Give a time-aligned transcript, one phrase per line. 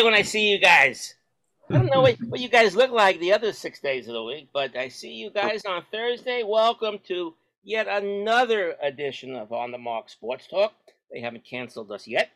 [0.00, 1.14] Thursday when I see you guys.
[1.68, 4.24] I don't know what, what you guys look like the other six days of the
[4.24, 6.42] week, but I see you guys on Thursday.
[6.42, 10.72] Welcome to yet another edition of On the Marc Sports Talk.
[11.12, 12.30] They haven't canceled us yet.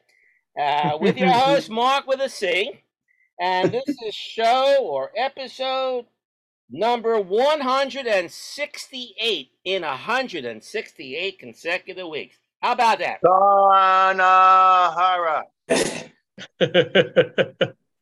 [0.61, 2.83] Uh, with your host, Marc with a C.
[3.41, 6.05] And this is show or episode
[6.69, 12.37] number 168 in 168 consecutive weeks.
[12.61, 13.23] How about that?
[13.23, 15.45] Tanahara.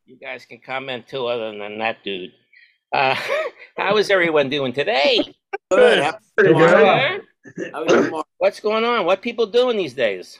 [0.04, 2.32] You guys can comment too, other than that dude.
[2.92, 3.14] Uh,
[3.78, 5.24] how is everyone doing today?
[5.70, 6.14] Good.
[6.36, 6.70] Pretty good.
[6.70, 7.18] Yeah?
[7.72, 8.24] How was your morning?
[8.38, 9.06] What's going on?
[9.06, 10.38] What people doing these days?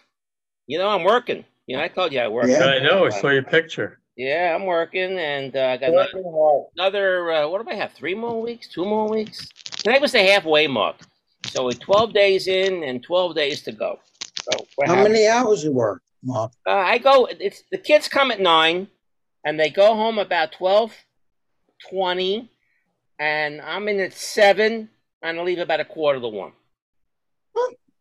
[0.67, 1.45] You know, I'm working.
[1.67, 2.49] You know, I told you I work.
[2.49, 3.07] Yeah, I know.
[3.07, 4.01] I saw your picture.
[4.17, 7.93] Yeah, I'm working, and uh, I got another, another uh, what do I have?
[7.93, 8.69] Three more weeks?
[8.69, 9.49] Two more weeks?
[9.65, 10.97] Today was the halfway mark.
[11.47, 13.99] So we're 12 days in and 12 days to go.
[14.53, 16.03] So How having- many hours you work, Mark?
[16.29, 17.27] Uh, I go.
[17.27, 18.89] It's the kids come at nine,
[19.45, 20.95] and they go home about twelve
[21.91, 22.51] twenty,
[23.19, 24.89] and I'm in at seven,
[25.23, 26.53] and I leave about a quarter to one.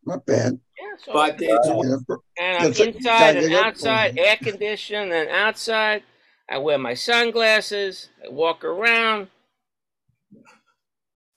[0.06, 0.60] Not bad.
[0.80, 2.20] Yeah, so Five days a week.
[2.40, 3.68] And I'm inside and yeah, yeah.
[3.68, 6.04] outside, air conditioned and outside.
[6.50, 8.10] I wear my sunglasses.
[8.26, 9.28] I walk around.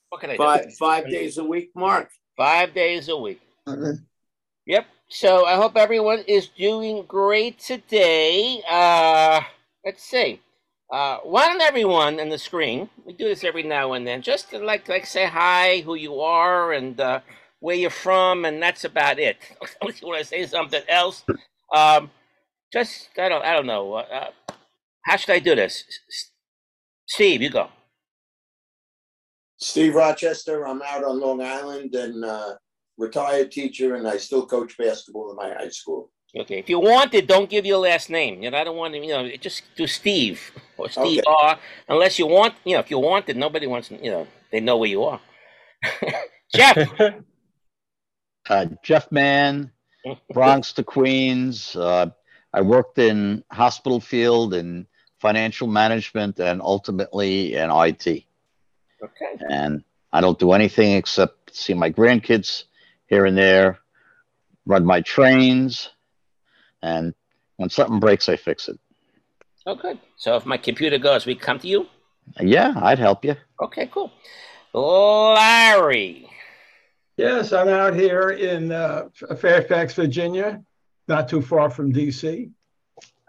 [0.08, 0.38] What can I do?
[0.38, 2.10] Five five days a week, Mark.
[2.36, 3.40] Five days a week.
[3.68, 4.00] Okay.
[4.66, 4.86] Yep.
[5.08, 8.62] So I hope everyone is doing great today.
[8.68, 9.42] Uh,
[9.84, 10.40] let's see.
[10.92, 12.88] Uh, why don't everyone on the screen?
[13.04, 16.20] We do this every now and then, just to like like say hi, who you
[16.20, 17.20] are, and uh,
[17.60, 19.36] where you're from, and that's about it.
[19.80, 21.24] Unless you want to say something else,
[21.74, 22.10] um,
[22.72, 23.94] just I don't I don't know.
[23.94, 24.30] Uh,
[25.04, 25.84] how should I do this?
[27.06, 27.68] Steve, you go.
[29.58, 30.66] Steve Rochester.
[30.66, 32.54] I'm out on Long Island and uh,
[32.96, 36.10] retired teacher, and I still coach basketball in my high school.
[36.36, 36.58] Okay.
[36.58, 38.42] If you want it, don't give your last name.
[38.42, 39.00] You know, I don't want to.
[39.00, 40.40] You know, just do Steve
[40.76, 41.22] or Steve Okay.
[41.26, 41.58] R.
[41.88, 43.90] Unless you want, you know, if you want it, nobody wants.
[43.90, 45.20] You know, they know where you are.
[46.54, 46.76] Jeff.
[48.50, 49.70] uh, Jeff Mann,
[50.32, 51.76] Bronx to Queens.
[51.76, 52.06] Uh,
[52.52, 54.86] I worked in hospital field and
[55.20, 58.06] financial management and ultimately in IT.
[58.06, 58.24] Okay.
[59.50, 59.82] And
[60.12, 62.64] I don't do anything except see my grandkids
[63.06, 63.78] here and there,
[64.66, 65.90] run my trains,
[66.82, 67.14] and
[67.56, 68.78] when something breaks, I fix it.
[69.66, 69.98] Oh, good.
[70.16, 71.86] So if my computer goes, we come to you.
[72.40, 73.36] Yeah, I'd help you.
[73.60, 74.12] Okay, cool.
[74.74, 76.28] Larry.
[77.16, 79.04] Yes, I'm out here in uh,
[79.38, 80.62] Fairfax, Virginia,
[81.06, 82.50] not too far from DC.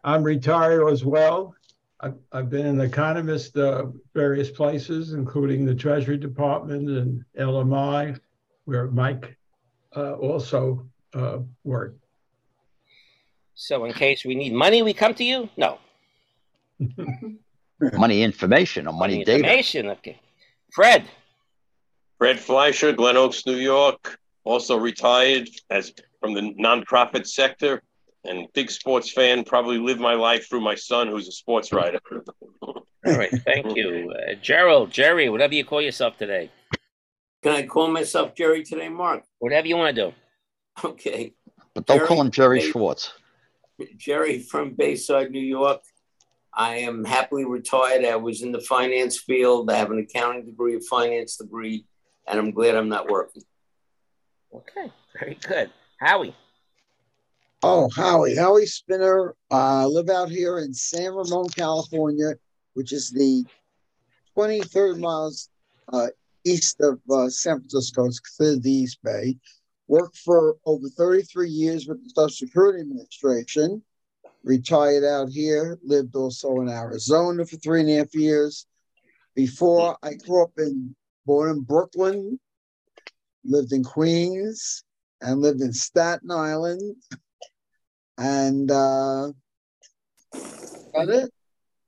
[0.04, 1.56] I'm retired as well.
[2.00, 8.20] I've, I've been an economist uh, various places, including the Treasury Department and LMI,
[8.66, 9.38] where Mike
[10.04, 12.00] also uh, worked.
[13.56, 15.50] So in case we need money, we come to you.
[15.58, 15.80] No.
[17.94, 19.40] Money information or money data.
[19.40, 19.90] information.
[19.90, 20.20] Okay.
[20.72, 21.06] Fred.
[22.18, 27.82] Fred Fleischer, Glen Oaks, New York, also retired as from the nonprofit sector
[28.24, 29.44] and big sports fan.
[29.44, 32.00] Probably lived my life through my son, who's a sports writer.
[32.62, 33.32] All right.
[33.44, 36.50] Thank you, uh, Gerald, Jerry, whatever you call yourself today,
[37.46, 39.24] Can I call myself Jerry today, Mark?
[39.38, 40.16] whatever you want to do.
[40.84, 41.36] Okay.
[41.76, 43.14] But don't call him Jerry Jerry- Schwartz.
[43.98, 45.84] Jerry from Bayside, New York.
[46.52, 48.04] I am happily retired.
[48.04, 49.70] I was in the finance field.
[49.70, 51.86] I have an accounting degree, a finance degree,
[52.28, 53.44] and I'm glad I'm not working.
[54.52, 54.92] Okay.
[55.20, 55.70] Very good.
[56.00, 56.36] Howie.
[57.62, 59.36] Oh, Howie, Howie Spinner.
[59.52, 62.34] Uh, I live out here in San Ramon, California,
[62.74, 63.46] which is the
[64.36, 65.50] 23rd miles
[65.94, 66.08] uh,
[66.46, 68.06] east of uh, San Francisco.
[68.06, 69.38] It's considered the East Bay.
[69.88, 73.84] Worked for over 33 years with the Social Security Administration.
[74.44, 75.78] Retired out here.
[75.84, 78.66] Lived also in Arizona for three and a half years.
[79.36, 80.96] Before I grew up in,
[81.26, 82.40] born in Brooklyn,
[83.44, 84.84] lived in Queens,
[85.22, 86.96] and lived in Staten Island.
[88.18, 89.32] And uh,
[90.32, 91.34] that's it.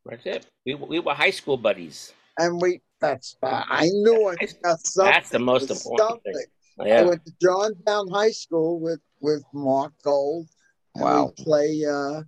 [0.05, 0.45] That's it.
[0.65, 2.13] We, we were high school buddies.
[2.37, 5.11] And we, that's, I knew I got something.
[5.11, 6.33] That's the most important thing.
[6.77, 6.93] something.
[6.93, 10.47] I went to Johnstown High School with, with Marc Gold.
[10.95, 11.31] Wow.
[11.37, 12.21] we play uh,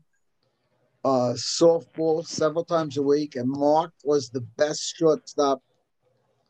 [1.04, 3.36] uh, softball several times a week.
[3.36, 5.62] And Mark was the best shortstop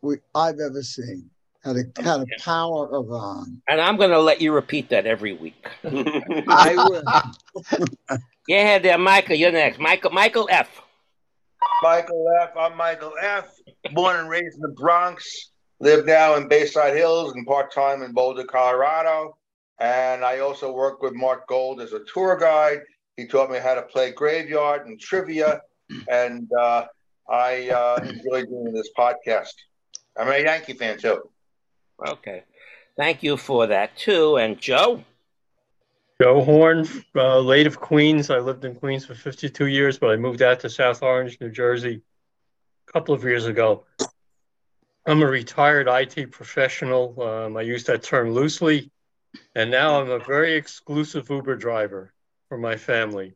[0.02, 1.30] we, I've ever seen.
[1.64, 3.62] Had a, had a power of on.
[3.68, 5.68] And I'm going to let you repeat that every week.
[5.84, 7.04] I will.
[8.50, 9.36] Ahead there, Michael.
[9.36, 9.78] You're next.
[9.78, 10.82] Michael Michael F.
[11.82, 12.52] Michael F.
[12.58, 13.50] I'm Michael F.
[13.94, 15.52] Born and raised in the Bronx.
[15.80, 19.38] Live now in Bayside Hills and part time in Boulder, Colorado.
[19.80, 22.80] And I also worked with Marc Gold as a tour guide.
[23.16, 25.62] He taught me how to play graveyard and trivia.
[26.10, 26.86] And uh,
[27.30, 29.54] I uh, enjoy doing this podcast.
[30.18, 31.30] I'm a Yankee fan too.
[32.06, 32.44] Okay.
[32.98, 34.38] Thank you for that too.
[34.38, 35.04] And Joe?
[36.22, 36.86] Joe Horn,
[37.16, 38.30] uh, late of Queens.
[38.30, 41.50] I lived in Queens for 52 years, but I moved out to South Orange, New
[41.50, 42.02] Jersey,
[42.88, 43.86] a couple of years ago.
[45.06, 47.22] I'm a retired IT professional.
[47.22, 48.92] Um, I use that term loosely.
[49.56, 52.12] And now I'm a very exclusive Uber driver
[52.50, 53.36] for my family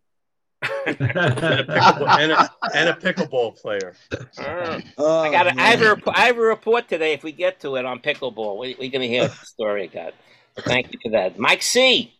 [0.86, 3.96] and, a pickleball, and, a, and a pickleball player.
[4.38, 5.48] Uh, Oh, I got.
[5.48, 5.90] A, I have a.
[5.96, 7.14] rep- I have a report today.
[7.14, 10.14] If we get to it on pickleball, we, we're going to hear the story God.
[10.58, 12.14] Thank you for that, Mike C.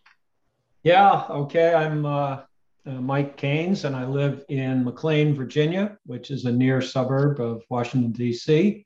[0.84, 1.72] Yeah, okay.
[1.72, 2.42] I'm uh,
[2.86, 7.62] uh, Mike Keynes, and I live in McLean, Virginia, which is a near suburb of
[7.70, 8.84] Washington, D.C.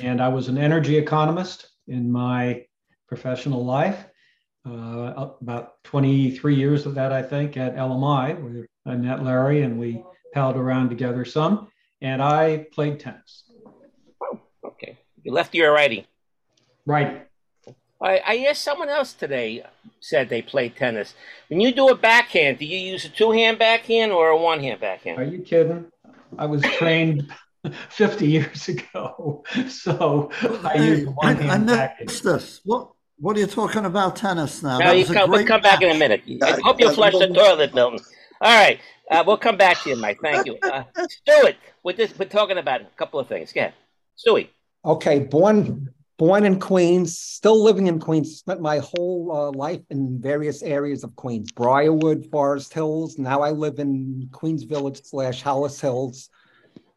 [0.00, 2.64] And I was an energy economist in my
[3.08, 4.06] professional life.
[4.64, 9.78] Uh, about 23 years of that, I think, at LMI, where I met Larry and
[9.78, 11.68] we palled around together some.
[12.00, 13.44] And I played tennis.
[14.22, 16.06] Oh, Okay, you lefty or righty?
[16.86, 17.27] Right.
[18.00, 19.64] I, I asked someone else today.
[20.00, 21.14] Said they play tennis.
[21.48, 25.18] When you do a backhand, do you use a two-hand backhand or a one-hand backhand?
[25.18, 25.86] Are you kidding?
[26.38, 27.32] I was trained
[27.90, 29.44] 50 years ago.
[29.68, 30.30] So
[30.64, 32.06] I use the one I, I hand package.
[32.06, 32.60] missed this.
[32.64, 34.78] What What are you talking about tennis now?
[34.78, 36.22] No, you was a come, we'll come back in a minute.
[36.42, 37.98] I hope you flush the toilet, Milton.
[38.40, 38.78] All right,
[39.10, 40.20] uh, we'll come back to you, Mike.
[40.22, 41.56] Thank you, uh, Stuart.
[41.82, 43.52] With this, we're talking about a couple of things.
[43.52, 43.74] Go ahead,
[44.16, 44.50] Stewie.
[44.84, 48.36] Okay, born born in Queens, still living in Queens.
[48.36, 53.18] Spent my whole uh, life in various areas of Queens: Briarwood, Forest Hills.
[53.18, 56.28] Now I live in Queens Village slash Hollis Hills.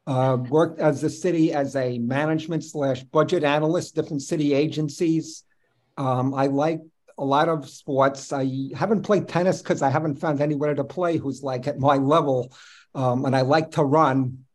[0.07, 5.43] Uh, worked as a city as a management slash budget analyst, different city agencies.
[5.95, 6.81] Um, I like
[7.19, 8.33] a lot of sports.
[8.33, 11.97] I haven't played tennis because I haven't found anywhere to play who's like at my
[11.97, 12.51] level,
[12.95, 14.45] um, and I like to run.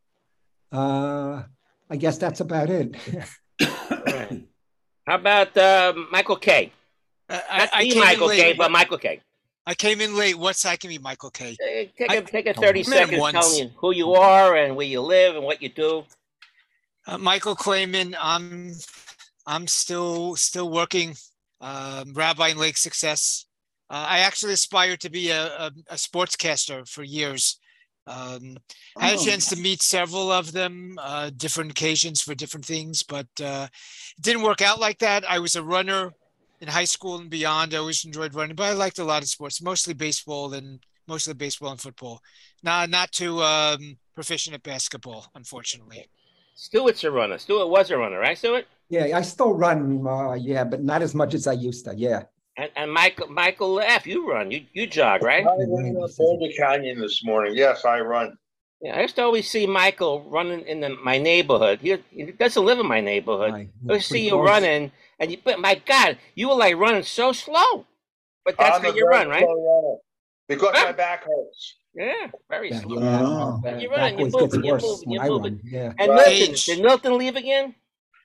[0.73, 1.45] Uh,
[1.89, 2.97] I guess that's about it.
[5.07, 5.27] All right.
[5.27, 6.73] How about uh, Michael K?
[7.29, 8.59] I, Not I the came Michael in K, late.
[8.59, 9.21] but Michael K.
[9.69, 10.39] I came in late.
[10.39, 11.57] What's that can be Michael K?
[11.61, 13.93] Uh, Take I- a, take a Oh, 30 I met him seconds telling you who
[13.93, 16.05] you are and where you live and what you do.
[17.07, 18.15] Uh, Michael Clayman.
[18.21, 18.73] I'm
[19.47, 21.15] I'm still still working.
[21.61, 23.47] Um, Rabbi in Lake Success.
[23.89, 27.59] Uh, I actually aspired to be a, a, a sportscaster for years.
[28.07, 28.57] Um,
[28.97, 29.25] I had a Oh.
[29.25, 33.69] chance to meet several of them, uh, different occasions for different things, but uh,
[34.17, 35.29] it didn't work out like that.
[35.29, 36.13] I was a runner
[36.61, 37.75] in high school and beyond.
[37.75, 41.35] I always enjoyed running, but I liked a lot of sports, mostly baseball and mostly
[41.35, 42.21] baseball and football.
[42.63, 46.09] Not not too um, proficient at basketball, unfortunately.
[46.55, 47.39] Stuart's a runner.
[47.39, 48.67] Stuart was a runner, right, Stuart?
[48.89, 50.07] Yeah, I still run.
[50.07, 51.95] Uh, yeah, but not as much as I used to.
[51.95, 52.23] Yeah.
[52.59, 54.51] And, and Michael Michael F, you run.
[54.51, 55.47] You you jog, right?
[55.47, 57.55] I ran up Boulder Canyon this morning.
[57.55, 58.37] Yes, I run.
[58.81, 61.81] Yeah, I used to always see Michael running in the, my neighborhood.
[61.81, 63.53] He, he doesn't live in my neighborhood.
[63.53, 63.69] Right.
[63.91, 65.39] I see Pretty you running, and you.
[65.43, 67.87] But my God, you were like running so slow.
[68.45, 69.43] But that's I'm how you run, right?
[69.45, 69.97] runner
[70.49, 70.87] Because Huh?
[70.87, 71.77] my back hurts.
[71.95, 73.03] Yeah, very Yeah, slow.
[73.03, 73.23] yeah.
[73.25, 73.61] Oh.
[73.65, 75.61] You that run, you always move, you worse move, you when I move run.
[75.65, 75.93] Yeah.
[75.99, 76.27] And Right.
[76.29, 76.65] Milton, Age.
[76.67, 77.75] did Milton leave again?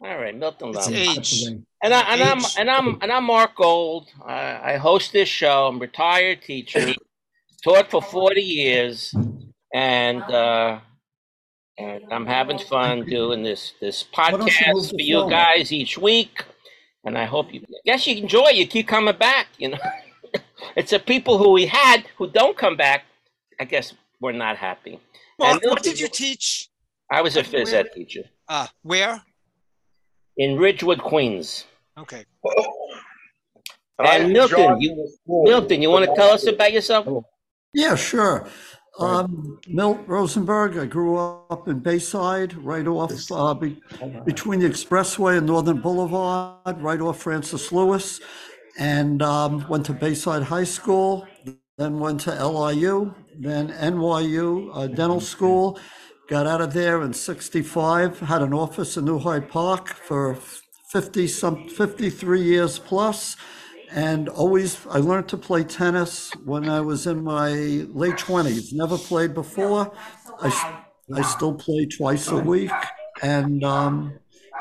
[0.03, 0.91] All right, Milton It's left.
[0.91, 1.15] age.
[1.15, 1.62] That's the way.
[1.84, 2.55] And I and I'm Age.
[2.58, 4.10] and I'm and I'm Marc Gold.
[4.25, 5.67] I, I host this show.
[5.67, 6.93] I'm a retired teacher,
[7.63, 9.13] taught for 40 years,
[9.74, 10.79] and uh,
[11.77, 15.29] and I'm having fun doing this this don't you move podcast the for you film?
[15.29, 16.46] guys each week.
[17.03, 18.55] And I hope you guess you enjoy it.
[18.55, 19.48] You keep coming back.
[19.58, 19.79] You know,
[20.75, 23.05] it's the people who we had who don't come back.
[23.60, 25.00] I guess we're not happy.
[25.39, 26.70] Mark, And what did you teach?
[27.10, 29.22] I was a phys ed teacher Uh, where?
[30.38, 31.65] In Ridgewood, Queens.
[31.97, 32.25] Okay.
[34.00, 37.07] And, I And enjoy Milton, you- Milton, you want to tell us about yourself?
[37.73, 38.47] Yeah, sure.
[39.00, 40.77] Um, Milt Rosenberg.
[40.77, 43.79] I grew up in Bayside, right off uh, be-
[44.25, 48.19] between the Expressway and Northern Boulevard, right off Francis Lewis,
[48.77, 51.25] and um, went to Bayside High School.
[51.77, 55.79] Then went to LIU, then NYU uh, Dental School.
[56.31, 58.21] Got out of there in '65.
[58.21, 60.35] Had an office in New Hyde Park for
[60.88, 63.35] 50 some 53 years plus
[63.91, 68.71] and always I learned to play tennis when I was in my late 20s.
[68.71, 69.91] Never played before.
[70.39, 70.77] I,
[71.13, 72.71] I still play twice a week
[73.21, 74.17] and um,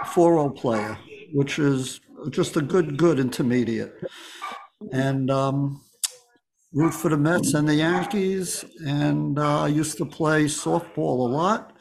[0.07, 0.99] 4 player,
[1.33, 2.01] which is
[2.31, 3.95] just a good, good intermediate.
[4.91, 5.83] And um,
[6.73, 8.65] root for the Mets and the Yankees.
[8.87, 11.73] And uh, I used to play softball a lot.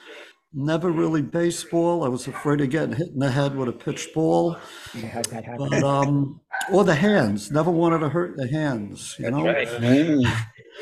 [0.52, 2.04] Never really baseball.
[2.04, 4.58] I was afraid of getting hit in the head with a pitched ball.
[4.96, 5.46] I had that.
[5.58, 6.42] But um,
[6.72, 7.52] or the hands.
[7.52, 9.16] Never wanted to hurt the hands.
[9.20, 9.46] You know.
[9.46, 9.68] right.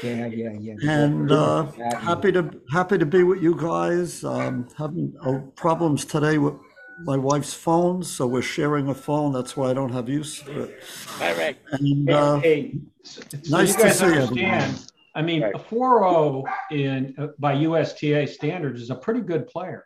[0.03, 0.75] Yeah, yeah, yeah.
[0.83, 4.23] And uh, happy to happy to be with you guys.
[4.23, 6.53] Um, having uh, problems today with
[7.03, 9.31] my wife's phone, so we're sharing a phone.
[9.33, 10.83] That's why I don't have use for it.
[11.21, 11.57] All right.
[11.73, 14.27] And uh, Hey, so nice you to guys see everyone.
[14.29, 15.55] understand, I mean, Right.
[15.55, 19.85] a 4-0 in, uh, by USTA standards is a pretty good player.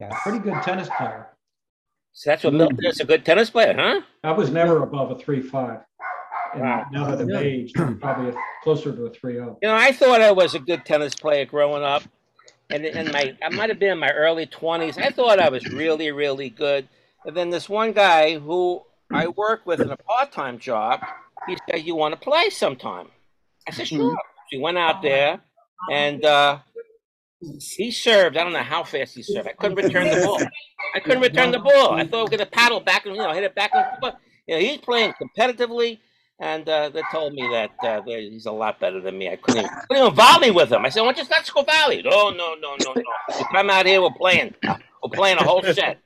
[0.00, 0.08] Yeah.
[0.08, 1.28] A pretty good tennis player.
[2.12, 4.02] So that's what Milton is a good tennis player, huh?
[4.22, 5.84] I was never above a 3-5.
[6.54, 6.84] And Wow.
[6.92, 7.38] now that I'm Yeah.
[7.38, 9.12] age, I'm probably a- closer to a oh.
[9.12, 9.58] 3-0.
[9.62, 12.02] You know, I thought I was a good tennis player growing up,
[12.72, 14.98] and in my I might have been in my early twenties.
[14.98, 16.88] I thought I was really, really good.
[17.24, 21.00] And then this one guy who I work with in a part-time job,
[21.46, 23.08] he said, "You want to play sometime?"
[23.68, 24.16] I said, "Sure."
[24.50, 25.40] We went out there,
[25.90, 26.58] and uh,
[27.76, 28.36] he served.
[28.36, 29.48] I don't know how fast he served.
[29.48, 30.40] I couldn't return the ball.
[30.94, 31.92] I couldn't return the ball.
[31.92, 33.86] I thought we were going to paddle back and you know hit it back and
[34.00, 34.14] forth.
[34.46, 36.00] You know, he's playing competitively.
[36.42, 39.30] And uh, they told me that uh, he's a lot better than me.
[39.30, 40.84] I couldn't even, couldn't even volley with him.
[40.84, 43.02] I said, "Why don't you let's go volley?" No, no, no, no, no.
[43.38, 44.52] You come out here, we're playing.
[44.64, 46.00] We're playing a whole set.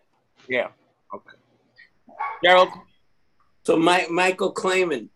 [0.46, 0.68] Yeah.
[1.14, 1.36] Okay.
[2.44, 2.68] Gerald,
[3.64, 5.08] So my, Michael Clayman,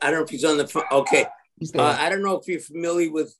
[0.00, 0.84] I don't know if he's on the phone.
[0.90, 1.26] Okay.
[1.74, 3.34] Uh, I don't know if you're familiar with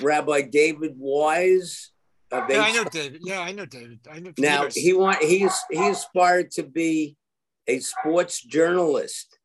[0.00, 1.90] Rabbi David Wise.
[2.32, 3.20] of Yeah, I H- know David.
[3.24, 4.00] Yeah, I know David.
[4.10, 4.32] I know.
[4.36, 7.16] Now he want he's he aspired to be
[7.68, 9.38] a sports journalist.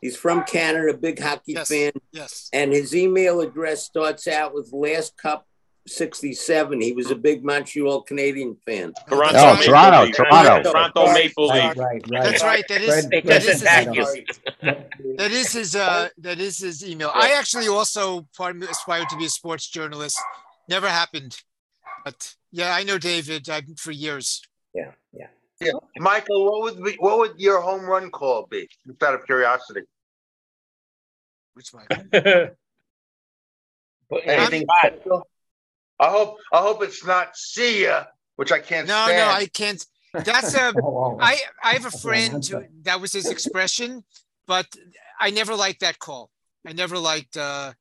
[0.00, 1.68] He's from Canada, big hockey Yes.
[1.68, 2.48] fan, Yes.
[2.52, 5.46] and his email address starts out with last cup
[5.88, 6.80] 67.
[6.80, 8.92] He was a big Montreal Canadien fan.
[9.08, 10.14] Toronto, Oh, Maple Toronto, Leaf.
[10.16, 10.70] Toronto.
[10.72, 11.76] Toronto Maple Right, Leaf.
[11.78, 12.22] right, right.
[12.24, 12.64] That's right.
[12.68, 14.16] That is Fred- It that doesn't is his thank email.
[14.16, 15.14] you.
[15.18, 17.10] That is his uh that is his email.
[17.14, 20.18] I actually also part of me aspired to be a sports journalist.
[20.68, 21.38] Never happened.
[22.04, 24.42] But yeah, I know David uh, for years.
[24.74, 25.28] Yeah, yeah.
[25.60, 25.72] Yeah.
[25.98, 28.68] Michael, what would be, what would your home run call be?
[28.86, 29.82] Just out of curiosity.
[31.54, 32.12] Which my Put
[34.24, 34.66] Hey, anything
[35.98, 38.04] I hope I hope it's not see ya,
[38.36, 39.16] which I can't No, stand.
[39.16, 39.84] no, I can't.
[40.12, 41.16] That's a Oh.
[41.20, 44.04] I I have a friend who that was his expression,
[44.46, 44.66] but
[45.18, 46.30] I never liked that call.
[46.66, 47.72] I never liked uh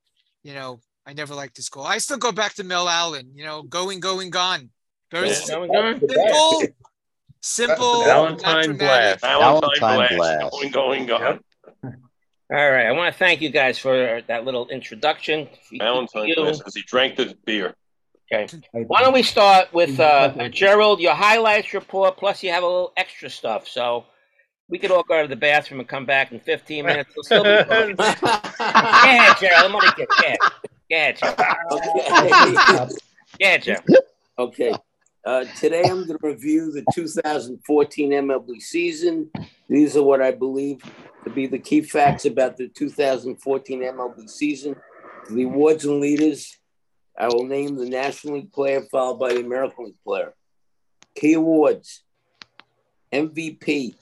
[0.44, 1.86] you know, I never liked this call.
[1.86, 4.70] I still go back to Mel Allen, you know, going, going, gone.
[5.12, 6.74] Very Yeah, simple, going, going.
[7.46, 8.80] Simple, Valentine not.
[8.80, 9.22] Blast.
[9.22, 10.40] Valentine Valentine Blast.
[10.40, 10.52] Blast.
[10.52, 11.40] Going, going, going.
[11.84, 12.86] All right.
[12.86, 15.48] I want to thank you guys for that little introduction.
[15.78, 16.36] Valentine You.
[16.36, 17.76] Blast as he drank the beer.
[18.32, 18.48] Okay.
[18.72, 22.94] Why don't we start with uh, Gerald, your highlights report, plus you have a little
[22.98, 23.68] extra stuff.
[23.68, 24.06] So
[24.68, 27.12] we could all go to the bathroom and come back in 15 minutes.
[27.16, 27.96] We'll still be going.
[27.96, 29.66] Go ahead, Gerald.
[29.66, 30.08] I'm only kidding.
[30.10, 30.38] Go ahead.
[30.90, 31.38] Go ahead, Gerald.
[31.72, 32.88] Okay.
[33.40, 33.86] Go ahead, Gerald.
[34.40, 34.74] Okay.
[35.26, 39.32] Uh, today I'm going to review the 2014 MLB season.
[39.68, 40.84] These are what I believe
[41.24, 44.76] to be the key facts about the 2014 MLB season.
[45.32, 46.60] The awards and leaders,
[47.18, 50.36] I will name the National League player followed by the American League player.
[51.16, 52.04] Key awards
[53.12, 53.96] MVP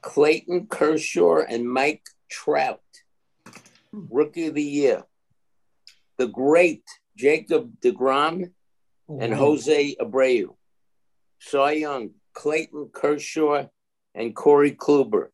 [0.00, 2.80] Clayton Kershaw and Mike Trout.
[3.92, 5.02] Rookie of the Year.
[6.16, 6.84] The great
[7.18, 8.52] Jacob DeGrom
[9.10, 10.54] and Jose Abreu.
[11.40, 13.66] Cy Young, Clayton Kershaw,
[14.14, 15.28] and Corey Kluber.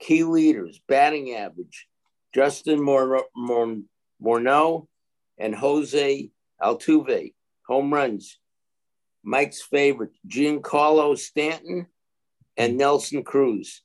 [0.00, 1.86] Key leaders, batting average,
[2.34, 3.82] Justin Mor- Mor-
[4.20, 4.86] Morneau
[5.38, 6.30] and Jose
[6.60, 7.34] Altuve.
[7.68, 8.38] Home runs,
[9.22, 11.86] Mike's favorite, Giancarlo Stanton
[12.56, 13.82] and Nelson Cruz.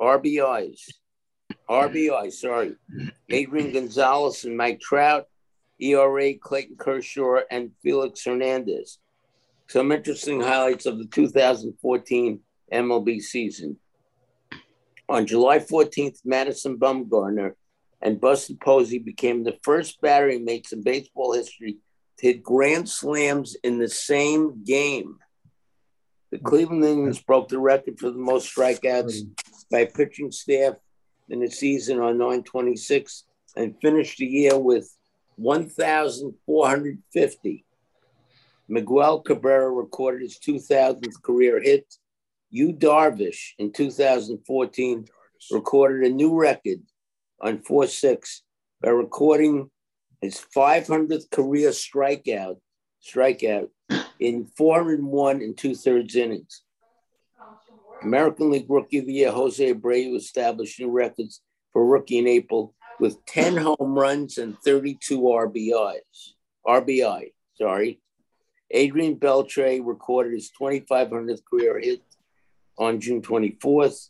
[0.00, 0.80] RBIs,
[1.68, 2.76] RBI, sorry,
[3.28, 5.26] Adrian Gonzalez and Mike Trout.
[5.80, 8.98] ERA, Clayton Kershaw, and Felix Hernandez.
[9.68, 12.40] Some interesting highlights of the 2014
[12.72, 13.76] MLB season.
[15.08, 17.52] On July 14th, Madison Bumgarner
[18.00, 21.78] and Buster Posey became the first battery mates in baseball history
[22.18, 25.18] to hit grand slams in the same game.
[26.30, 29.20] The Cleveland Indians broke the record for the most strikeouts
[29.70, 30.74] by pitching staff
[31.28, 33.24] in the season on 926
[33.56, 34.94] and finished the year with
[35.36, 37.64] 1,450.
[38.68, 41.86] Miguel Cabrera recorded his 2000th career hit.
[42.50, 45.06] Yu Darvish in 2014
[45.50, 46.80] recorded a new record
[47.40, 48.42] on 4 6
[48.82, 49.70] by recording
[50.20, 52.56] his 500th career strikeout
[53.02, 53.68] strikeout
[54.20, 56.62] in 401 and two thirds innings.
[58.02, 61.40] American League Rookie of the Year Jose Abreu established new records
[61.72, 66.34] for rookie in April with 10 home runs and 32 RBIs.
[66.66, 68.01] RBI, sorry.
[68.72, 72.02] Adrian Beltre recorded his 2,500th career hit
[72.78, 74.08] on June 24th.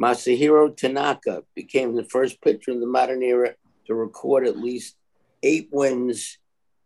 [0.00, 3.54] Masahiro Tanaka became the first pitcher in the modern era
[3.86, 4.96] to record at least
[5.42, 6.38] eight wins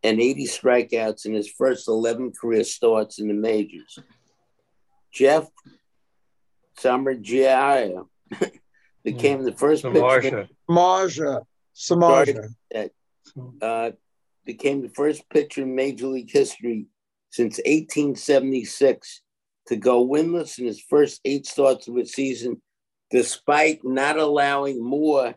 [0.02, 3.98] and 80 strikeouts in his first 11 career starts in the majors.
[5.12, 5.48] Jeff
[6.78, 8.06] Samardzija
[9.04, 10.48] became the first pitcher Marsha.
[10.68, 11.42] Marja,
[11.74, 12.54] Samarja.
[12.70, 12.92] that
[13.60, 13.90] uh,
[14.44, 16.86] became the first pitcher in Major League history
[17.30, 19.22] since 1876
[19.68, 22.60] to go winless in his first eight starts of a season,
[23.10, 25.34] despite not allowing more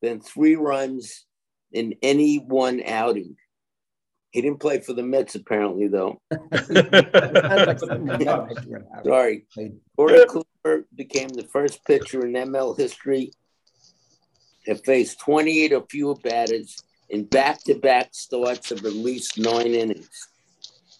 [0.00, 1.24] than three runs
[1.72, 3.36] in any one outing.
[4.30, 6.20] He didn't play for the Mets, apparently, though.
[9.04, 9.46] Sorry.
[9.96, 13.30] Corey Kluber became the first pitcher in ML history
[14.66, 20.28] to face 28 or fewer batters in back-to-back starts of at least nine innings.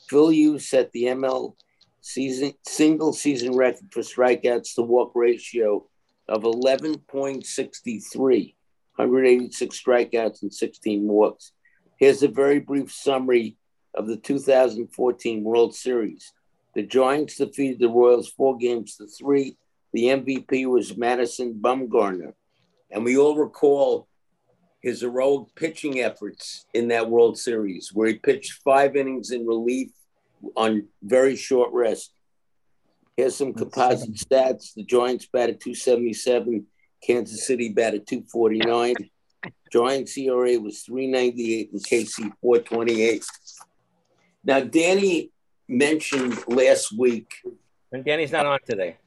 [0.08, 1.54] Phil Hughes set the ML
[2.00, 5.87] season single season record for strikeouts to walk ratio
[6.28, 8.54] of 11.63,
[8.96, 11.52] 186 strikeouts and 16 walks.
[11.99, 13.56] Here's a very brief summary
[13.94, 16.32] of the 2014 World Series.
[16.75, 19.56] The Giants defeated the Royals four games to three.
[19.92, 22.32] The MVP was Madison Bumgarner.
[22.90, 24.08] And we all recall
[24.85, 29.88] his heroic pitching efforts in that World Series, where he pitched five innings in relief
[30.59, 32.12] on very short rest.
[33.17, 34.75] Here's some composite stats.
[34.75, 36.67] The Giants batted 277,
[37.03, 38.95] Kansas City batted 249.
[39.73, 43.25] Giants ERA was 398 and KC 428.
[44.45, 45.30] Now, Danny
[45.67, 47.32] mentioned last week.
[47.91, 48.99] And Danny's not on today.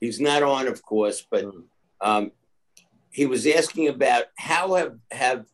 [0.00, 1.44] He's not on, of course, but
[2.00, 2.30] um,
[3.12, 5.44] he was asking about how have, have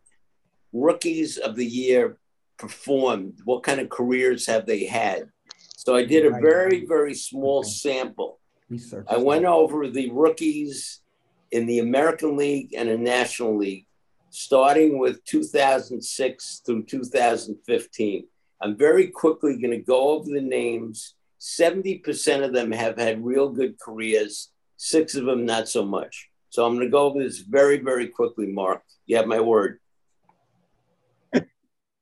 [0.73, 2.19] rookies of the year
[2.57, 3.41] performed?
[3.45, 5.31] What kind of careers have they had?
[5.77, 8.41] So I did a very, very small sample.
[8.71, 9.07] Research.
[9.09, 11.01] I went over the rookies
[11.51, 13.87] in the American League and the National League,
[14.31, 18.27] starting with 2006 through 2015.
[18.61, 21.15] I'm very quickly going to go over the names.
[21.41, 26.28] 70% of them have had real good careers, six of them not so much.
[26.51, 28.83] So I'm going to go over this very, very quickly, Mark.
[29.07, 29.79] You have my word.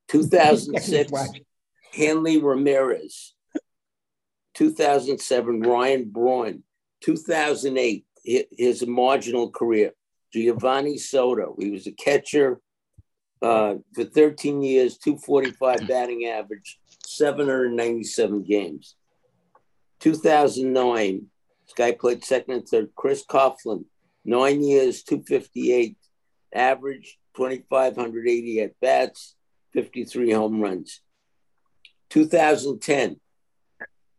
[0.09, 1.13] 2006,
[1.93, 3.35] Hanley Ramirez.
[4.55, 6.63] 2007, Ryan Braun.
[7.03, 9.93] 2008, his marginal career.
[10.35, 11.57] Geovany Soto.
[11.59, 12.61] He was a catcher
[13.43, 18.97] uh, for 13 years, 245 batting average, 797 games.
[20.01, 21.27] 2009,
[21.65, 22.91] this guy played second and third.
[22.95, 23.85] Chris Coghlan,
[24.27, 25.97] nine years, 258
[26.55, 29.35] average, 2,580 at bats,
[29.73, 31.01] 53 home runs.
[32.11, 33.21] 2010,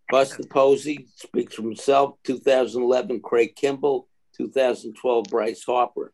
[0.09, 2.15] Buster Posey speaks for himself.
[2.23, 4.05] 2011, Craig Kimbrel.
[4.37, 6.13] 2012, Bryce Harper.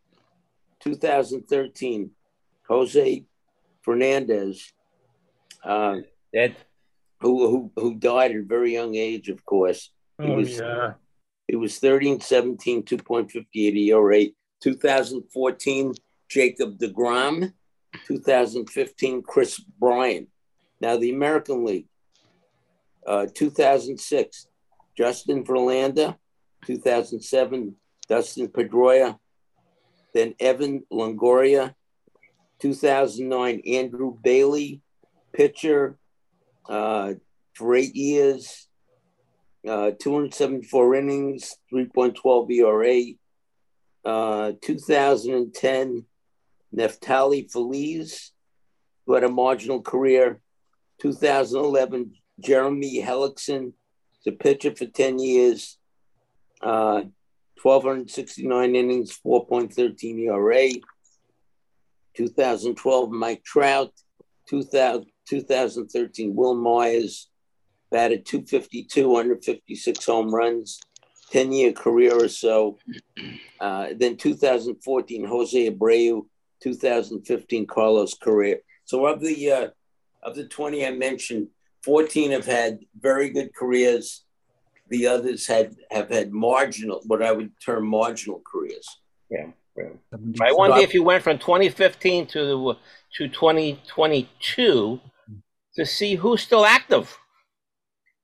[0.79, 2.11] 2013,
[2.67, 3.25] Jose
[3.81, 4.71] Fernandez,
[5.63, 5.97] uh,
[6.33, 6.55] Dead.
[7.19, 9.91] who, who who died at a very young age, of course.
[10.21, 10.93] He Oh, was yeah.
[11.53, 14.25] It was 13 17, 2.58 ERA.
[14.59, 15.93] 2014,
[16.27, 17.53] Jacob DeGrom.
[18.07, 20.29] 2015, Kris Bryant.
[20.81, 21.85] Now, the American League,
[23.05, 24.47] uh, 2006,
[24.97, 26.17] Justin Verlander.
[26.65, 27.75] 2007,
[28.09, 29.19] Dustin Pedroia.
[30.15, 31.75] Then Evan Longoria.
[32.61, 34.81] 2009, Andrew Bailey,
[35.33, 35.99] pitcher
[36.67, 37.13] uh,
[37.53, 38.67] for eight years
[39.67, 43.13] uh, 274 innings, 3.12 ERA.
[44.05, 46.05] Uh, 2010,
[46.75, 48.31] Neftali Feliz,
[49.05, 50.41] who had a marginal career.
[51.01, 53.73] 2011, Jeremy Hellickson,
[54.25, 55.77] the pitcher for 10 years,
[56.61, 57.03] uh,
[57.61, 60.69] 1,269 innings, 4.13 ERA.
[62.15, 63.91] 2012, Mike Trout.
[64.49, 67.29] 2000, 2013, Wil Myers,
[67.93, 70.81] batted 252, 156 home runs,
[71.31, 72.79] 10 year career or so.
[73.61, 76.25] Uh, then 2014, Jose Abreu,
[76.61, 78.57] 2015, Carlos Correa.
[78.85, 79.67] So of the uh,
[80.23, 81.47] of the 20 I mentioned,
[81.83, 84.23] 14 have had very good careers.
[84.89, 88.87] The others had have had marginal, what I would term marginal careers.
[89.29, 89.47] Yeah.
[90.41, 92.75] I wonder if you went from 2015 to
[93.17, 94.99] to 2022
[95.75, 97.17] to see who's still active.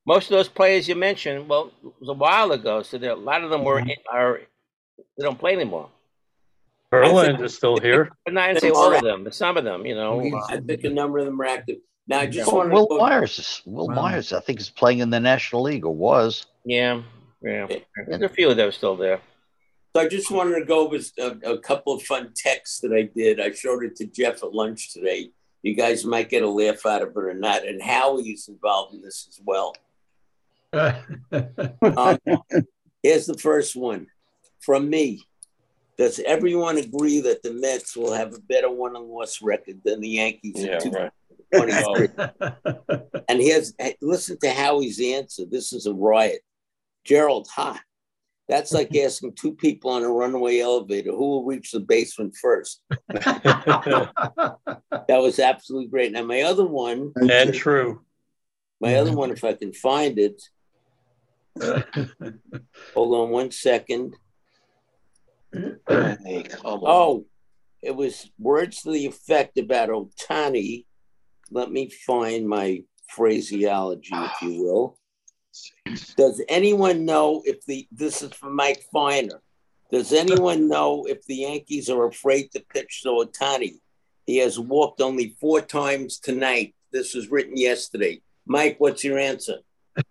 [0.09, 3.15] Most of those players you mentioned, well, it was a while ago, so there, a
[3.15, 3.91] lot of them were mm-hmm.
[4.11, 4.41] are
[4.97, 5.87] they don't play anymore.
[6.91, 8.09] Verlander's still here.
[8.25, 10.19] But not to say all of them, but some of them, you know.
[10.49, 11.77] I think a number of them are active.
[12.07, 14.97] Now, I just Well, want to Wil Myers, is, Wil Myers, I think, is playing
[14.97, 16.47] in the National League or was.
[16.65, 17.03] Yeah,
[17.43, 17.67] yeah.
[18.07, 19.21] There's a few of those still there.
[19.95, 23.03] So I just wanted to go over a, a couple of fun texts that I
[23.03, 23.39] did.
[23.39, 25.29] I showed it to Jeff at lunch today.
[25.61, 27.63] You guys might get a laugh out of it or not.
[27.63, 29.75] And Howie is involved in this as well.
[30.73, 30.95] Um,
[33.03, 34.07] here's the first one
[34.59, 35.23] from me.
[35.97, 39.99] Does everyone agree that the Mets will have a better one and loss record than
[39.99, 41.11] the Yankees in Yeah, right.
[43.29, 45.43] and here's listen to Howie's answer.
[45.45, 46.41] This is a riot.
[47.03, 47.81] Gerald, ha.
[48.47, 52.81] That's like asking two people on a runaway elevator who will reach the basement first.
[53.09, 54.57] that
[55.07, 56.11] was absolutely great.
[56.11, 58.01] Now, my other one, And true.
[58.79, 60.41] my other one, if I can find it,
[62.93, 64.15] hold on one second.
[65.51, 66.83] Hey, come on.
[66.85, 67.25] Oh,
[67.81, 70.85] it was words to the effect about Ohtani.
[71.51, 74.97] Let me find my phraseology, if you will.
[76.15, 79.41] Does anyone know if the this is from Mike Feiner?
[79.91, 83.79] Does anyone know if the Yankees are afraid to pitch to Ohtani?
[84.25, 86.75] He has walked only four times tonight.
[86.91, 88.21] This was written yesterday.
[88.45, 89.57] Mike, what's your answer?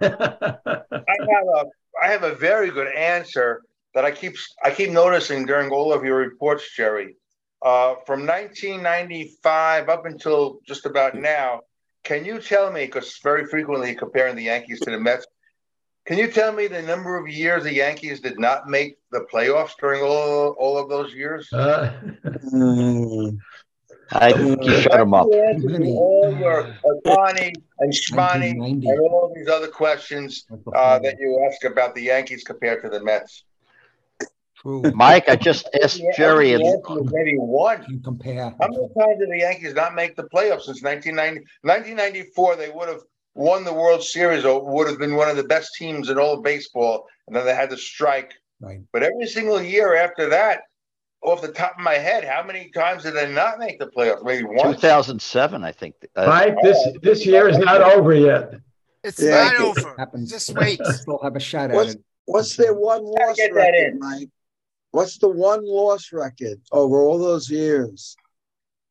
[0.01, 1.65] I have a
[2.03, 3.63] I have a very good answer
[3.95, 7.17] that I keep I keep noticing during all of your reports, Jerry.
[7.61, 11.63] Uh, from 1995 up until just about now,
[12.05, 12.87] can you tell me?
[12.87, 15.27] Because very frequently comparing the Yankees to the Mets,
[16.07, 19.73] can you tell me the number of years the Yankees did not make the playoffs
[19.81, 21.53] during all all of those years?
[21.53, 21.93] Uh,
[24.13, 25.29] I think you shut him up.
[25.31, 31.17] The answer to all your Ohtani and Shmani and all these other questions uh, that
[31.19, 33.45] you ask about the Yankees compared to the Mets.
[34.57, 34.83] True.
[34.95, 36.55] Mike, I just asked The Jerry.
[36.55, 36.67] answer
[37.01, 37.85] is maybe one.
[37.89, 38.53] You compare.
[38.61, 41.41] How many times did the Yankees not make the playoffs since 1990?
[41.63, 43.03] 1994, they would have
[43.35, 46.35] won the World Series or would have been one of the best teams in all
[46.35, 48.33] of baseball, and then they had to strike.
[48.61, 48.81] Right.
[48.93, 50.63] But every single year after that,
[51.23, 54.25] off the top of my head, how many times did they not make the playoffs?
[54.25, 54.77] Maybe once.
[54.77, 55.95] 2007, I think.
[56.15, 58.55] Uh, Mike, this this year is not over yet.
[59.03, 59.45] It's Yeah.
[59.53, 59.95] not over.
[59.99, 60.31] Happens.
[60.31, 60.81] Just wait.
[60.85, 62.01] Still have a shot at What's, it.
[62.27, 63.99] what's their one loss get that record, in.
[63.99, 64.29] Mike?
[64.93, 68.17] What's the one loss record over all those years?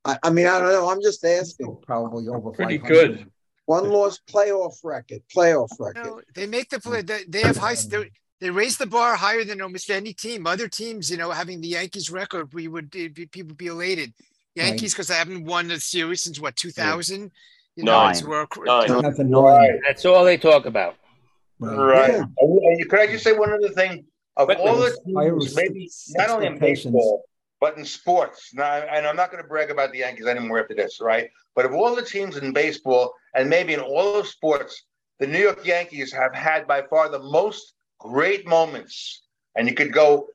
[0.06, 0.90] I, I mean, I don't know.
[0.90, 1.78] I'm just asking.
[1.86, 3.30] Probably over Pretty good.
[3.66, 6.06] One loss playoff record, playoff record.
[6.06, 7.02] No, they make the play.
[7.02, 7.76] They, they have high.
[7.76, 10.46] They, they raise the bar higher than almost any team.
[10.48, 14.14] Other teams, you know, having the Yankees record, we would be, people would be elated.
[14.56, 17.32] Yankees because they haven't won a series since what 2000.
[17.76, 18.12] You know, Nine.
[18.12, 19.02] it's where Nine.
[19.04, 19.32] That's nine.
[19.32, 19.80] Right.
[19.86, 20.96] That's all they talk about.
[21.60, 22.10] Right.
[22.12, 22.16] Yeah.
[22.40, 24.06] And you- and you- could I just say one other thing?
[24.36, 24.66] Of Quickly.
[24.66, 26.94] all the Higher teams, maybe not only in expectations.
[26.94, 27.24] baseball,
[27.60, 28.52] but in sports.
[28.54, 31.30] Now, and I'm not going to brag about the Yankees anymore after this, right?
[31.56, 34.84] But of all the teams in baseball, and maybe in all of sports,
[35.20, 39.24] the New York Yankees have had by far the most great moments.
[39.56, 40.28] And you could go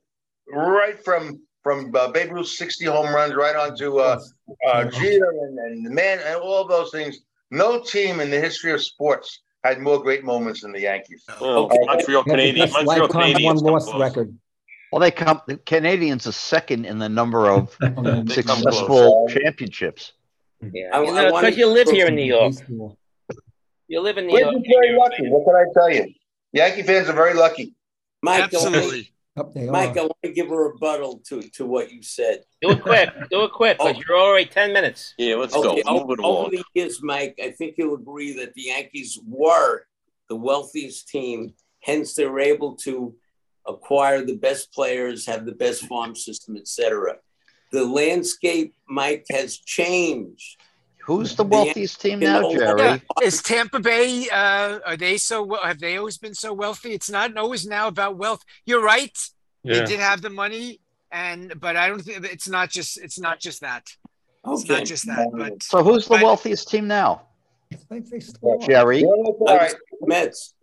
[0.51, 4.19] right from from uh, Babe Ruth's 60 home runs right on to uh,
[4.67, 7.19] uh, Jeter and, and the man and all those things.
[7.51, 11.23] No team in the history of sports had more great moments than the Yankees.
[11.39, 11.77] Well, Okay.
[11.85, 12.71] Montreal Canadiens.
[12.73, 13.63] Montreal lifetime one Canadiens.
[13.63, 14.01] come loss close.
[14.01, 14.37] record.
[14.91, 15.41] well, they come.
[15.47, 17.69] The Canadiens are second in the number of
[18.29, 20.11] successful championships.
[20.61, 22.55] Yeah, I- you I know, because you live here in New York.
[23.87, 24.63] You live in New We're York.
[24.69, 25.29] very lucky.
[25.29, 26.13] What can I tell you?
[26.53, 27.73] Yankee fans are very lucky.
[28.21, 29.09] Mike, I want, Absolutely.
[29.35, 32.43] Up they Mike, I want to give a rebuttal to, to what you said.
[32.61, 33.09] Do it quick.
[33.31, 34.01] Do it quick, because Oh.
[34.07, 35.15] you're already ten minutes.
[35.17, 35.91] Yeah, let's Okay, go.
[35.93, 39.85] Move over, it over the years, Mike, I think you'll agree that the Yankees were
[40.29, 41.55] the wealthiest team.
[41.81, 43.15] Hence, they were able to
[43.67, 47.15] acquire the best players, have the best farm system, etc.
[47.71, 50.57] The landscape, Mike, has changed.
[51.05, 53.01] Who's the The wealthiest team now, Yankees- Jerry?
[53.23, 54.29] Is Tampa Bay?
[54.29, 55.43] Uh, are they so?
[55.43, 56.93] wel- Have they always been so wealthy?
[56.93, 58.41] It's not always now about wealth.
[58.65, 59.15] You're right.
[59.65, 60.79] They did have the money,
[61.11, 62.97] and but I don't think it's not just.
[63.01, 63.83] It's not just that.
[64.47, 65.27] It's not just that.
[65.33, 67.27] But So who's the But- wealthiest team now,
[67.71, 68.57] I think they still.
[68.59, 69.03] Jerry?
[69.05, 70.53] All I right, was- Mets.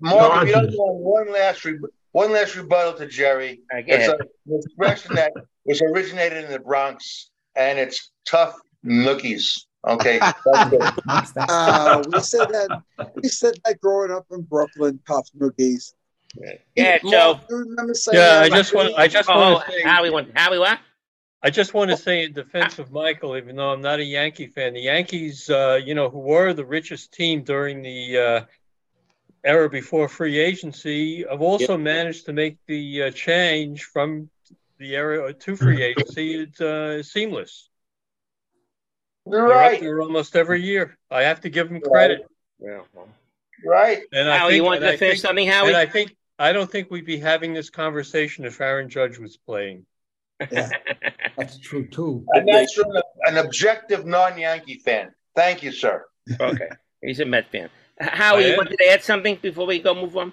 [0.00, 1.78] Mark, if you don't one last re-
[2.12, 3.60] one last rebuttal to Jerry.
[3.70, 5.32] All right, go It's a- an expression that
[5.64, 9.64] was originated in the Bronx, and it's tough nookies.
[9.84, 10.38] Okay, That's
[10.72, 10.80] it.
[10.80, 12.82] That's- that's- Uh, we said that.
[13.20, 15.94] We said that growing up in Brooklyn, tough noogies.
[16.76, 17.40] Yeah, Joe.
[17.50, 18.94] you remember Yeah, I just want.
[18.96, 19.82] I just Oh, want to say.
[19.82, 20.36] Howie went.
[20.38, 20.78] Howie, what?
[21.42, 24.46] I just want to say in defense of Michael, even though I'm not a Yankee
[24.46, 28.44] fan, the Yankees, uh, you know, who were the richest team during the uh,
[29.42, 34.30] era before free agency, have also managed to make the uh, change from
[34.78, 36.42] the era to free agency.
[36.42, 37.68] It's uh, seamless.
[39.26, 40.96] You're They're up right, there almost every year.
[41.10, 42.26] I have to give them credit.
[42.60, 42.80] Yeah.
[42.94, 43.08] well.
[43.64, 44.02] right.
[44.12, 46.16] And I Howie, think, you wanted and to I finish think- something, and I think
[46.38, 49.86] I don't think we'd be having this conversation if Aaron Judge was playing.
[50.50, 52.24] That's true too.
[52.32, 52.90] And that's from
[53.26, 55.12] an objective non-Yankee fan.
[55.36, 56.04] Thank you, sir.
[56.40, 56.68] Okay,
[57.02, 57.68] he's a Met fan.
[58.00, 60.32] Howie, you wanted to add something before we go move on?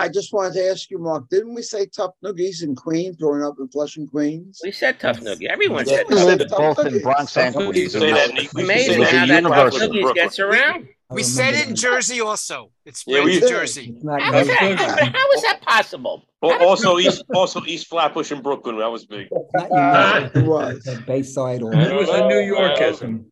[0.00, 3.42] I just wanted to ask you, Mark, didn't we say tough noogies in Queens, growing
[3.42, 4.60] up in Flushing, Queens?
[4.64, 5.48] We said tough noogie.
[5.48, 6.48] Everyone Yeah, said we tough said noogie.
[6.48, 7.76] tough both in Bronx and Tough Queens.
[7.76, 7.94] noogies.
[7.94, 9.88] and Say that, it's- Amazing how that tough universal.
[9.88, 10.88] noogies gets around.
[11.10, 12.70] We oh, said it in Jersey also.
[12.86, 13.94] It's Yeah, we- to Jersey.
[14.08, 16.24] How is that, how is that possible?
[16.42, 18.78] Al- Also East, also East Flatbush in Brooklyn.
[18.78, 19.28] That was big.
[19.32, 19.68] Uh-huh.
[19.70, 20.86] Not It was.
[20.86, 21.06] unique.
[21.06, 21.74] Bayside or.
[21.74, 23.24] It was a New Yorkism.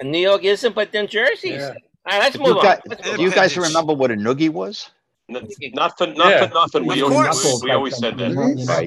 [0.00, 1.60] And New York isn't, but then Jersey's.
[1.60, 1.68] Yeah.
[2.08, 2.62] All right, let's move you, on.
[2.62, 3.34] guys, Let's do move you on.
[3.34, 4.90] guys remember what a noogie was?
[5.28, 6.46] N- Not for not Yeah.
[6.46, 6.86] for nothing.
[6.86, 7.60] We always, course.
[7.64, 8.28] we always said that.
[8.28, 8.34] To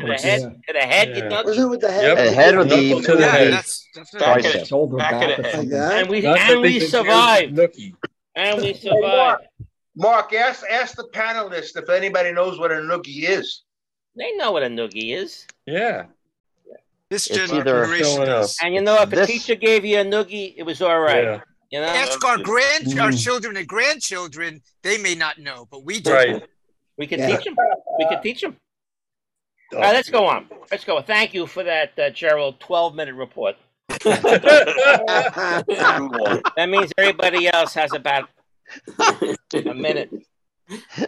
[0.08, 1.28] the head, to the head, you Yeah.
[1.28, 1.44] know?
[1.44, 2.04] Wasn't it with the head?
[2.04, 2.18] Yep.
[2.18, 3.54] The head of the Knuckle to the Yeah, head.
[3.54, 4.42] that's definitely.
[4.44, 5.68] Back of Shoulder back back of the head.
[5.68, 7.56] Like And we Not and we survived.
[7.58, 7.94] nookie.
[8.36, 9.02] And we survived.
[9.02, 9.42] Mark,
[9.98, 13.64] Mark, ask ask the panelists if anybody knows what a noogie is.
[14.16, 15.46] They know what a noogie is.
[15.66, 16.06] Yeah.
[17.10, 18.28] This It's generation either- Showing up.
[18.28, 18.58] does.
[18.64, 21.24] And you know, if a teacher gave you a noogie, it was all right.
[21.24, 21.42] Yeah.
[21.72, 21.86] You know?
[21.88, 23.24] Ask our grand, our Mm.
[23.24, 24.62] children and grandchildren.
[24.82, 26.12] They may not know, but we do.
[26.14, 26.44] Right.
[26.98, 27.36] We could Yeah.
[27.36, 27.56] teach them.
[28.00, 28.58] We can teach them.
[29.74, 30.50] All right, let's go on.
[30.72, 31.00] Let's go.
[31.02, 32.60] Thank you for that, uh, Gerald.
[32.60, 33.56] 12 minute report.
[36.56, 38.30] That means everybody else has about
[39.54, 40.10] a minute.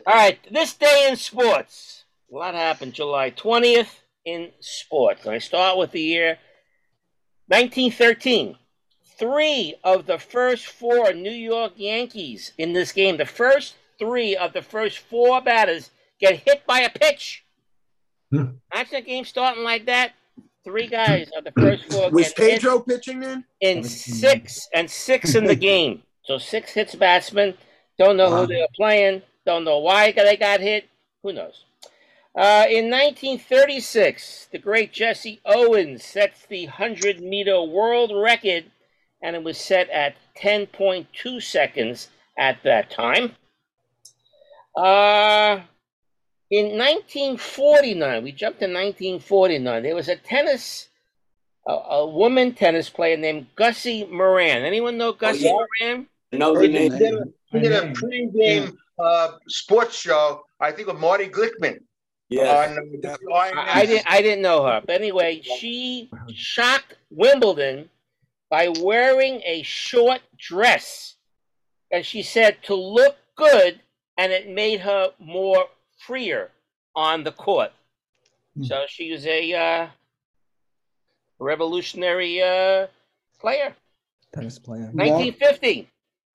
[0.05, 2.05] All right, this day in sports.
[2.31, 3.89] A lot happened July 20th
[4.25, 5.25] in sports.
[5.25, 6.39] And I start with the year
[7.47, 8.57] 1913.
[9.21, 14.51] Three of the first four New York Yankees in this game, the first three of
[14.51, 17.45] the first four batters get hit by a pitch.
[18.31, 18.45] Hmm.
[18.73, 20.13] Imagine a game starting like that.
[20.63, 23.45] Three guys of the first four Was get hit Pedro pitching then?
[23.59, 26.01] in six and six in the game.
[26.23, 27.53] So six hits batsmen.
[27.99, 28.41] Don't know Wow.
[28.41, 29.21] who they are playing.
[29.45, 30.89] Don't know why they got hit.
[31.21, 31.63] Who knows?
[32.35, 38.65] Uh, in 1936, the great Jesse Owens sets the 100 meter world record,
[39.21, 43.35] and it was set at 10.2 seconds at that time.
[44.75, 45.59] Uh,
[46.49, 49.83] in 1949, we jumped to 1949.
[49.83, 50.87] There was a tennis,
[51.67, 54.63] a, a woman tennis player named Gussie Moran.
[54.63, 55.51] Anyone know Gussie yeah.
[55.81, 56.07] Moran?
[56.33, 57.17] No, He the did name.
[57.17, 61.79] a, he did a pregame uh, sports show, I think, with Marty Glickman.
[62.29, 62.69] Yes.
[62.77, 64.05] On, uh, I, I didn't.
[64.09, 67.89] I didn't know her, but anyway, she shocked Wimbledon
[68.51, 71.15] by wearing a short dress,
[71.89, 73.79] and she said to look good,
[74.17, 76.51] and it made her more freer
[76.93, 77.71] on the court.
[78.57, 78.65] Hmm.
[78.65, 79.87] So she was a uh,
[81.39, 82.87] revolutionary uh,
[83.39, 83.73] player.
[84.35, 84.91] Tennis player.
[84.93, 85.87] 1950.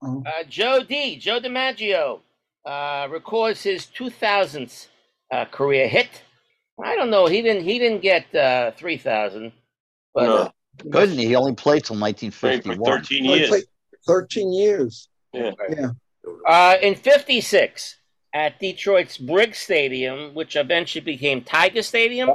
[0.02, 0.24] Oh.
[0.26, 1.16] Uh, Joe D.
[1.18, 2.20] Joe DiMaggio
[2.64, 4.88] uh, records his 2000th
[5.30, 6.08] uh, career hit.
[6.82, 7.26] I don't know.
[7.26, 7.64] He didn't.
[7.64, 9.52] He didn't get uh, 3,000.
[10.14, 10.52] But No.
[10.90, 13.00] Good, and he only played till Played for 1951.
[13.00, 13.52] 13 years.
[13.52, 13.66] it's
[14.06, 15.08] Thirteen years.
[15.32, 15.50] Yeah.
[15.68, 15.90] Yeah.
[16.46, 17.96] uh, in '56
[18.32, 22.30] at Detroit's Briggs Stadium, which eventually became Tiger Stadium,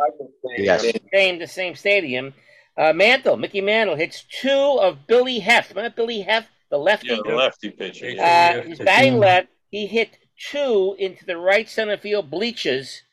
[0.57, 0.85] Yes.
[1.13, 2.33] same the same stadium.
[2.77, 4.49] Uh, Mantle, Mickey Mantle hits two
[4.81, 5.69] of Billy Hoeft.
[5.69, 7.07] Remember Billy Hoeft, the lefty.
[7.09, 8.07] Yeah, the lefty pitcher.
[8.07, 8.63] Uh, Yeah.
[8.63, 9.47] he's batting left.
[9.69, 10.09] He hit
[10.49, 13.03] two into the right center field bleachers,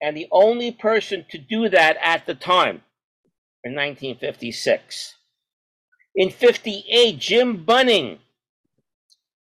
[0.00, 2.82] and the only person to do that at the time
[3.64, 5.16] in 1956.
[6.16, 8.18] In 58, Jim Bunning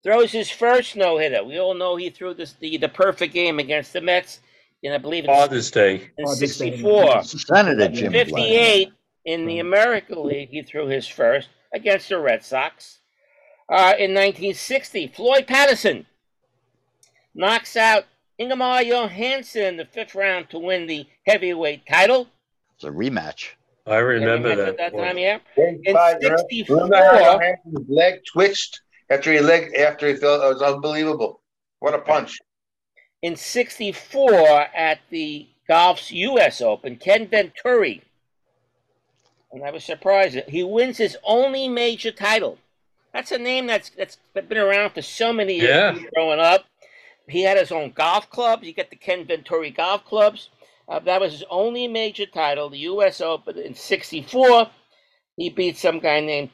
[0.03, 1.43] throws his first no hitter.
[1.43, 4.39] We all know he threw this, the, the perfect game against the Mets,
[4.83, 6.09] and I believe in, Father's Day.
[6.17, 6.71] in Father's Day.
[6.71, 7.23] 64.
[7.23, 8.27] Senator Jim Black.
[8.27, 8.93] 58
[9.25, 12.99] in the American League, he threw his first against the Red Sox.
[13.69, 16.05] Uh, in 1960, Floyd Patterson
[17.33, 18.05] knocks out
[18.37, 22.27] Ingemar Johansson in the fifth round to win the heavyweight title.
[22.75, 23.51] It's a rematch.
[23.91, 24.77] I remember Remember that.
[24.77, 25.39] that time, yeah.
[25.57, 30.47] In In 64, Remember how Johansson's leg twitched after he leg after he felt it
[30.47, 31.41] was unbelievable.
[31.79, 32.37] What a punch!
[33.23, 34.33] in 64
[34.75, 36.59] at the golf's U.S.
[36.61, 38.01] Open, Ken Venturi,
[39.51, 42.57] and I was surprised, he wins his only major title.
[43.13, 45.99] That's a name that's that's been around for so many years Yeah.
[46.15, 46.65] growing up.
[47.27, 48.63] He had his own golf clubs.
[48.65, 50.49] You get the Ken Venturi golf clubs.
[50.91, 53.21] Uh, that was his only major title, the U.S.
[53.21, 54.69] Open in '64.
[55.37, 56.49] He beat some guy named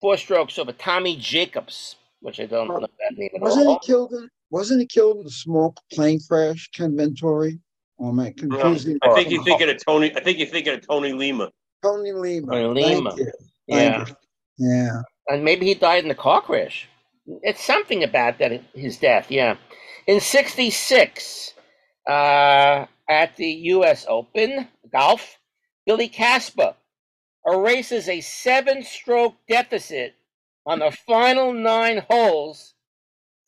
[0.00, 3.80] four strokes over Tommy Jacobs, which I don't know that name Wasn't all.
[3.82, 7.58] he killed in wasn't he killed in a small plane crash, Ken Venturi?
[7.96, 8.98] Or am I Um, confusing?
[9.02, 10.14] I think you're thinking of Tony.
[10.14, 11.48] I think you're thinking of Tony Lema.
[11.82, 12.50] Tony Lema.
[12.50, 13.16] Tony Lema.
[13.16, 13.32] you.
[13.68, 14.04] Yeah.
[14.04, 14.16] Thank.
[14.58, 15.00] Yeah.
[15.28, 16.86] and maybe he died in the car crash.
[17.42, 19.56] It's something about that his death, yeah.
[20.06, 21.54] In '66,
[22.06, 24.06] Uh, at the U.S.
[24.08, 25.38] Open golf,
[25.86, 26.74] Billy Casper
[27.46, 30.14] erases a seven-stroke deficit
[30.64, 32.74] on the final nine holes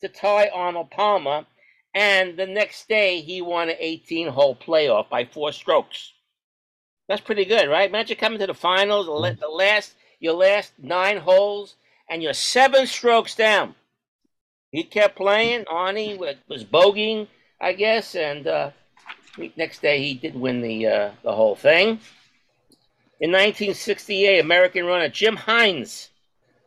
[0.01, 1.45] to tie Arnold Palmer,
[1.93, 6.11] and the next day he won an 18-hole playoff by four strokes.
[7.07, 7.89] That's pretty good, right?
[7.89, 11.75] Imagine coming to the finals, the the last your last nine holes,
[12.09, 13.75] and you're seven strokes down.
[14.71, 15.65] He kept playing.
[15.65, 17.27] Arnie wa- was bogeying,
[17.61, 18.71] I guess, and uh,
[19.55, 21.99] next day he did win the uh, the whole thing.
[23.21, 26.09] In 1968, American runner Jim Hines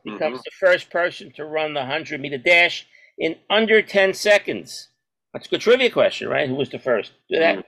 [0.05, 2.87] becomes the first person to run the 100 meter dash
[3.19, 4.89] in under 10 seconds.
[5.33, 6.49] That's a good trivia question, right?
[6.49, 7.13] Who was the first?
[7.29, 7.67] Do that.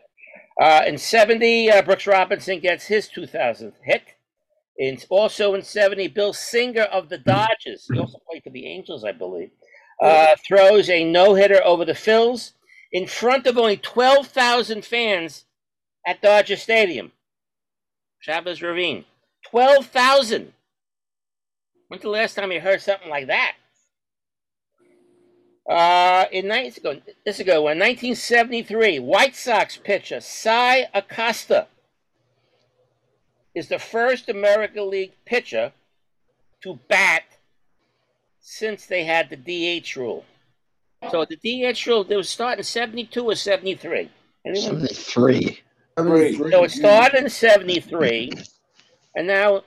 [0.61, 4.03] Uh, in 70, uh, Brooks Robinson gets his 2000th hit.
[4.79, 9.05] In, also in 70, Bill Singer of the Dodgers, he also played for the Angels,
[9.05, 9.51] I believe,
[10.03, 12.53] uh, throws a no hitter over the Phils
[12.93, 15.45] in front of only 12,000 fans
[16.07, 17.13] at Dodger Stadium,
[18.21, 19.05] Chavez Ravine.
[19.51, 20.53] 12,000.
[21.89, 23.55] When's the last time you heard something like that?
[25.69, 27.79] Uh, in 19, ago, this is a good one.
[27.79, 31.69] 1973, White Sox pitcher Cy Acosta
[33.55, 35.73] is the first American League pitcher
[36.63, 37.23] to bat
[38.41, 40.25] since they had the DH rule.
[41.09, 44.11] So the DH rule, they were starting 72 or 73.
[44.45, 44.87] Anyone?
[44.87, 45.63] 73.
[46.51, 48.33] So it started in 73,
[49.15, 49.65] and now,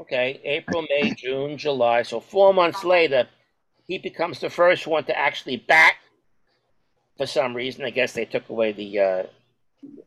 [0.00, 2.02] okay, April, May, June, July.
[2.02, 3.28] So four months later,
[3.86, 5.94] he becomes the first one to actually bat.
[7.16, 9.22] For some reason, I guess they took away the uh,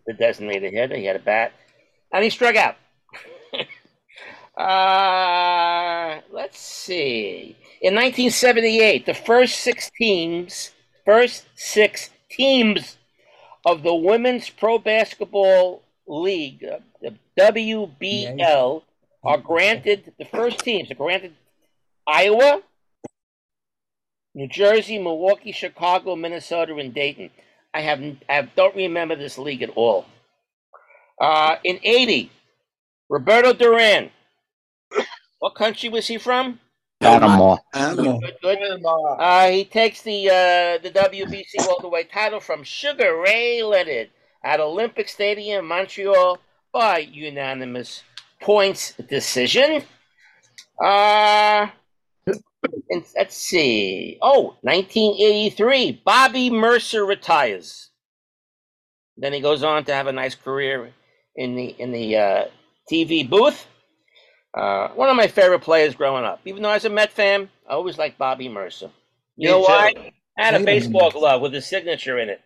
[0.05, 0.97] the designated hitter.
[0.97, 1.53] He had a bat,
[2.11, 2.75] and he struck out.
[4.57, 7.55] uh, let's see.
[7.79, 10.71] In 1978, the first six teams,
[11.05, 12.97] first six teams
[13.65, 18.81] of the Women's Pro Basketball League, uh, the WBL,
[19.23, 21.33] are granted, the first teams are granted
[22.07, 22.63] Iowa,
[24.33, 27.29] New Jersey, Milwaukee, Chicago, Minnesota, and Dayton.
[27.73, 30.05] I have, I have don't remember this league at all.
[31.21, 32.31] Uh, in 80,
[33.07, 34.09] Roberto Duran.
[35.39, 36.59] What country was he from?
[36.99, 37.57] Panama.
[37.73, 38.83] Good, good.
[38.85, 44.09] Uh, he takes the uh, the WBC welterweight title from Sugar Ray Leonard
[44.43, 46.39] at Olympic Stadium, Montreal,
[46.71, 48.03] by unanimous
[48.41, 49.83] points decision.
[50.83, 51.67] Uh,
[52.89, 54.17] and let's see.
[54.21, 57.89] Oh, 1983, Bobby Murcer retires.
[59.17, 60.93] Then he goes on to have a nice career
[61.35, 62.45] in the in the uh,
[62.91, 63.67] TV booth.
[64.57, 66.41] Uh, one of my favorite players growing up.
[66.45, 68.89] Even though I was a Met fan, I always liked Bobby Murcer.
[69.35, 69.71] You Me know too.
[69.71, 70.13] why?
[70.37, 72.41] I had a baseball glove with his signature in it.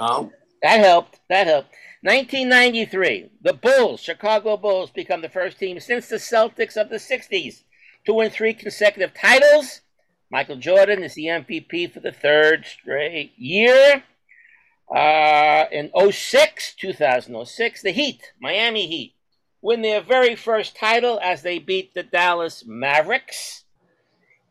[0.00, 1.20] Oh, That helped.
[1.28, 1.68] That helped.
[2.02, 7.62] 1993, the Bulls, Chicago Bulls, become the first team since the Celtics of the 60s
[8.06, 9.82] to win three consecutive titles.
[10.30, 14.02] Michael Jordan is the MVP for the third straight year.
[14.94, 19.15] Uh, in 06, 2006, the Heat, Miami Heat,
[19.66, 23.64] win their very first title as they beat the Dallas Mavericks.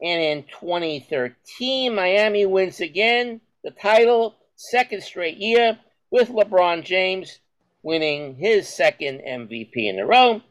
[0.02, 5.80] And in 2013, Miami wins again the title, second straight year,
[6.12, 7.40] with LeBron James
[7.82, 10.42] winning his second MVP in a row.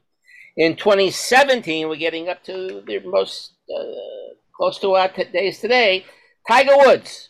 [0.56, 6.06] In 2017, we're getting up to the most uh, close to our t- days today.
[6.48, 7.28] Tiger Woods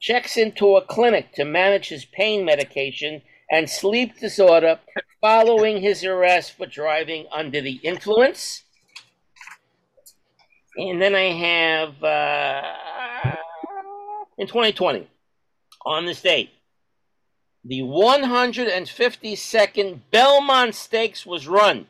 [0.00, 3.22] checks into a clinic to manage his pain medication
[3.52, 4.80] and sleep disorder
[5.20, 8.64] following his arrest for driving under the influence.
[10.76, 13.36] And then I have uh,
[14.38, 15.06] in 2020,
[15.84, 16.48] on this date,
[17.64, 21.86] the 152nd Belmont Stakes was run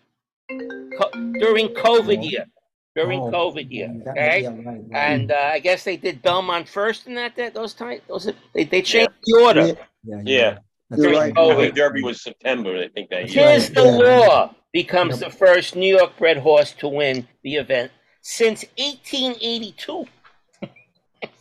[0.98, 2.46] co- during COVID year.
[2.94, 4.80] During Oh, COVID year, okay, yeah, right, right.
[4.92, 7.34] and uh, I guess they did Belmont first in that.
[7.36, 9.66] that those times, those they, they changed the order.
[9.68, 10.58] Yeah, yeah, Yeah.
[10.92, 11.34] That's During right.
[11.34, 11.56] COVID.
[11.56, 13.54] Derby, Derby was September, I think that year.
[13.54, 17.90] Tiz the Law becomes the first New York bred horse to win the event
[18.20, 20.04] since 1882.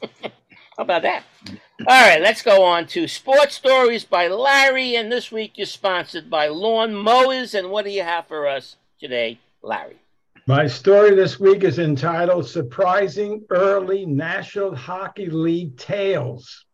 [0.02, 0.30] How
[0.78, 1.24] about that?
[1.50, 4.96] All right, let's go on to Sports Stories by Larry.
[4.96, 7.54] And this week you're sponsored by Lawn Mowers.
[7.54, 9.98] And what do you have for us today, Larry?
[10.48, 16.68] My story this week is entitled Surprising Early National Hockey League Tales.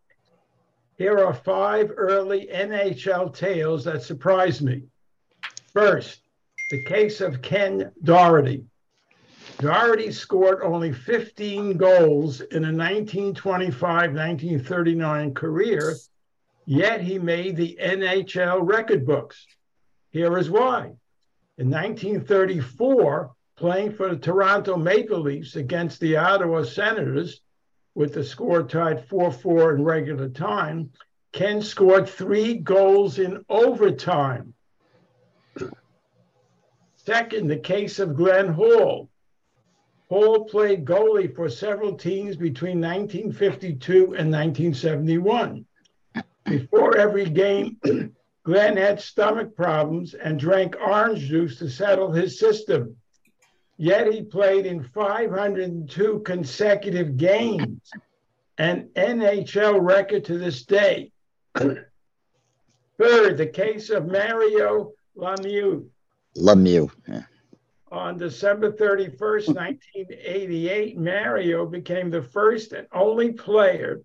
[0.98, 4.84] Here are five early NHL tales that surprised me.
[5.74, 6.22] First,
[6.72, 8.66] the case of Ken Doraty.
[9.60, 15.96] Doraty scored only 15 goals in a 1925 1939 career
[16.70, 19.48] Yet he made the NHL record books.
[20.12, 20.92] Here is why.
[21.58, 27.40] In 1934, playing for the Toronto Maple Leafs against the Ottawa Senators,
[27.98, 30.92] with the score tied 4 4 in regular time,
[31.34, 34.54] Ken scored three goals in overtime.
[36.96, 39.10] Second, the case of Glenn Hall.
[40.10, 45.66] Hall played goalie for several teams between 1952 and 1971.
[46.46, 47.78] Before every game,
[48.44, 52.96] Glenn had stomach problems and drank orange juice to settle his system.
[53.78, 57.92] Yet he played in 502 consecutive games,
[58.58, 61.12] an NHL record to this day.
[61.56, 65.88] Third, the case of Mario Lemieux.
[66.36, 66.92] Lemieux.
[67.08, 67.24] Yeah.
[67.92, 74.02] On December 31st, 1988, Mario became the first and only player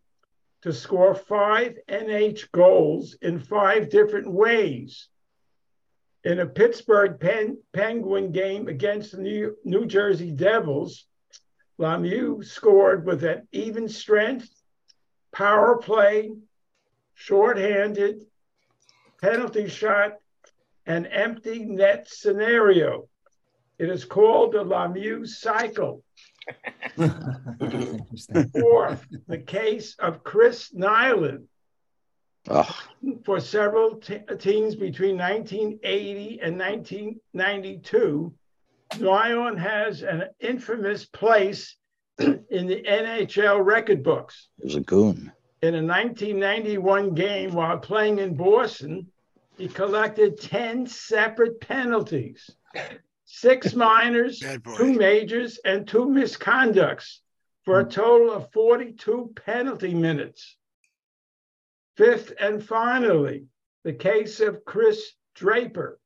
[0.61, 5.09] to score five NH goals in five different ways.
[6.25, 11.07] In a Pittsburgh Pen- Penguin game against the New, New Jersey Devils,
[11.79, 14.49] Lemieux scored with an even strength,
[15.33, 16.31] power play,
[17.15, 18.23] shorthanded,
[19.21, 20.19] penalty shot,
[20.87, 23.09] and empty net scenario.
[23.79, 26.05] It is called the Lemieux cycle.
[28.53, 31.47] Fourth, the case of Chris Nilan.
[32.49, 32.77] Oh,
[33.25, 38.33] For several te- teams between 1980 and 1992,
[38.95, 41.77] Nilan has an infamous place
[42.19, 44.49] in the NHL record books.
[44.59, 45.33] he was a goon.
[45.63, 49.07] In a 1991 game while playing in Boston,
[49.57, 52.51] he collected 10 separate penalties,
[53.25, 54.43] six minors,
[54.77, 57.19] two majors, and two misconducts
[57.65, 60.57] for a total of 42 penalty minutes.
[61.97, 63.47] Fifth and finally,
[63.85, 66.01] the case of Chris Draper.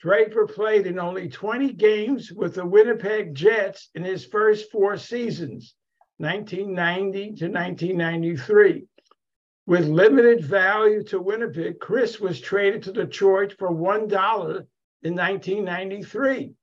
[0.00, 5.74] Draper played in only 20 games with the Winnipeg Jets in his first four seasons,
[6.18, 8.86] 1990 to 1993.
[9.66, 14.66] With limited value to Winnipeg, Chris was traded to Detroit for $1
[15.02, 16.54] in 1993.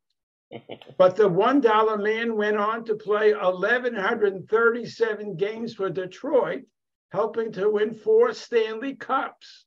[0.99, 6.61] But the $1 man went on to play 1,137 games for Detroit,
[7.13, 9.65] helping to win four Stanley Cups.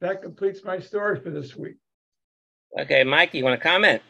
[0.00, 1.76] That completes my story for this week.
[2.80, 4.02] Okay, Mike, you want to comment?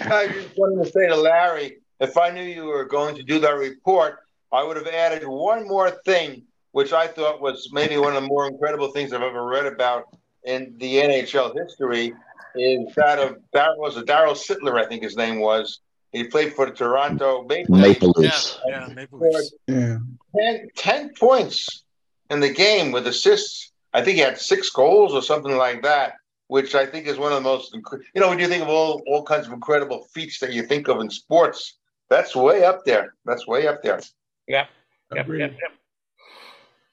[0.00, 3.38] I just wanted to say to Larry, if I knew you were going to do
[3.38, 4.18] that report,
[4.52, 8.28] I would have added one more thing, which I thought was maybe one of the
[8.28, 10.04] more incredible things I've ever read about
[10.44, 12.12] in the NHL history,
[12.56, 15.80] is that of that was a Darryl Sittler, I think his name was.
[16.12, 18.00] He played for the Toronto Maple Leafs.
[18.02, 18.58] Maple Leafs.
[18.66, 19.54] Yeah, Maple Leafs.
[19.66, 19.98] Yeah.
[20.38, 21.84] 10, 10 points
[22.30, 23.72] in the game with assists.
[23.92, 26.14] I think he had six goals or something like that,
[26.48, 29.02] which I think is one of the most, you know, when you think of all,
[29.06, 31.78] all kinds of incredible feats that you think of in sports,
[32.10, 33.14] that's way up there.
[33.24, 34.00] That's way up there.
[34.46, 34.66] Yeah.
[35.14, 35.72] Yep, yep, yep.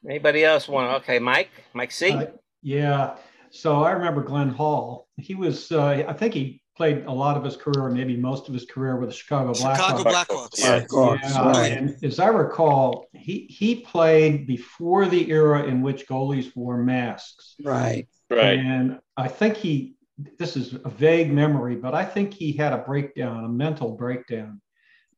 [0.08, 0.94] Anybody else want?
[1.02, 1.50] Okay, Mike.
[1.74, 2.12] Mike C.
[2.12, 2.26] Uh,
[2.62, 3.16] Yeah.
[3.52, 5.08] So I remember Glenn Hall.
[5.18, 8.54] He was, uh, I think he played a lot of his career, maybe most of
[8.54, 10.50] his career with the Chicago Chicago Blackhawks.
[10.60, 10.60] Blackhawks.
[10.60, 10.80] Yeah.
[10.86, 11.72] Blackhawks, Yeah, right.
[11.72, 17.56] and as I recall, he he played before the era in which goalies wore masks.
[17.64, 18.08] Right.
[18.30, 18.58] Right.
[18.60, 19.96] And I think he,
[20.40, 24.60] this is a vague memory, but I think he had a breakdown, a mental breakdown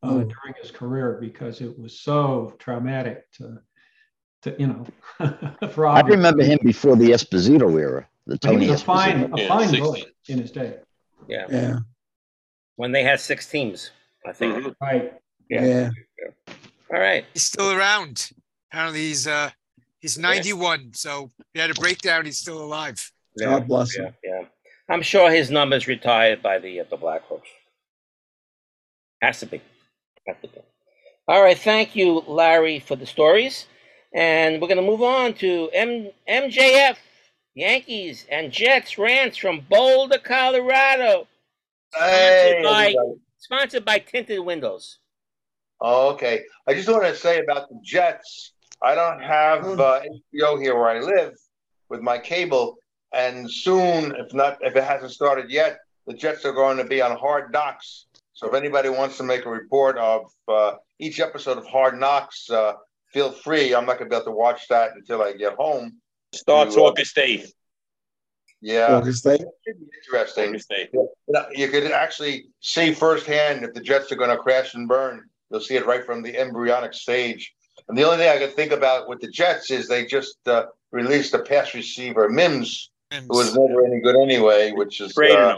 [0.04, 0.18] uh, Oh.
[0.20, 3.60] during his career because it was so traumatic to,
[4.44, 4.86] to you know,
[5.72, 9.46] for I remember him before the Esposito era, the He Tony was a fine, Esposito.
[9.46, 9.80] a fine 60s.
[9.80, 10.78] goalie in his day.
[11.28, 11.46] Yeah.
[11.50, 11.80] Yeah.
[12.76, 13.92] When they had six teams,
[14.26, 14.56] I think.
[14.56, 14.76] Mhm.
[14.82, 15.14] Right.
[15.50, 15.66] Yeah.
[15.66, 15.90] Yeah.
[16.94, 17.26] All right.
[17.34, 18.30] He's still around.
[18.72, 19.50] Apparently, he's uh
[20.00, 20.92] he's 91.
[20.94, 22.26] So he had a breakdown.
[22.26, 23.12] He's still alive.
[23.38, 23.46] Yeah.
[23.52, 24.06] God bless Yeah.
[24.06, 24.14] him.
[24.24, 24.42] Yeah.
[24.90, 27.48] I'm sure his number's retired by the uh, the Blackhawks.
[29.22, 29.62] Has to be.
[30.28, 30.60] Has to be.
[31.28, 31.58] All right.
[31.58, 33.66] Thank you, Larry, for the stories.
[34.14, 36.98] And we're going to move on to M- MJF,
[37.56, 41.28] Yankees, and Jets rants from Boulder, Colorado.
[41.98, 43.20] Hey, by- everybody.
[43.38, 45.00] Sponsored by Tinted Windows.
[45.80, 46.42] Oh, okay.
[46.68, 48.54] I just want to say about the Jets.
[48.82, 50.02] I don't have uh,
[50.34, 51.34] HBO here where I live
[51.90, 52.78] with my cable,
[53.14, 55.78] and soon, if not, if it hasn't started yet,
[56.08, 58.08] the Jets are going to be on Hard Knocks.
[58.34, 62.50] So if anybody wants to make a report of uh, each episode of Hard Knocks,
[62.50, 62.74] uh,
[63.14, 63.74] feel free.
[63.74, 66.02] I'm not going to be able to watch that until I get home.
[66.36, 67.52] Starts You, uh, August 8th.
[68.62, 69.46] Yeah, August eighth.
[69.68, 70.50] interesting.
[70.50, 70.90] August 8th.
[70.94, 75.30] You You could actually see firsthand if the Jets are going to crash and burn.
[75.52, 77.54] You'll see it right from the embryonic stage.
[77.88, 80.66] And the only thing I can think about with the Jets is they just uh,
[80.92, 85.56] released a pass receiver, Mims, who was never any good anyway, which is uh,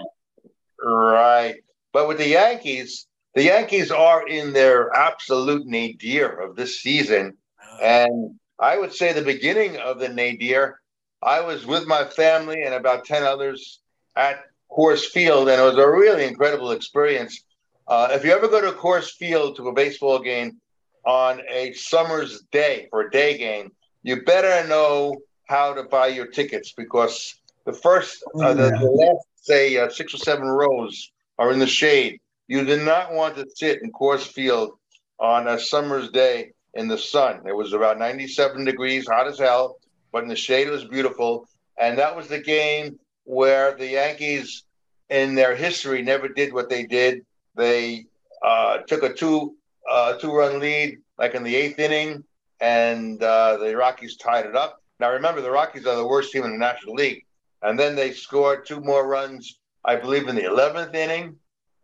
[0.84, 1.56] right.
[1.94, 7.38] But with the Yankees, the Yankees are in their absolute nadir of this season,
[7.82, 10.80] and I would say the beginning of the nadir.
[11.22, 13.80] I was with my family and about ten others
[14.16, 17.44] at Coors Field, and it was a really incredible experience.
[17.88, 20.60] Uh, if you ever go to Coors Field to a baseball game
[21.06, 23.72] on a summer's day for a day game,
[24.04, 27.36] you better know how to buy your tickets because
[27.66, 31.68] the first, uh, the, the last, say, uh, six or seven rows are in the
[31.68, 32.20] shade.
[32.48, 34.78] You do not want to sit in Coors Field
[35.20, 37.42] on a summer's day in the sun.
[37.46, 39.78] It was about 97 degrees, hot as hell,
[40.12, 41.48] but in the shade it was beautiful.
[41.80, 44.64] And that was the game where the Yankees,
[45.10, 47.26] in their history, never did what they did.
[47.56, 48.06] They
[48.44, 49.56] uh, took a two
[49.90, 52.24] uh, two run lead, like in the eighth inning,
[52.62, 54.82] and uh, the Rockies tied it up.
[55.00, 57.26] Now remember, the Rockies are the worst team in the National League,
[57.62, 61.38] and then they scored two more runs, I believe, in the eleventh inning,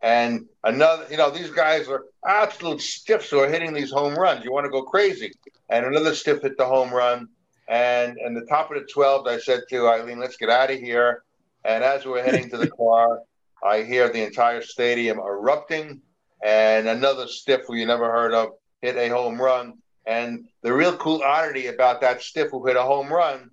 [0.04, 1.06] and another.
[1.10, 4.44] You know, these guys are absolute stiffs who are hitting these home runs.
[4.44, 5.32] You want to go crazy,
[5.70, 7.26] and another stiff hit the home run.
[7.66, 10.78] And in the top of the 12th, I said to Eileen, let's get out of
[10.78, 11.24] here.
[11.64, 13.20] And as we were heading to the car,
[13.64, 16.02] I hear the entire stadium erupting,
[16.44, 18.50] and another stiff who you never heard of
[18.82, 19.78] hit a home run.
[20.06, 23.50] And the real cool oddity about that stiff who hit a home run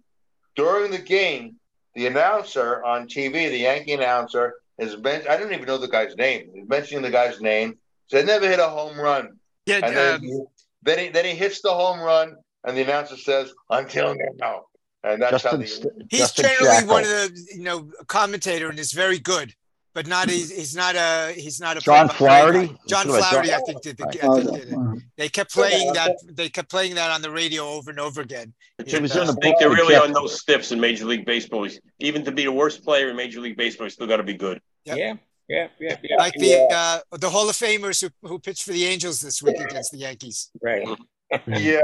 [0.58, 1.56] during the game,
[1.96, 6.16] the announcer on TV, the Yankee announcer, is men- I don't even know the guy's
[6.18, 6.50] name.
[6.54, 7.78] He's mentioning the guy's name.
[8.10, 9.40] Said never hit a home run.
[9.66, 10.48] Yeah, And then, um,
[10.84, 14.66] then he then he hits the home run, and the announcer says, "Until now."
[15.04, 18.92] And that's how Justin, the He's generally one of the you know commentator and is
[18.92, 19.54] very good,
[19.94, 22.68] but not he's, he's not a he's not a John play-by-play Flaherty?
[22.88, 25.04] John You're talking about Flaherty, I think did, the, I think did it.
[25.18, 26.18] They kept playing that.
[26.26, 28.54] They kept playing that on the radio over and over again.
[28.80, 31.68] I And, uh, think there really are no stiffs in Major League Baseball.
[32.00, 34.34] Even to be the worst player in Major League Baseball, you still got to be
[34.36, 34.62] good.
[34.86, 34.98] Yep.
[34.98, 35.14] Yeah,
[35.48, 36.16] yeah, yeah, yeah.
[36.18, 39.60] like the uh, the Hall of Famers who, who pitched for the Angels this week
[39.60, 40.50] against the Yankees.
[40.62, 40.88] Right.
[41.48, 41.82] yeah.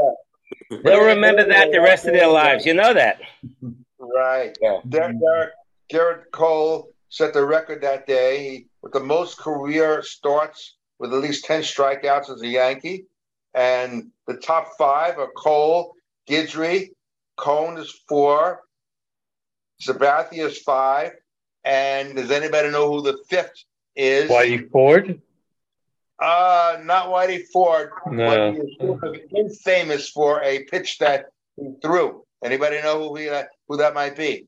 [0.70, 2.66] They'll remember that the rest of their lives.
[2.66, 3.20] You know that.
[4.00, 4.58] Right.
[4.90, 5.52] Derek, Derek,
[5.92, 11.46] Gerrit Cole set the record that day with the most career starts with at least
[11.46, 13.06] 10 strikeouts as a Yankee.
[13.54, 15.94] And the top five are Cole,
[16.30, 16.90] Guidry,
[17.38, 18.62] Cone is four,
[19.82, 21.12] Sabathia is five.
[21.68, 24.32] And does anybody know who the fifth is?
[24.32, 25.22] Whitey Ford?
[26.18, 27.90] Uh, not Whitey Ford.
[28.10, 28.26] No.
[28.26, 31.26] But he is sort of infamous for a pitch that
[31.58, 32.24] he threw.
[32.42, 33.30] Anybody know who he,
[33.68, 34.48] who that might be?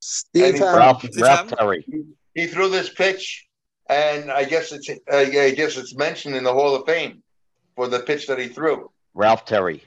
[0.00, 1.86] Steve And Ralph, Ralph Terry.
[2.34, 3.46] He threw this pitch,
[3.88, 7.22] and I guess it's uh, I guess it's mentioned in the Hall of Fame
[7.76, 8.90] for the pitch that he threw.
[9.14, 9.82] Ralph Terry.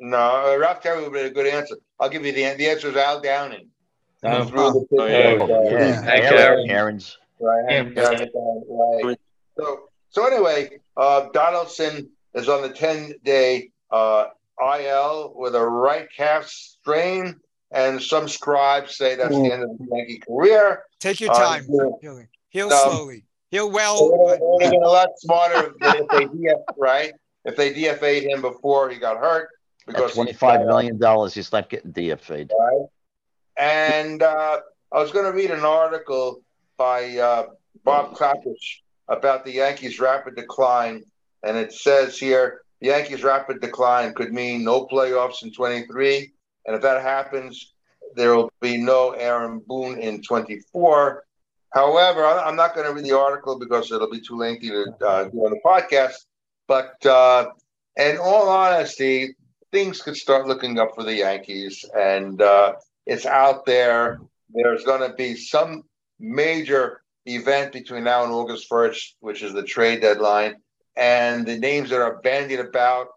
[0.00, 1.76] No, uh, Ralph Terry would be a good answer.
[2.00, 3.68] I'll give you the the answer is Al Downing.
[4.22, 4.44] Who Oh.
[4.44, 5.34] threw the pitch Oh, yeah.
[5.36, 6.02] that, uh, Yeah.
[6.02, 6.70] Thank you, Aaron- Aaron.
[6.70, 7.18] Aaron's.
[7.40, 7.64] Right.
[7.68, 7.76] Yeah.
[7.82, 8.30] Hank Aaron,
[9.04, 9.18] right.
[9.58, 14.26] So, so anyway, uh, Donaldson is on the 10 day uh,
[14.58, 17.38] IL with a right calf strain,
[17.72, 20.84] and some scribes say that's the end of the Yankee career.
[21.00, 21.66] Take your Uh, time.
[21.68, 21.88] yeah.
[22.00, 22.90] He'll, he'll No.
[22.90, 23.24] slowly.
[23.50, 24.08] He'll well.
[24.18, 27.12] would have been a lot smarter than if they DF, right?
[27.44, 29.48] If they DFA'd him before he got hurt
[29.86, 32.50] because he- twenty-five million dollars, he's not getting DFA'd.
[32.58, 32.86] right?
[33.56, 36.42] And uh, I was going to read an article
[36.76, 37.46] by uh,
[37.84, 41.04] Bob Klapisch about the Yankees' rapid decline,
[41.42, 46.32] and it says here the Yankees' rapid decline could mean no playoffs in 23,
[46.66, 47.74] and if that happens,
[48.14, 51.24] there will be no Aaron Boone in 24.
[51.70, 55.24] However, I'm not going to read the article because it'll be too lengthy to uh,
[55.24, 56.26] do on the podcast.
[56.68, 57.50] But uh,
[57.96, 59.36] in all honesty,
[59.70, 62.74] things could start looking up for the Yankees, and uh,
[63.06, 64.20] it's out there.
[64.50, 65.82] There's going to be some
[66.18, 70.56] major event between now and August 1st, which is the trade deadline.
[70.96, 73.08] And the names that are bandied about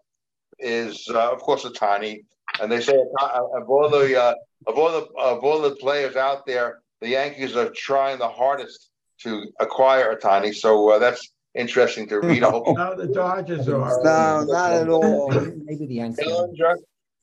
[0.58, 2.24] is, uh, of course, Ohtani.
[2.60, 4.34] And they say uh, of all the uh,
[4.66, 8.90] of all the of all the players out there, the Yankees are trying the hardest
[9.20, 10.54] to acquire Ohtani.
[10.54, 12.42] So uh, that's interesting to read.
[12.42, 14.02] I No, the Dodgers are.
[14.02, 15.30] No, not at all.
[15.30, 16.24] Maybe the Yankees.
[16.24, 16.78] Bellinger,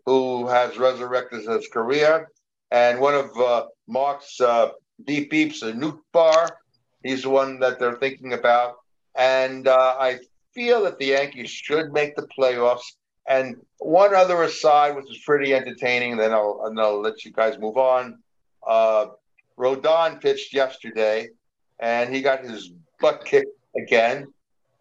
[0.05, 2.29] who has resurrected his career,
[2.73, 4.69] and one of uh, Marc's uh,
[5.05, 6.57] deep beeps, a Newt Bar.
[7.03, 8.77] He's the one that they're thinking about,
[9.15, 10.19] and uh, I
[10.53, 12.95] feel that the Yankees should make the playoffs.
[13.27, 17.59] And one other aside, which is pretty entertaining, then I'll, and I'll let you guys
[17.59, 18.17] move on.
[18.67, 19.07] Uh,
[19.57, 21.29] Rodon pitched yesterday,
[21.79, 24.33] and he got his butt kicked again.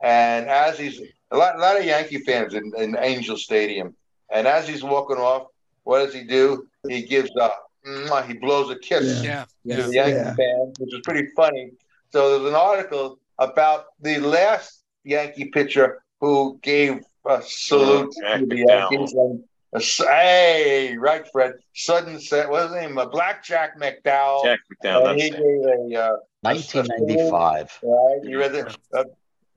[0.03, 3.95] And as he's a lot, a lot of Yankee fans in, in Angel Stadium.
[4.33, 5.49] And as he's walking off,
[5.85, 6.67] what does he do?
[6.89, 7.69] He gives up.
[7.85, 9.45] He blows a kiss Yeah.
[9.45, 9.77] to Yeah.
[9.87, 10.35] the Yankee Yeah.
[10.35, 11.73] fans, which is pretty funny.
[12.13, 18.47] So there's an article about the last Yankee pitcher who gave a salute Jack to
[18.47, 19.13] the Yankees.
[19.15, 19.43] And
[19.75, 21.55] a s- hey, right, Fred.
[21.75, 22.49] Sudden set.
[22.51, 22.99] What's his name?
[22.99, 24.45] Uh, Blackjack McDowell.
[24.45, 25.11] Jack McDowell.
[25.11, 25.93] And he That's gave it.
[25.95, 27.79] a, uh, 1995.
[27.83, 28.21] right.
[28.23, 29.05] You read it, uh,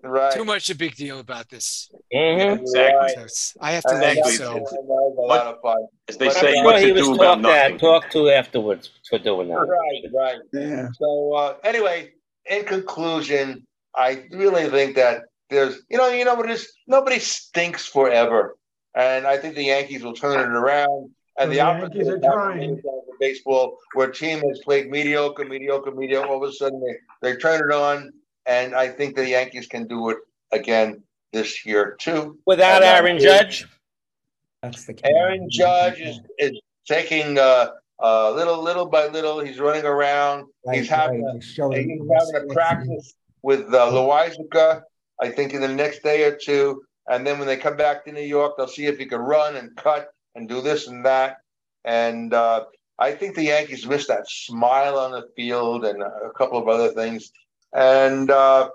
[0.09, 0.31] right?
[0.33, 1.89] Too much a big deal about this.
[2.13, 2.59] Mhm.
[2.61, 3.27] Exactly.
[3.27, 4.57] So I have to And leave, so.
[4.57, 4.71] was
[5.17, 5.77] a lot of fun.
[6.07, 7.77] As they But say, I'm I'm what to do about talked at, nothing.
[7.79, 9.55] talked to afterwards for doing that.
[9.55, 10.39] Right, right.
[10.53, 10.87] Yeah.
[10.99, 12.13] So uh, anyway,
[12.49, 16.71] in conclusion, I really think that there's, you know, you know what it is.
[16.87, 18.55] Nobody stinks forever,
[18.95, 21.11] and I think the Yankees will turn it around.
[21.37, 23.03] And the, the opposite Yankees are is happening trying.
[23.19, 27.37] baseball, where a team has played mediocre, mediocre, mediocre, all of a sudden they, they
[27.37, 28.11] turn it on,
[28.45, 30.17] and I think the Yankees can do it
[30.51, 32.37] again this year too.
[32.45, 33.67] Without And, Aaron Judge,
[34.61, 35.03] That's the key.
[35.05, 37.71] Aaron Judge is, is taking uh,
[38.01, 39.39] uh, little, little by little.
[39.39, 40.45] He's running around.
[40.71, 41.35] he's having right.
[41.35, 44.81] a, They he's having a practice with uh, Loizica,
[45.21, 46.81] I think in the next day or two.
[47.07, 49.55] And then when they come back to New York, they'll see if he can run
[49.55, 51.37] and cut and do this and that.
[51.83, 52.65] And uh,
[52.97, 56.89] I think the Yankees missed that smile on the field and a couple of other
[56.89, 57.31] things.
[57.75, 58.69] And uh,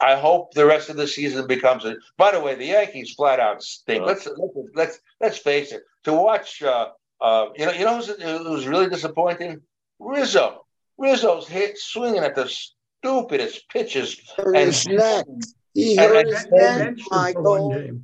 [0.00, 1.96] I hope the rest of the season becomes a.
[2.16, 4.04] By the way, the Yankees flat out stink.
[4.06, 5.82] Let's let's let's, let's face it.
[6.04, 6.88] To watch, uh,
[7.20, 9.60] uh, you know, you know, who's- it was really disappointing.
[9.98, 10.64] Rizzo,
[10.96, 14.18] Rizzo's hit swinging at the stupidest pitches.
[14.36, 15.26] Hurt And- his neck.
[15.74, 18.00] He And- hurt and- his and- neck, Benched him for one Michael.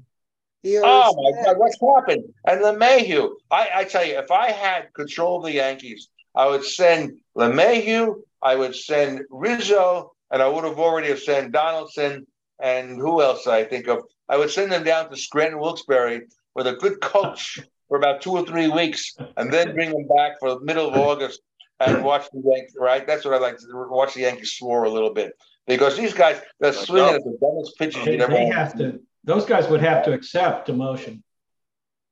[0.62, 1.44] He Oh my.
[1.44, 2.24] God, what's happened?
[2.44, 6.64] And LeMahieu, I, I tell you, if I had control of the Yankees, I would
[6.64, 12.26] send LeMahieu, I would send Rizzo, and I would have already have sent Donaldson,
[12.60, 14.02] and who else I think of?
[14.28, 16.22] I would send them down to Scranton Wilkes-Barre
[16.54, 20.38] with a good coach for about two or three weeks, and then bring them back
[20.40, 21.40] for the middle of August
[21.80, 22.74] and watch the Yankees.
[22.78, 23.06] Right?
[23.06, 25.32] That's what I like to watch the Yankees swore a little bit
[25.66, 28.32] because these guys they're swinging at the dumbest pitches you never.
[28.32, 31.22] they have to, those guys would have to accept demotion.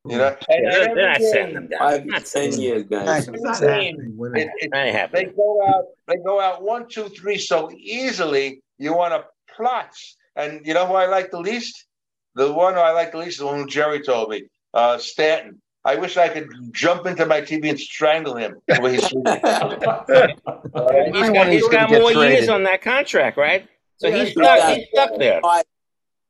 [0.06, 1.78] You know, and, they're, and they're not every them down.
[1.78, 3.26] Five Not ten them years, guys.
[3.26, 4.16] Every not game, happening.
[4.16, 7.70] We're not- it- it- That they go out, they go out one, two, three so
[7.74, 8.60] easily.
[8.78, 9.24] You want to
[9.56, 9.94] plot,
[10.36, 11.86] and you know who I like the least?
[12.34, 14.42] The one who I like the least is the one who Jerry told me,
[14.74, 15.60] uh, Stanton.
[15.86, 18.56] I wish I could jump into my TV and strangle him.
[18.68, 19.04] the way he's.
[21.14, 23.66] He's got, he's got get more years on that contract, right?
[23.98, 24.76] So Yeah, he's he's stuck.
[24.76, 25.40] He's stuck there.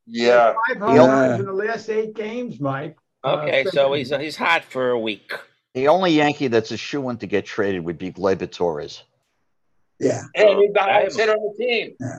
[0.06, 1.34] yeah, Five home Yeah.
[1.36, 2.96] in the last eight games, Mike.
[3.24, 5.32] Uh, Okay, so he's he's hot for a week.
[5.74, 9.02] The only Yankee that's a shoe in to get traded would be Gleyber Torres.
[9.98, 10.22] Yeah.
[10.34, 11.94] and he's the highest hitter on the team.
[12.00, 12.18] Yeah.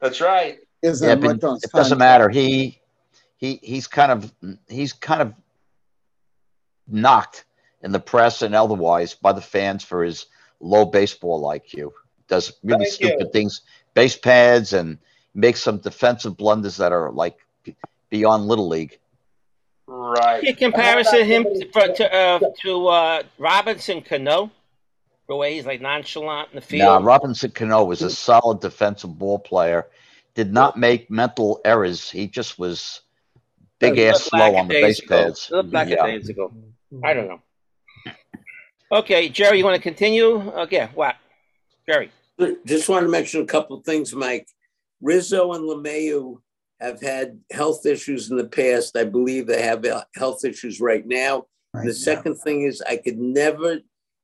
[0.00, 0.58] That's right.
[0.82, 2.28] Isn't Yeah, much but it doesn't matter.
[2.28, 2.80] He
[3.36, 4.32] he he's kind of
[4.68, 5.34] he's kind of
[6.88, 7.44] knocked
[7.82, 10.26] in the press and otherwise by the fans for his
[10.60, 11.92] low baseball IQ.
[12.28, 13.30] Does really Thank stupid you.
[13.32, 13.62] things,
[13.94, 14.98] base pads, and
[15.34, 17.36] makes some defensive blunders that are like
[18.10, 18.98] beyond little league.
[19.92, 20.44] Right.
[20.44, 24.52] In comparison him to to, uh, to uh, Robinson Cano,
[25.28, 26.82] the way he's like nonchalant in the field.
[26.82, 29.86] Now, Robinson Cano was a solid defensive ball player.
[30.36, 32.08] Did not make mental errors.
[32.08, 33.00] He just was
[33.80, 35.24] big ass slow on the base lackadaisical.
[35.24, 35.50] pads.
[35.50, 35.78] Looked Yeah.
[35.78, 36.54] lackadaisical.
[37.02, 37.40] I don't know.
[38.92, 40.36] Okay, Jerry, you want to continue?
[40.50, 41.16] Okay, what?
[41.88, 42.12] Jerry.
[42.64, 44.46] Just want to mention a couple of things, Mike.
[45.02, 46.40] Rizzo and LeMahieu
[46.80, 48.96] have had health issues in the past.
[48.96, 51.46] I believe they have uh, health issues right now.
[51.74, 51.92] Right the now.
[51.92, 53.80] second thing is I could never,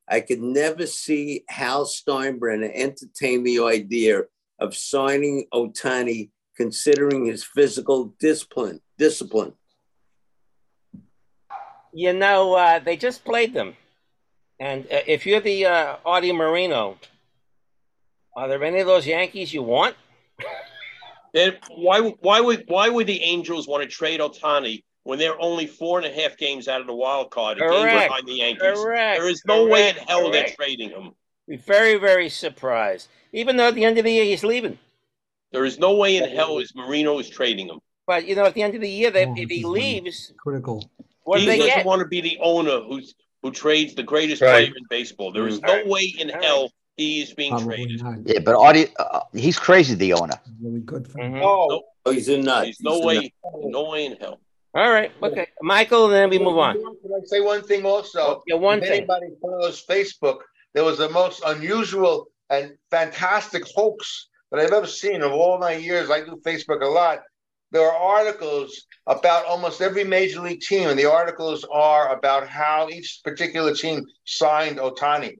[0.08, 4.22] I could never see Hal Steinbrenner entertain the idea
[4.58, 8.80] of signing Ohtani, considering his physical discipline.
[8.98, 9.52] Discipline.
[11.92, 13.76] You know, uh, they just played them.
[14.58, 16.96] And uh, if you're the uh, Arte Moreno,
[18.34, 19.94] are there any of those Yankees you want?
[21.36, 25.66] Then why why would why would the Angels want to trade Ohtani when they're only
[25.66, 28.62] four and a half games out of the wild card, a game behind the Yankees?
[28.72, 29.20] Correct.
[29.20, 30.08] There is no way in Correct.
[30.08, 31.10] hell they're trading him.
[31.46, 33.08] Be very, very surprised.
[33.34, 34.78] Even though at the end of the year he's leaving.
[35.52, 37.80] There is no way in hell is Moreno is trading him.
[38.06, 40.90] But, you know, at the end of the year, they, Oh, if he leaves, Critical.
[41.24, 41.84] what do he they doesn't get?
[41.86, 44.68] want to be the owner who's who trades the greatest Right.
[44.68, 45.32] player in baseball.
[45.32, 45.84] There is All right.
[45.84, 48.02] no way in All hell he is being Probably traded.
[48.02, 48.18] not.
[48.24, 49.94] Yeah, but Arte, uh, he's crazy.
[49.94, 50.38] The owner.
[50.62, 51.34] Really good for him.
[51.34, 51.42] Mhm.
[51.44, 52.62] Oh, Oh, he's a nut.
[52.64, 53.32] There's no He's a way, nut.
[53.64, 54.38] no way in hell.
[54.74, 55.10] All right.
[55.22, 55.46] Okay.
[55.60, 56.74] Michael, and then we move on.
[56.74, 58.42] Can I say one thing also?
[58.46, 58.98] Yeah, one if thing.
[58.98, 60.38] anybody follows Facebook,
[60.74, 65.72] there was the most unusual and fantastic hoax that I've ever seen of all my
[65.74, 66.10] years.
[66.10, 67.22] I do Facebook a lot.
[67.72, 72.88] there are articles about almost every major league team, and the articles are about how
[72.88, 75.32] each particular team signed Ohtani.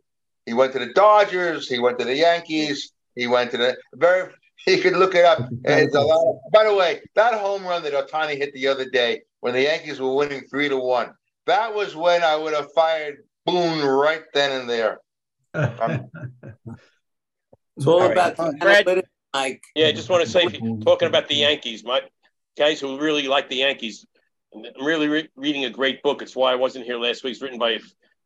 [0.46, 4.32] He went to the Dodgers, he went to the Yankees, he went to the very.
[4.66, 5.38] You could look it up.
[5.64, 6.26] It's a lot.
[6.28, 9.62] Of, by the way, that home run that Ohtani hit the other day when the
[9.62, 11.12] Yankees were winning three to one,
[11.46, 14.98] that was when I would have fired Boone right then and there.
[15.54, 16.10] Um,
[17.76, 18.12] It's all All right.
[18.12, 19.04] about the Fred?
[19.34, 19.62] Mike.
[19.74, 20.46] Yeah, I just want to say,
[20.82, 22.00] talking about the Yankees, my
[22.56, 24.06] guys who really like the Yankees,
[24.54, 26.22] I'm really re- reading a great book.
[26.22, 27.32] It's why I wasn't here last week.
[27.32, 27.78] It's written by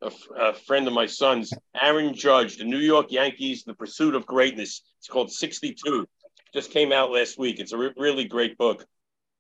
[0.03, 4.15] a, a, a friend of my son's, Aaron Judge, The New York Yankees, The Pursuit
[4.15, 4.83] of Greatness.
[4.99, 6.07] It's called 62.
[6.55, 7.61] Just came out last week.
[7.61, 8.85] It's a re- really great book.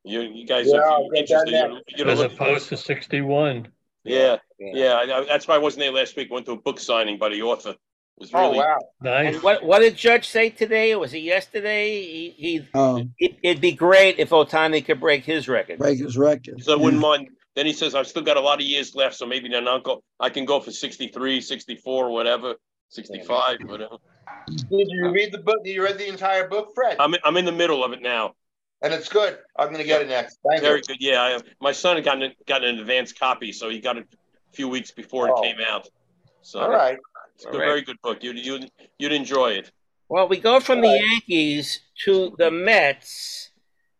[0.05, 1.81] You, you guys, Yeah, if I'll you're get that interested, now.
[1.97, 2.35] you know, As look it.
[2.35, 3.69] opposed to 61.
[4.05, 4.93] Yeah, yeah.
[4.95, 6.31] I, I, that's why I wasn't there last week.
[6.31, 7.71] Went to a book signing by the author.
[7.71, 7.79] It
[8.19, 8.79] was oh really wow!
[9.03, 9.35] Nice.
[9.35, 10.95] And what what did Judge say today?
[10.97, 11.91] Was it yesterday?
[12.03, 15.79] He, he Um, it, it'd be great if Ohtani could break his record.
[15.79, 16.63] break his record.
[16.63, 17.29] So I wouldn't mind.
[17.61, 19.83] Then he says, I've still got a lot of years left, so maybe then I'll
[19.83, 20.03] go.
[20.19, 22.55] I can go for 63, 64, whatever,
[22.89, 23.97] 65, whatever.
[24.49, 25.63] Did you read the book?
[25.63, 26.97] Did you read the entire book, Fred?
[26.99, 28.33] I'm I'm in the middle of it now.
[28.81, 29.37] and it's good.
[29.59, 30.39] I'm going to get it next.
[30.49, 30.83] Thank Very you.
[30.87, 30.97] good.
[31.01, 34.57] Yeah, I, my son had gotten got an advance copy, so he got it a
[34.57, 35.43] few weeks before it Oh.
[35.43, 35.87] came out.
[36.41, 36.97] So All right.
[37.35, 37.67] it's a All good, right.
[37.67, 38.23] very good book.
[38.25, 38.61] You'd you
[38.99, 39.71] you'd enjoy it.
[40.09, 40.89] Well, we go from the
[41.29, 43.50] Yankees to the Mets.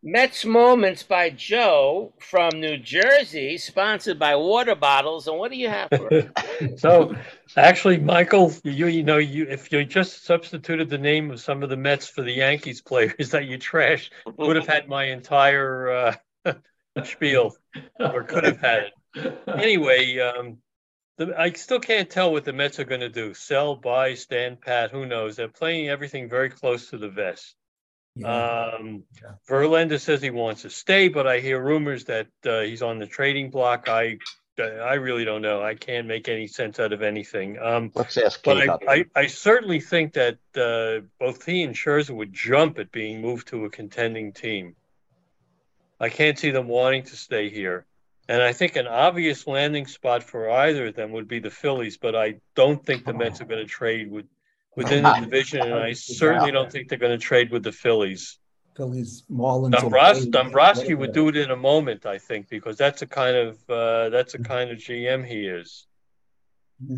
[0.03, 5.29] Mets Moments by Joe from New Jersey, sponsored by water bottles.
[5.29, 6.25] And what do you have for us?
[6.81, 7.15] so
[7.55, 11.69] actually, Michael, you you know you if you just substituted the name of some of
[11.69, 16.53] the Mets for the Yankees players that you trashed, would have had my entire uh,
[17.05, 17.55] spiel,
[17.99, 18.85] or could have had
[19.15, 19.39] it.
[19.47, 20.59] Anyway, um,
[21.19, 23.35] the, I still can't tell what the Mets are going to do.
[23.35, 24.93] Sell, buy, stand pat.
[24.93, 25.37] Who knows?
[25.37, 27.55] They're playing everything very close to the vest.
[28.25, 29.05] Um,
[29.49, 33.07] Verlander says he wants to stay, but I hear rumors that uh, he's on the
[33.07, 33.89] trading block.
[33.89, 34.19] I
[34.59, 35.63] I really don't know.
[35.63, 37.59] I can't make any sense out of anything.
[37.59, 39.05] Um, Let's ask but I, I.
[39.17, 43.65] I certainly think that uh, both he and Scherzer would jump at being moved to
[43.65, 44.77] a contending team.
[45.99, 47.87] I can't see them wanting to stay here.
[48.29, 51.97] And I think an obvious landing spot for either of them would be the Phillies,
[51.97, 54.27] but I don't think the Mets are going to trade with
[54.77, 58.39] within the division, and I certainly don't think they're going to trade with the Phillies.
[58.77, 59.73] Phillies, Marlins.
[59.73, 63.59] Dombros- Dombrowski would do it in a moment, I think, because that's a kind of
[63.69, 65.87] uh, that's a kind of GM he is.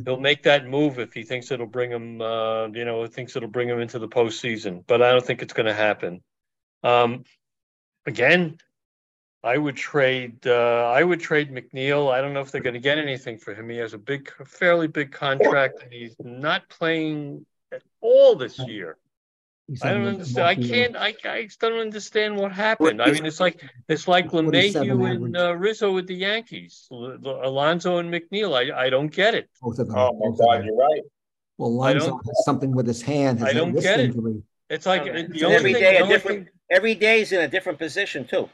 [0.05, 3.49] He'll make that move if he thinks it'll bring him, uh, you know, thinks it'll
[3.49, 4.85] bring him into the postseason.
[4.87, 6.23] But I don't think it's going to happen.
[6.85, 7.25] Um,
[8.07, 8.59] again,
[9.43, 10.47] I would trade.
[10.47, 12.13] Uh, I would trade McNeil.
[12.13, 13.69] I don't know if they're going to get anything for him.
[13.69, 17.45] He has a big, fairly big contract, and he's not playing
[18.03, 18.99] all this year.
[19.83, 20.47] I don't understand.
[20.47, 20.97] I can't.
[20.97, 23.01] I, I just don't understand what happened.
[23.01, 27.17] I mean, it's like it's like 47 LeMahieu and uh, Rizzo with the Yankees, L-
[27.25, 28.55] L- Alonso and McNeil.
[28.55, 29.49] I I don't get it.
[29.63, 29.97] Both of them.
[29.97, 31.03] Oh my God, you're right.
[31.57, 32.11] Well, I has
[32.45, 33.39] something with his hand.
[33.39, 34.07] His I don't wrist get it.
[34.07, 34.43] injury.
[34.69, 35.27] It's like Okay.
[35.29, 36.03] the only every thing.
[36.03, 36.39] a different.
[36.47, 36.49] thing.
[36.71, 38.49] Every day is in a different position too.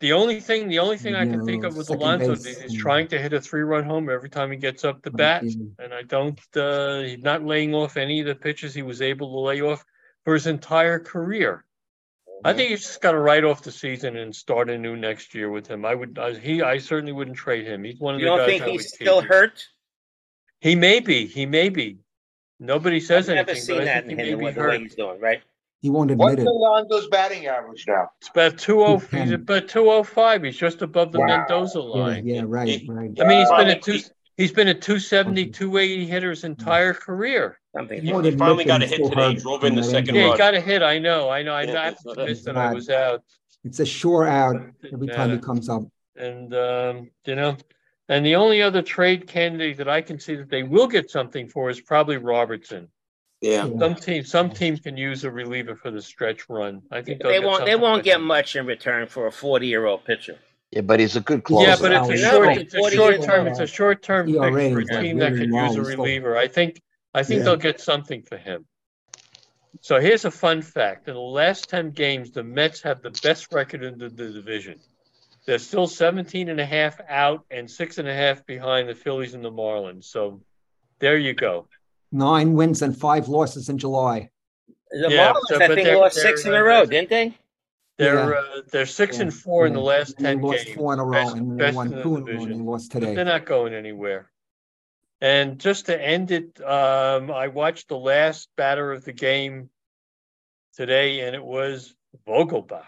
[0.00, 0.68] The only thing.
[0.68, 2.80] The only thing I can think of with second Alonso base, is he's yeah.
[2.80, 6.02] trying to hit a three-run homer every time he gets up the bat, and I
[6.02, 6.38] don't.
[6.54, 9.82] Uh, he's not laying off any of the pitches he was able to lay off
[10.24, 11.64] for his entire career.
[12.44, 15.50] I think he's just got to write off the season and start anew next year
[15.50, 15.86] with him.
[15.86, 16.18] I would.
[16.18, 16.60] I, he.
[16.60, 17.82] I certainly wouldn't trade him.
[17.82, 19.30] He's one of You the don't think I he's still keep.
[19.30, 19.64] hurt?
[20.60, 21.26] He may be.
[21.26, 22.00] He may be.
[22.60, 24.52] Nobody says I've never anything, seen but that in he him, may be the way
[24.52, 24.80] hurt.
[24.80, 25.42] he's doing, right?
[25.82, 26.50] He won't What's admit it.
[26.50, 28.08] Alonso's batting average now?
[28.20, 28.98] It's about two oh.
[28.98, 30.42] He's about two oh five.
[30.42, 31.26] He's just above the Wow.
[31.26, 32.26] Mendoza line.
[32.26, 33.10] yeah, right, He- right.
[33.20, 33.98] I mean, he's been a two.
[34.36, 37.58] He's been a 270, 280 hitter his entire career.
[37.74, 38.02] Something.
[38.02, 39.28] He He admit finally got a he's hit still today.
[39.28, 40.14] He hurt drove in the second.
[40.14, 40.32] Yeah, run.
[40.32, 40.82] he got a hit.
[40.82, 41.30] I know.
[41.30, 41.54] I know.
[41.54, 42.66] I Yeah, happened it's to miss not- that.
[42.66, 43.22] I was out.
[43.64, 44.56] It's a sure out
[44.92, 45.84] every time he comes up.
[46.16, 47.56] And um, you know,
[48.10, 51.48] and the only other trade candidate that I can see that they will get something
[51.48, 52.88] for is probably Robertson.
[53.40, 53.68] Yeah.
[53.78, 56.82] Some team, some team can use a reliever for the stretch run.
[56.90, 57.64] I think they'll They get won't.
[57.66, 60.38] They won't get much in return for a forty-year-old pitcher.
[60.72, 61.68] Yeah, but he's a good closer.
[61.68, 62.20] Yeah, but it's a Alex.
[62.22, 62.60] short, Right.
[62.60, 63.46] it's a short term.
[63.46, 65.66] it's a short term fix for a team that really could use a low.
[65.68, 66.36] He's reliever.
[66.36, 66.80] I think,
[67.14, 67.44] I think Yeah.
[67.44, 68.66] they'll get something for him.
[69.82, 71.06] So here's a fun fact.
[71.06, 74.80] In the last 10 games, the Mets have the best record in the, the division.
[75.46, 79.34] They're still 17 and a half out and six and a half behind the Phillies
[79.34, 80.04] and the Marlins.
[80.04, 80.40] So
[80.98, 81.68] there you go.
[82.12, 84.30] Nine wins and five losses in July.
[84.90, 87.36] The Yeah, Marlins, so- I think, they're- lost six in a row, didn't they?
[87.98, 88.38] They're Yeah.
[88.40, 90.76] uh, they're six Yeah, and four in the last And they 10 lost games.
[90.76, 92.16] four in a row, Best- and they best won in the two in a row,
[92.18, 92.58] and division.
[92.58, 94.30] they lost They're not going anywhere.
[95.22, 99.70] And just to end it, um, I watched the last batter of the game
[100.76, 101.94] today, and it was
[102.28, 102.82] Vogelbach.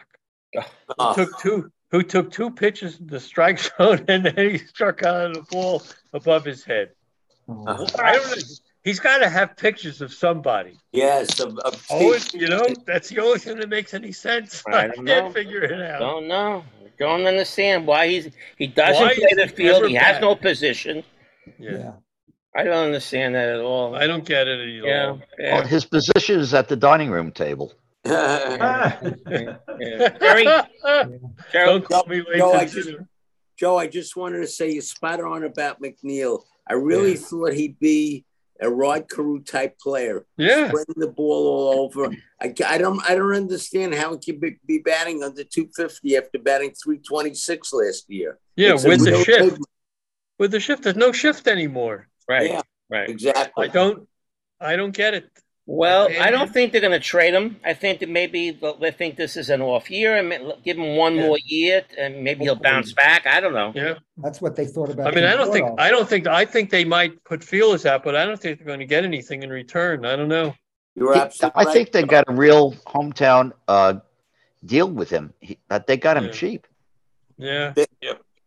[0.99, 1.15] Oh.
[1.15, 5.03] Who took two who took two pitches in the strike zone and then he struck
[5.03, 6.91] out the ball above his head.
[7.49, 8.43] Uh, I don't know.
[8.89, 10.79] He's got to have pictures of somebody.
[10.93, 14.63] yes, of, of Oh, it- you know, that's the only thing that makes any sense.
[14.67, 15.31] I I, can't know.
[15.31, 15.99] figure it out.
[15.99, 16.65] Don't know.
[16.99, 19.87] Don't understand why he's he doesn't Why play is the field.
[19.87, 20.21] He has back?
[20.23, 21.05] no position.
[21.59, 21.93] Yeah.
[22.57, 23.95] I don't understand that at all.
[23.95, 25.21] I don't get it at Yeah, all.
[25.39, 25.55] yeah.
[25.57, 27.75] Well, his position is at the dining room table.
[28.07, 29.25] Jerry,
[31.53, 32.89] Don't call me late Joe, I just.
[33.59, 36.41] Joe, I just wanted to say you're spot on about McNeil.
[36.69, 38.25] I really thought he'd be
[38.61, 40.27] a Rod Carew type player.
[40.37, 40.69] Yeah.
[40.69, 42.15] Spreading the ball all over.
[42.41, 46.39] I, I don't I don't understand how he can be, be batting under 250 after
[46.39, 48.39] batting 326 last year.
[48.57, 49.55] Yeah, It's with the shift.
[49.57, 49.63] big-
[50.39, 52.09] With the shift, there's no shift anymore.
[52.29, 52.51] Right.
[52.51, 53.09] Yeah, Right.
[53.09, 53.69] exactly.
[53.69, 54.09] I don't
[54.61, 55.31] I don't get it.
[55.71, 57.61] Well, I don't think they're going to trade him.
[57.63, 61.15] I think that maybe they'll- think this is an off year and give him one
[61.17, 61.27] Yeah.
[61.27, 63.27] more year, and maybe he'll bounce back.
[63.27, 63.73] I don't know.
[63.75, 63.95] Yeah.
[64.17, 65.09] That's what they thought about.
[65.09, 65.81] I mean, I don't think Conforto.
[65.81, 68.67] I don't think I think they might put feelers out, but I don't think they're
[68.67, 70.07] going to get anything in return.
[70.07, 70.55] I don't know.
[70.95, 71.73] You're absolutely I right.
[71.75, 73.95] think they got a real hometown uh,
[74.65, 75.35] deal with him.
[75.41, 76.31] He, uh, they got him Yeah.
[76.31, 76.67] cheap.
[77.37, 77.75] Yeah.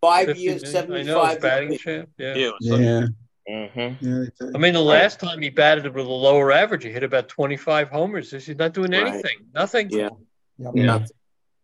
[0.01, 0.91] Five 50 years, million.
[0.91, 2.09] I know, 75 batting champ.
[2.17, 2.33] Yeah.
[2.33, 3.05] Yeah, Yeah.
[3.51, 4.05] Mm-hmm.
[4.05, 7.27] yeah I mean, the last time he batted with a lower average, he hit about
[7.27, 8.31] 25 homers.
[8.31, 9.07] He's not doing Right.
[9.07, 9.37] anything.
[9.53, 9.89] Nothing.
[9.89, 10.09] Yeah.
[10.57, 10.71] Yep.
[10.75, 11.05] Yeah.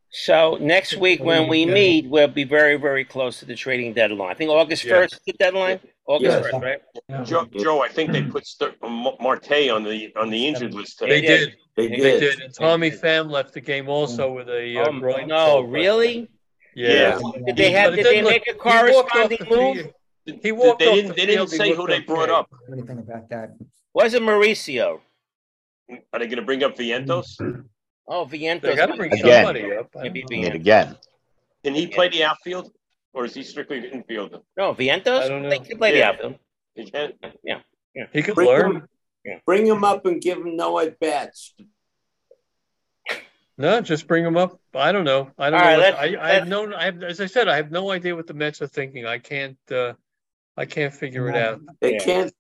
[0.10, 4.32] So next week when we meet, we'll be very, very close to the trading deadline.
[4.32, 4.94] I think August Yeah.
[4.96, 5.80] first is the deadline.
[6.08, 6.42] August Yeah.
[6.44, 6.80] first, right?
[7.10, 7.24] Yeah.
[7.24, 11.22] Joe, Joe, I think they put Ster- Marte on the on the injured list They
[11.22, 11.28] today.
[11.28, 11.56] did.
[11.76, 12.20] They They They did.
[12.22, 12.40] did.
[12.42, 15.28] And Tommy Pham left the game also with a uh, Um, groin.
[15.28, 16.30] no, really?
[16.76, 17.20] Yeah.
[17.46, 17.94] Did they have?
[17.96, 19.94] Did they didn't make a look- he walked off corresponding the move?
[20.34, 20.40] Field.
[20.44, 21.08] He walked They off didn't.
[21.10, 22.40] the They didn't field, he say who looked they brought okay.
[22.40, 22.50] up.
[22.72, 23.56] Anything about that?
[23.94, 25.00] Was it Mauricio?
[25.90, 27.38] Are they going to bring up Vientos?
[28.08, 28.76] Oh, They Vientos.
[28.76, 29.46] got to bring Again.
[29.46, 29.90] somebody up.
[29.96, 30.98] Maybe don't Did again.
[31.64, 32.72] Can he play the outfield,
[33.14, 34.42] or is he strictly the infield?
[34.56, 35.22] No, Vientos.
[35.22, 35.50] I don't know.
[35.50, 36.36] They can play the outfield.
[36.76, 37.14] He can.
[38.14, 38.76] He could Bring learn.
[39.26, 41.54] him, bring him up and give him no at bats.
[43.58, 44.60] No, just bring him up.
[44.76, 45.32] I don't know.
[45.38, 45.78] I don't All know.
[45.80, 46.72] right, what- I, I have no.
[46.76, 49.06] I have, as I said, I have no idea what the Mets are thinking.
[49.08, 49.58] I can't.
[49.72, 49.94] Uh,
[50.58, 51.62] I can't figure it out.
[51.82, 52.34] They can't.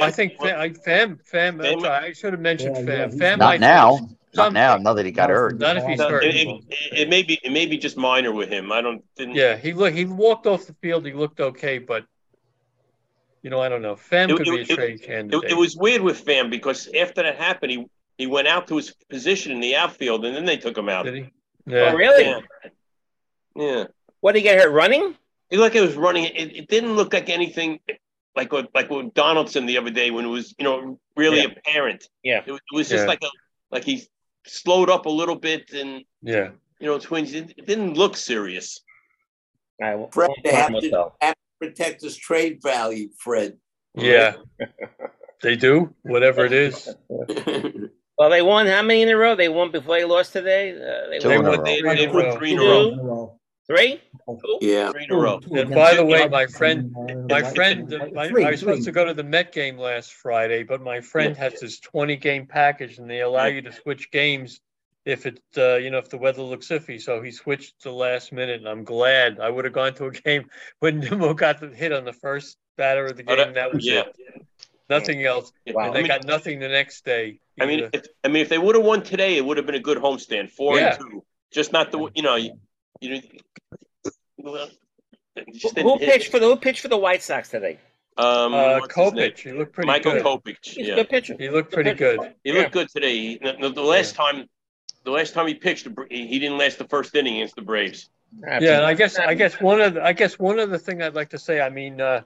[0.00, 1.58] I think Fa- I, Pham, Pham.
[1.60, 3.12] Pham- I should have mentioned Yeah, yeah, Pham.
[3.12, 3.98] he's- Pham, not now.
[4.34, 4.76] Not now.
[4.76, 5.58] Now that he got hurt.
[5.58, 6.22] Not if he's No, hurt.
[6.24, 7.40] it, it, it may be.
[7.42, 8.70] It may be just minor with him.
[8.70, 9.02] I don't.
[9.16, 9.92] Didn't, Yeah, he look.
[9.94, 11.04] He walked off the field.
[11.06, 12.04] He looked okay, but
[13.42, 13.96] you know, I don't know.
[13.96, 15.50] Pham It- could it- be a it- trade It, candidate.
[15.50, 17.86] it was weird with Pham because after that happened, he
[18.18, 21.06] he went out to his position in the outfield, and then they took him out.
[21.06, 21.22] Did he?
[21.22, 21.26] Oh,
[21.66, 21.90] yeah.
[21.92, 22.24] Oh, really?
[22.24, 22.40] Yeah.
[23.58, 23.84] Yeah.
[24.20, 25.14] What did he get hurt running?
[25.50, 26.24] It looked like it was running.
[26.24, 27.80] It, it didn't look like anything
[28.36, 31.48] like what like with Donaldson the other day when it was you know really Yeah.
[31.56, 32.08] apparent.
[32.22, 32.42] Yeah.
[32.46, 33.08] It, was- it was just Yeah.
[33.08, 33.28] like a
[33.70, 34.02] like he
[34.46, 36.50] slowed up a little bit and Yeah.
[36.80, 37.34] you know twins.
[37.34, 38.80] It, it didn't look serious.
[39.80, 43.58] All right, well, Fred, they have to, have to protect his trade value, Fred.
[43.94, 44.34] Yeah.
[45.40, 46.88] They do whatever it is.
[48.18, 49.36] Well, they won how many in a row?
[49.36, 50.72] They won before they lost today.
[50.72, 51.62] Uh, they They in won.
[51.62, 53.38] They, Three they in a won three in a row.
[53.68, 53.80] In a
[54.32, 54.38] row.
[54.38, 54.58] three.
[54.62, 54.90] yeah.
[54.92, 55.40] Three in a row.
[55.40, 56.90] Two And by the the way, my friend,
[57.28, 58.84] my friend, my, three, I was supposed three.
[58.86, 62.46] to go to the Met game last Friday, but my friend has this 20 game
[62.46, 64.60] package and they allow you to switch games
[65.04, 67.00] if it, uh, you know, if the weather looks iffy.
[67.00, 70.06] So he switched to the last minute and I'm glad I would have gone to
[70.06, 70.48] a game
[70.80, 73.46] when Nimmo got the hit on the first batter of the Oh, game.
[73.48, 74.00] that- that was yeah.
[74.00, 74.46] it.
[74.90, 75.52] Nothing else.
[75.66, 75.82] Wow.
[75.82, 77.40] And I they mean, got nothing the next day.
[77.60, 77.90] I mean, either.
[77.92, 79.98] if, I mean, if they would have won today, it would have been a good
[79.98, 80.94] homestand, four Yeah.
[80.94, 81.24] and two.
[81.52, 82.52] Just not the you know you,
[83.00, 83.20] you know.
[85.36, 87.78] it Who didn't pitched for the Who pitched for the White Sox today?
[88.16, 89.30] Um, uh, what's his name?
[89.30, 90.24] Kopech, he looked pretty Michael good.
[90.24, 90.56] Kopech.
[90.62, 91.36] He's a Yeah, good pitcher.
[91.38, 92.34] He looked pretty good.
[92.42, 92.58] he Yeah.
[92.60, 93.16] looked good today.
[93.16, 94.46] He, the, the last time,
[95.04, 98.10] the last time he pitched, he he didn't last the first inning against the Braves.
[98.42, 101.14] Yeah, and I guess I guess one of the, I guess one other thing I'd
[101.14, 101.60] like to say.
[101.60, 102.22] I mean, uh,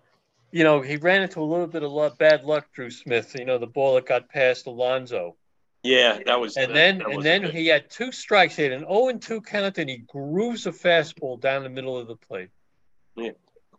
[0.51, 3.37] you know, he ran into a little bit of luck, bad luck, Drew Smith.
[3.39, 5.37] You know, the ball that got past Alonso,
[5.83, 6.57] Yeah, that was.
[6.57, 7.55] and that- then that and then good.
[7.55, 8.57] he had two strikes.
[8.57, 11.99] He had an 0 and 2 count, and he grooves a fastball down the middle
[11.99, 12.51] of the plate.
[13.17, 13.31] Yeah.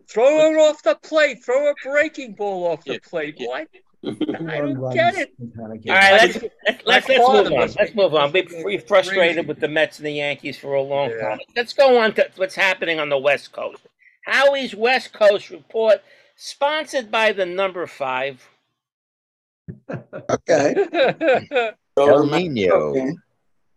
[0.09, 1.43] Throw it off the plate.
[1.45, 3.35] Throw a breaking ball off the Yeah, plate.
[3.37, 3.47] yeah.
[3.47, 3.67] What?
[4.05, 5.33] I don't get it.
[5.39, 5.93] in kind of All game.
[5.93, 6.33] right, let's
[6.67, 7.73] let's, let's, let's move on.
[7.79, 8.31] Let's move on.
[8.33, 9.47] We've be frustrated crazy.
[9.47, 11.29] with the Mets and the Yankees for a long Yeah.
[11.29, 11.39] time.
[11.55, 13.81] Let's go on to what's happening on the West Coast.
[14.25, 16.03] Howie's West Coast report,
[16.35, 18.45] sponsored by the number five.
[20.29, 21.71] Okay.
[21.97, 22.93] El Nino.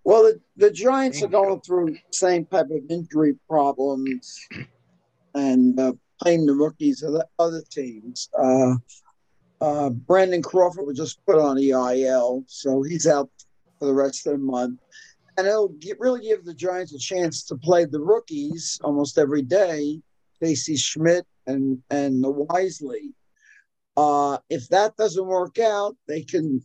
[0.04, 4.38] Well, the, the Giants are going through the same type of injury problems
[5.34, 5.92] and uh,
[6.22, 8.28] playing the rookies of the other teams.
[8.38, 8.76] Uh,
[9.58, 13.30] Uh, Brandon Crawford was just put on EIL, so he's out
[13.78, 14.78] for the rest of the month.
[15.38, 19.40] And it'll get, really give the Giants a chance to play the rookies almost every
[19.42, 20.02] day,
[20.42, 23.14] Casey Schmidt and and the Wisely.
[23.96, 26.60] Uh, if that doesn't work out, they can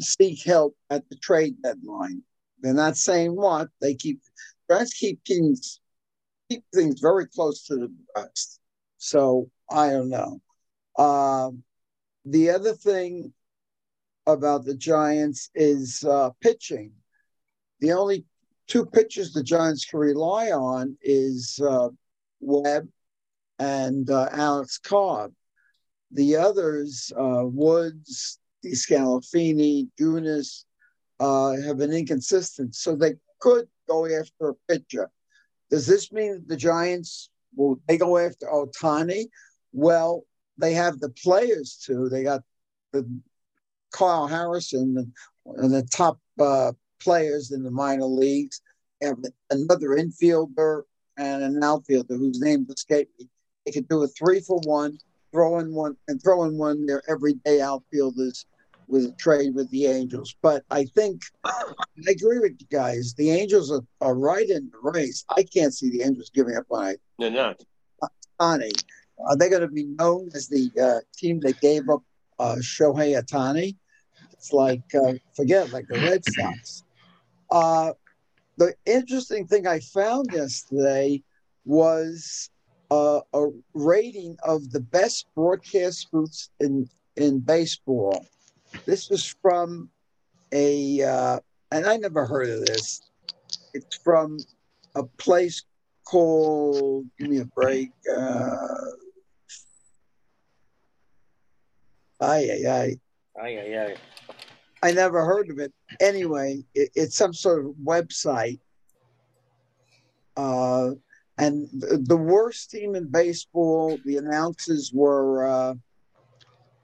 [0.00, 2.22] seek help at the trade deadline.
[2.60, 4.20] They're not saying what they keep.
[4.70, 5.80] Giants keep things
[6.48, 8.60] keep things very close to the vest.
[8.98, 10.40] So I don't know.
[10.98, 11.62] Um,
[12.24, 13.32] the other thing
[14.26, 16.92] about the Giants is uh, pitching.
[17.80, 18.24] The only
[18.66, 21.88] two pitchers the Giants can rely on is uh,
[22.40, 22.88] Webb
[23.58, 25.32] and uh, Alex Cobb.
[26.12, 30.64] The others, uh, Woods, Scalafini, Junis,
[31.20, 32.74] uh, have been inconsistent.
[32.74, 35.10] So they could go after a pitcher.
[35.70, 39.26] Does this mean the Giants will they go after Ohtani?
[39.72, 40.24] Well,
[40.58, 42.08] they have the players too.
[42.08, 42.42] They got
[42.92, 43.08] the
[43.92, 48.60] Kyle Harrison and, and the top uh, players in the minor leagues.
[49.02, 49.18] Have
[49.50, 50.82] another infielder
[51.18, 53.28] and an outfielder whose name escaped me.
[53.64, 54.98] They could do a three for one,
[55.36, 58.46] throw in one and throw in one their everyday outfielders
[58.88, 60.34] with a trade with the Angels.
[60.40, 61.62] But I think I
[62.08, 63.12] agree with you guys.
[63.18, 65.26] The Angels are, are right in the race.
[65.28, 67.62] I can't see the Angels giving up on They're not.
[68.40, 68.70] Ohtani.
[69.28, 72.02] Are they going to be known as the uh, team that gave up
[72.38, 73.76] uh, Shohei Ohtani?
[74.32, 76.82] It's like, uh, forget, like the Red Sox.
[77.50, 77.92] Uh,
[78.56, 81.22] the interesting thing I found yesterday
[81.66, 82.48] was
[82.90, 88.24] uh, a rating of the best broadcast booths in, in baseball.
[88.84, 89.90] This was from
[90.52, 91.40] a, uh,
[91.72, 93.02] and I never heard of this.
[93.74, 94.38] It's from
[94.94, 95.64] a place
[96.04, 97.90] called, give me a break.
[98.16, 98.56] Uh,
[102.20, 102.96] ay, ay, ay.
[103.40, 103.96] Ay, ay, ay.
[104.82, 105.72] I never heard of it.
[106.00, 108.60] Anyway, it, it's some sort of website.
[110.36, 110.90] Uh,
[111.38, 115.74] and the, worst team in baseball, the announcers were, uh,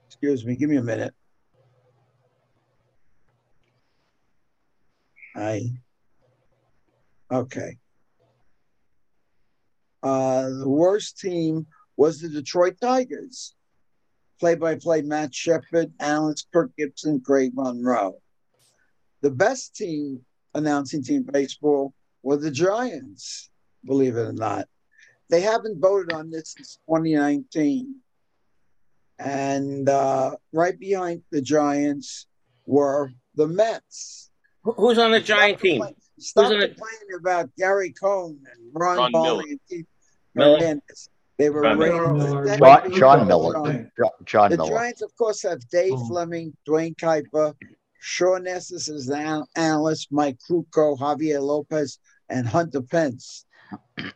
[0.07, 1.13] excuse me, give me a minute.
[5.35, 5.71] I
[7.31, 7.77] okay.
[10.03, 11.65] Uh, the worst team
[11.97, 13.55] was the Detroit Tigers.
[14.39, 18.17] Play by play Matt Shepard, Alex Kirk Gibson, Craig Monroe.
[19.21, 20.23] The best team
[20.53, 23.49] announcing team baseball were the Giants,
[23.85, 24.67] believe it or not.
[25.29, 27.95] They haven't voted on this since 2019.
[29.19, 32.27] And uh, right behind the Giants
[32.65, 34.29] were the Mets.
[34.63, 35.83] Who's on the Giant team?
[36.19, 39.85] Stop Who's on the- complaining about Gary Cohen and Ron, Ron Barley and Keith
[40.35, 40.57] Miller.
[40.59, 41.09] Hernandez.
[41.37, 41.79] They were Ron.
[41.79, 42.57] Miller.
[42.57, 43.53] John, John Miller.
[43.53, 43.91] Giants.
[44.25, 44.69] John The Miller.
[44.69, 46.07] Giants, of course, have Dave Oh.
[46.07, 47.53] Flemming, Duane Kuiper,
[47.99, 53.45] Shawn Estes as the analyst, Mike Krukow, Javier Lopez, and Hunter Pence.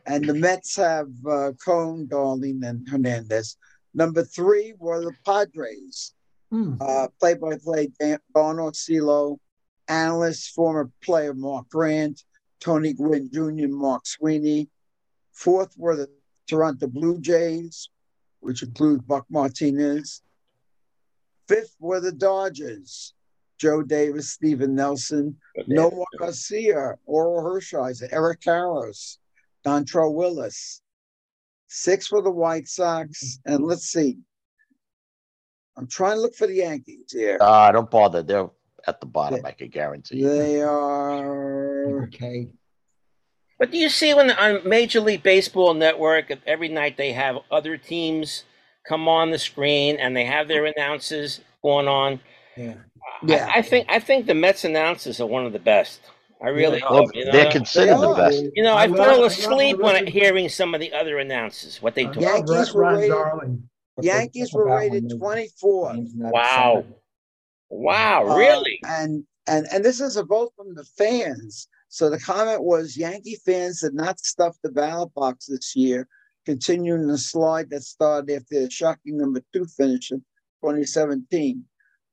[0.05, 3.57] And the Mets have uh, Cohen, Darling, and Hernandez.
[3.93, 6.13] Number three were the Padres.
[6.51, 6.75] Hmm.
[6.79, 9.37] Uh, play-by-play Dan- Don Orsillo,
[9.87, 12.23] analyst, former player Mark Grant,
[12.59, 14.69] Tony Gwynn Jr., Mark Sweeney.
[15.33, 16.09] Fourth were the
[16.47, 17.89] Toronto Blue Jays,
[18.39, 20.21] which include Buck Martinez.
[21.47, 23.13] Fifth were the Dodgers,
[23.57, 25.37] Joe Davis, Steven Nelson,
[25.67, 29.17] Noah Garcia, Orel Hershiser, Eric Karros,
[29.67, 30.81] Dontrelle Willis.
[31.67, 34.17] Six for the White Sox, and let's see.
[35.75, 37.37] I'm trying to look for the Yankees here.
[37.41, 38.23] Ah, don't bother.
[38.23, 38.49] They're
[38.87, 39.45] at the bottom.
[39.45, 40.29] I can guarantee you.
[40.29, 42.47] They are Okay.
[43.59, 47.75] But do you see when on Major League Baseball Network every night they have other
[47.75, 48.43] teams
[48.87, 52.21] come on the screen and they have their announcers going on?
[52.55, 52.75] Yeah.
[53.23, 53.51] Yeah.
[53.53, 55.99] I, I think I think the Mets announcers are one of the best.
[56.41, 56.85] I really Yeah.
[56.85, 57.05] hope.
[57.07, 58.43] Well, You know, they're considered the best.
[58.55, 61.81] you know I I love- fall asleep when record- hearing some of the other announcers
[61.81, 62.19] what they I do.
[62.19, 63.69] Yankees were rated- Darling.
[64.01, 65.95] Yankees were rated 24.
[66.15, 66.85] Wow.
[67.69, 68.79] Wow, Uh, really?
[68.85, 71.67] and and and this is a vote from the fans.
[71.89, 76.07] So the comment was Yankee fans did not stuff the ballot box this year,
[76.45, 80.19] continuing the slide that started after the shocking number two finish in
[80.61, 81.63] 2017.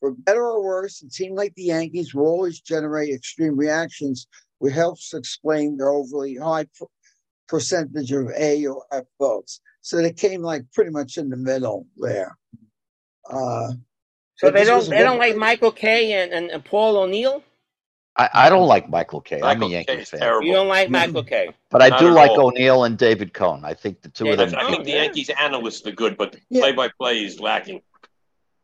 [0.04, 4.26] For better or worse, it seemed like the Yankees will always generate extreme reactions,
[4.58, 6.84] which helps explain their overly high per-
[7.48, 9.62] percentage of A or F votes.
[9.80, 12.36] So they came like pretty much in the middle there.
[13.30, 13.68] Uh,
[14.36, 17.42] So but they don't they don't like Michael Kay and, and, and Paul O'Neill?
[18.14, 19.36] I, I don't like Michael Kay.
[19.36, 20.20] I'm a Michael Yankee fan.
[20.20, 20.46] terrible.
[20.46, 20.92] You don't like Mm-hmm.
[21.14, 21.48] Michael Kay?
[21.70, 22.48] But I Not do like all.
[22.48, 23.64] O'Neill and David Cone.
[23.64, 24.54] I think the two of them.
[24.54, 24.90] I think the.
[24.90, 26.60] Yankees analysts are good, but the Yeah.
[26.60, 27.80] play-by-play is lacking.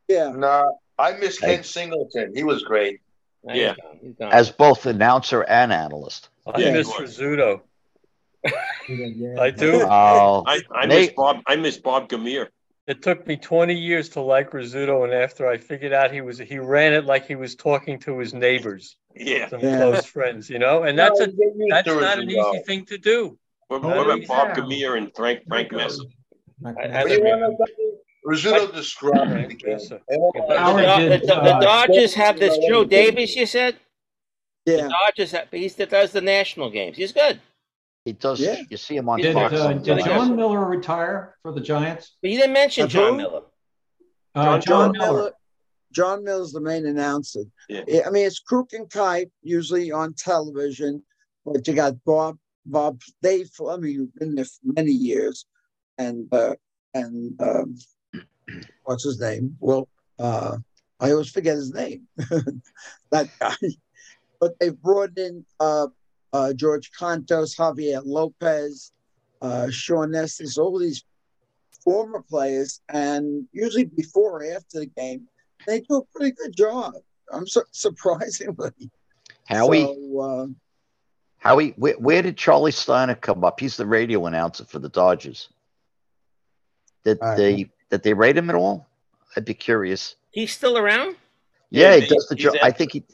[0.07, 0.33] Yeah.
[0.33, 2.33] No, I miss Ken Singleton.
[2.35, 3.01] He was great.
[3.45, 3.75] Yeah.
[4.21, 6.29] As both announcer and analyst.
[6.47, 6.73] I Yeah.
[6.73, 7.63] miss Rizzuto.
[9.39, 9.83] I do.
[9.83, 11.41] Oh, I, I Nate- miss Bob.
[11.47, 12.49] I miss Bob Gamere.
[12.87, 16.39] It took me 20 years to like Rizzuto, and after I figured out he was,
[16.39, 19.49] he ran it like he was talking to his neighbors, Yeah.
[19.49, 19.77] some Yeah.
[19.77, 22.55] close friends, you know, and that's No, a you get used that's not an Rizzuto.
[22.55, 23.39] easy thing to do.
[23.69, 24.27] What, what about.
[24.27, 26.03] Bob Gamere and Frank Frank Messer?
[26.65, 27.05] I- What I-
[28.25, 29.71] do you Rizzuto described the game.
[29.73, 30.01] Yes, sir.
[30.09, 33.35] And what- The, Howard Do- did, the- the uh, Dodgers have this Joe Davis.
[33.37, 33.77] You said
[34.67, 34.89] the Yeah.
[34.89, 35.33] Dodgers.
[35.33, 36.97] Have, he's that does the national games.
[36.97, 37.41] He's good.
[38.05, 38.41] he does.
[38.41, 38.61] Yeah.
[38.71, 39.55] You see him on Did, Fox.
[39.55, 42.17] uh, did John Miller retire for the Giants?
[42.23, 43.17] But you didn't mention Of John who?
[43.19, 43.43] Miller.
[44.35, 45.13] Uh, John John John Miller.
[45.19, 45.33] Miller.
[45.93, 47.41] John Miller's the main announcer.
[47.69, 47.83] Yeah.
[47.89, 51.03] Yeah, I mean, it's Kruk and Kuip usually on television,
[51.45, 55.47] but you got Bob, Bob, Dave Flemming, who's been there for many years,
[55.99, 56.55] and uh,
[56.95, 57.77] and um,
[58.85, 59.57] what's his name?
[59.61, 59.89] Well,
[60.19, 60.59] uh,
[61.01, 62.07] I always forget his name.
[63.11, 63.55] that guy.
[64.41, 65.89] But they brought in uh,
[66.33, 68.93] uh, George Contos, Javier Lopez,
[69.43, 71.05] uh, Shawn Estes, all these
[71.85, 75.27] former players, and usually before or after the game,
[75.67, 76.95] they do a pretty good job.
[77.33, 78.73] I'm su- surprisingly.
[79.45, 80.47] Howie, So, uh,
[81.39, 83.61] Howie, where, where did Charlie Steiner come up?
[83.61, 85.49] He's the radio announcer for the Dodgers.
[87.05, 88.89] Did I- they did they rate him at all?
[89.37, 90.17] I'd be curious.
[90.31, 91.17] He's still around.
[91.71, 92.55] Yeah, Yeah, he he- does the job.
[92.57, 93.05] at- I think he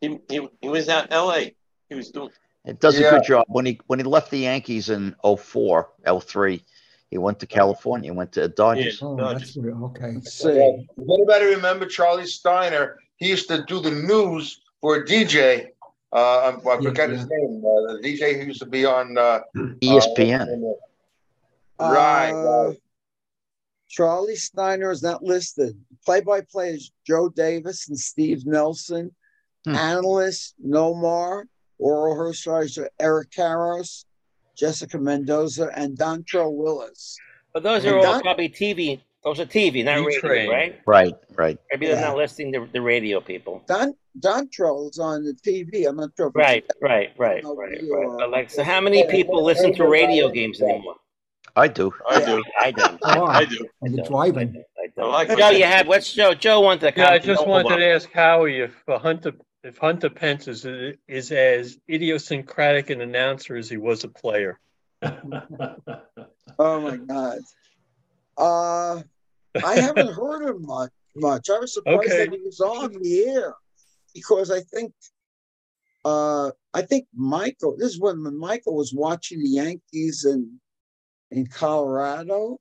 [0.00, 1.54] He, he, he was at L.A.
[1.88, 2.30] He was doing.
[2.64, 3.44] it does a good job.
[3.48, 5.88] When he when he left the Yankees in 04,
[6.20, 6.62] 03,
[7.10, 9.00] he went to California, went to Dodgers.
[9.02, 9.56] Oh, that's.
[9.56, 10.12] Okay.
[10.14, 10.48] let's see.
[10.56, 10.82] Yeah.
[10.98, 15.68] If anybody remember Charlie Steiner, he used to do the news for a DJ.
[16.12, 17.62] Uh, I I forgot his name.
[17.64, 19.16] Uh, the DJ who used to be on.
[19.18, 19.40] Uh,
[19.82, 20.48] ESPN.
[21.80, 22.80] uh, right, Uh, right.
[23.94, 25.76] Charlie Steiner is not listed.
[26.04, 29.14] Play by play is Joe Davis and Steve Nelson.
[29.64, 29.76] Hmm.
[29.76, 31.44] Analyst, Nomar.
[31.80, 34.04] Orel Hershiser, Eric Karros,
[34.56, 37.16] Jessica Mendoza, and Dontrelle Willis.
[37.52, 39.00] But those And are all Don- probably TV.
[39.24, 40.50] Those are TV, not radio, E-Train.
[40.50, 40.80] right?
[40.86, 41.58] Right, right.
[41.72, 42.08] Maybe they're Yeah.
[42.08, 43.62] not listing the, the radio people.
[43.66, 45.86] Don Dontrelle is on the TV.
[45.88, 46.28] I'm not sure.
[46.28, 48.24] If Right, right, right, No, right, you right.
[48.28, 50.94] Alexa, how many people listen to radio games anymore?
[51.56, 51.92] I do.
[52.08, 52.42] I do.
[52.60, 53.00] I don't.
[53.04, 53.64] Oh, I do.
[53.82, 54.08] and the don't.
[54.10, 54.64] driving.
[54.78, 55.12] I I don't.
[55.12, 55.58] like Joe, it.
[55.58, 56.34] you have what's Joe?
[56.34, 59.32] Joe wanted to Yeah, I just wanted to ask Howie if uh, Hunter
[59.62, 60.66] if Hunter Pence is
[61.08, 64.58] is as idiosyncratic an announcer as he was a player.
[66.56, 67.38] Oh my God.
[68.38, 69.02] Uh,
[69.64, 70.90] I haven't heard him much.
[71.16, 71.50] Much.
[71.50, 72.26] I was surprised Okay.
[72.26, 73.54] that he was on the air
[74.14, 74.92] because I think,
[76.04, 77.76] uh, I think Michael.
[77.76, 80.60] This is when Michael was watching the Yankees in
[81.30, 82.58] in Colorado,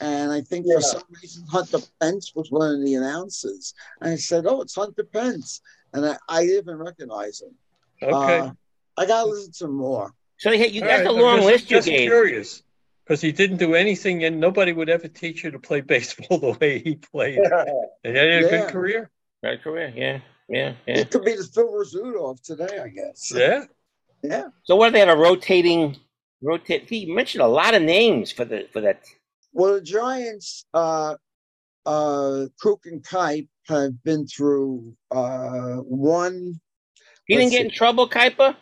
[0.00, 0.76] and I think Yeah.
[0.76, 3.74] for some reason Hunter Pence was one of the announcers.
[4.00, 5.60] And I said, "Oh, it's Hunter Pence,"
[5.92, 7.54] and I, I didn't even recognize him.
[8.02, 8.38] Okay.
[8.38, 8.50] Uh,
[8.96, 10.12] I gotta listen to more.
[10.38, 12.08] So you, you All got right, the long just, list you just gave.
[12.08, 12.62] curious
[13.04, 16.58] because he didn't do anything, and nobody would ever teach you to play baseball the
[16.60, 17.38] way he played.
[17.38, 18.48] And he had a Yeah.
[18.48, 19.10] good career.
[19.42, 20.98] Right career, yeah, yeah, yeah.
[20.98, 23.32] It could be the Phil Rizzuto of today, I guess.
[23.34, 23.64] Yeah.
[24.22, 24.48] Yeah.
[24.62, 24.92] So what?
[24.92, 25.96] They had a rotating,
[26.42, 26.88] rotate.
[26.88, 29.02] He mentioned a lot of names for the for that.
[29.52, 31.14] Well, the Giants, uh,
[31.84, 36.60] uh, Kruk and Kuip have been through uh, one.
[37.26, 38.56] He didn't Let's get in trouble, Kuiper,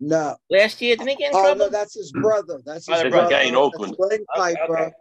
[0.00, 0.96] No, last year.
[0.96, 1.58] Didn't he get in oh trouble?
[1.66, 2.60] no, that's his brother.
[2.64, 3.30] That's Oh, his the brother.
[3.30, 3.96] guy in Oakland.
[3.96, 4.92] Glenn Kuiper, okay.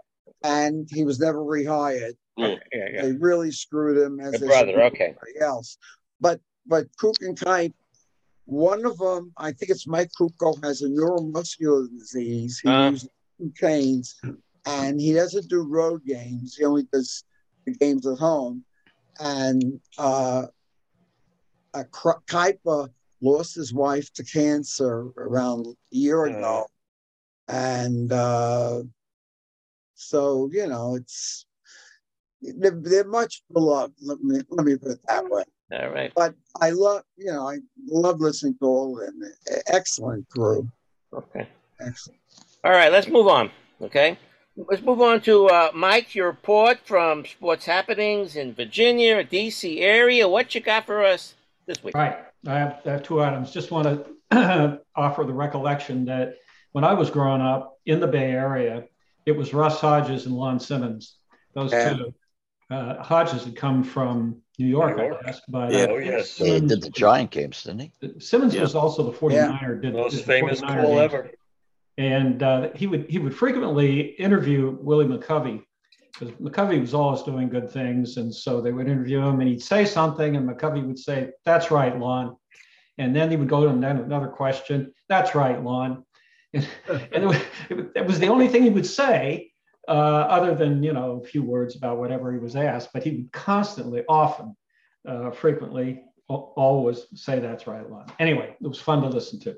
[0.43, 2.13] and he was never rehired.
[2.35, 2.55] Yeah.
[2.73, 3.01] yeah, yeah.
[3.03, 5.03] They really screwed him as The they brother, screwed okay.
[5.05, 5.77] everybody else.
[6.19, 7.73] But but Kruk and Kuip,
[8.47, 12.59] one of them, I think it's Mike Krukow, has a neuromuscular disease.
[12.59, 12.91] He Uh.
[12.91, 13.09] uses
[13.59, 14.15] canes,
[14.65, 16.55] and he doesn't do road games.
[16.55, 17.23] He only does
[17.65, 18.63] the games at home.
[19.19, 20.47] And uh,
[21.73, 22.89] a Kuiper
[23.21, 26.67] lost his wife to cancer around a year ago,
[27.47, 28.83] and uh,
[29.95, 31.45] so you know it's
[32.41, 33.95] they're, they're much beloved.
[34.01, 35.43] Let me let me put it that way.
[35.71, 36.11] All right.
[36.15, 37.57] But I love you know I
[37.87, 39.21] love listening to all of them.
[39.67, 40.67] Excellent crew.
[41.13, 41.47] Okay.
[41.79, 42.19] Excellent.
[42.63, 42.91] All right.
[42.91, 43.51] Let's move on.
[43.81, 44.17] Okay.
[44.55, 46.15] Let's move on to uh, Mike.
[46.15, 49.81] Your report from sports happenings in Virginia, D.C.
[49.81, 50.27] area.
[50.27, 51.35] What you got for us
[51.67, 51.93] this week?
[51.95, 52.17] Right.
[52.47, 53.51] I have, I have two items.
[53.51, 53.85] Just want
[54.31, 56.37] to offer the recollection that
[56.71, 58.85] when I was growing up in the Bay Area,
[59.27, 61.17] it was Russ Hodges and Lon Simmons.
[61.53, 61.93] Those Yeah.
[61.93, 62.13] two.
[62.69, 65.25] Uh, Hodges had come from New York, New I York.
[65.25, 65.41] guess.
[65.47, 65.79] But Yeah.
[65.83, 66.39] uh, Oh, yes.
[66.39, 68.19] Yeah, he did the Giant games, didn't he?
[68.19, 68.61] Simmons Yeah.
[68.61, 69.81] was also the 49er.
[69.81, 71.13] Did, Most did the famous 49er call games.
[71.13, 71.31] ever.
[71.99, 75.63] and uh, he would he would frequently interview Willie McCovey,
[76.13, 78.17] because McCovey was always doing good things.
[78.17, 81.71] And so they would interview him and he'd say something and McCovey would say, That's
[81.71, 82.35] right, Lon.
[82.99, 84.93] And then he would go to another question.
[85.07, 86.03] That's right, Lon.
[86.53, 87.37] And, and it, was,
[87.95, 89.51] it, was, the only thing he would say,
[89.87, 92.89] uh, other than, you know, a few words about whatever he was asked.
[92.93, 94.55] But he would constantly, often,
[95.07, 98.11] uh, frequently, always say, That's right, Lon.
[98.19, 99.55] Anyway, it was fun to listen to.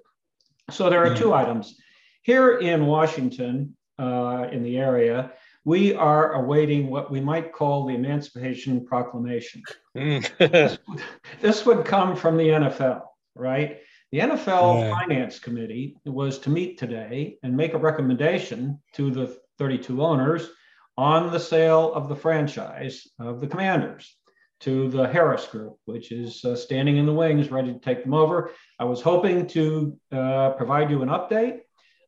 [0.69, 1.77] So there are two items.
[2.22, 5.31] Here in Washington, uh, in the area,
[5.65, 9.64] we are awaiting what we might call the Emancipation Proclamation.
[9.93, 10.77] this,
[11.41, 13.01] this, would come from the NFL,
[13.35, 13.80] right?
[14.11, 14.99] The NFL yeah.
[14.99, 20.49] Finance Committee was to meet today and make a recommendation to the 32 owners
[20.98, 24.15] on the sale of the franchise of the Commanders
[24.61, 28.14] to the Harris Group, which is uh, standing in the wings, ready to take them
[28.14, 28.52] over.
[28.80, 31.60] I was hoping to uh, provide you an update,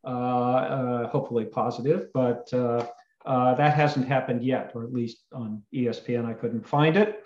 [0.03, 2.85] uh, uh hopefully positive, but uh,
[3.25, 7.23] uh, that hasn't happened yet, or at least on ESPN, I couldn't find it.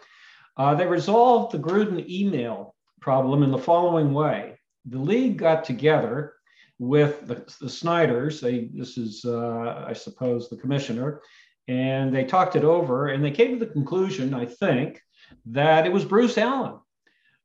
[0.77, 4.59] they resolved the Gruden email problem in the following way.
[4.85, 6.34] The league got together
[6.79, 11.21] with the, the Snyders, they, this is, I suppose, the commissioner,
[11.67, 15.01] and they talked it over and they came to the conclusion, I think,
[15.47, 16.79] that it was Bruce Allen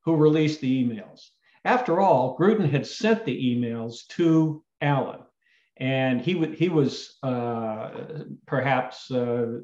[0.04, 1.28] who released the emails.
[1.64, 5.20] After all, Gruden had sent the emails to Allen,
[5.76, 7.90] and he, w- he was uh,
[8.46, 9.60] perhaps, uh,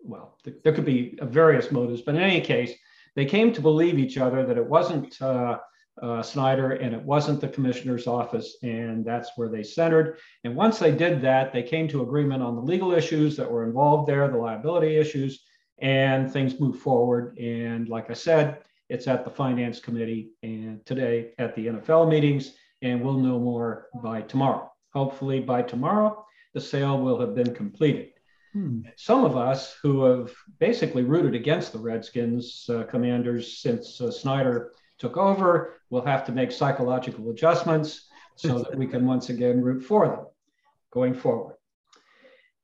[0.00, 2.72] well, th- there could be various motives, but in any case,
[3.14, 5.58] they came to believe each other that it wasn't uh,
[6.02, 10.18] uh, Snyder and it wasn't the commissioner's office, and that's where they centered.
[10.44, 13.64] And once they did that, they came to agreement on the legal issues that were
[13.64, 15.44] involved there, the liability issues,
[15.78, 17.38] and things moved forward.
[17.38, 18.58] And like I said,
[18.88, 23.88] it's at the finance committee and today at the NFL meetings, and we'll know more
[24.02, 24.70] by tomorrow.
[24.92, 26.24] Hopefully, by tomorrow,
[26.54, 28.10] the sale will have been completed.
[28.52, 28.82] Hmm.
[28.96, 34.72] Some of us who have basically rooted against the Redskins uh, commanders since uh, Snyder
[34.98, 39.82] took over We'll have to make psychological adjustments so that we can once again root
[39.82, 40.26] for them
[40.92, 41.56] going forward.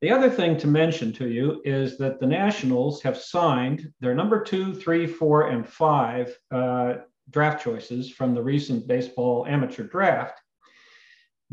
[0.00, 4.42] The other thing to mention to you is that the Nationals have signed their number
[4.42, 6.94] two, three, four, and five uh,
[7.30, 10.40] draft choices from the recent baseball amateur draft,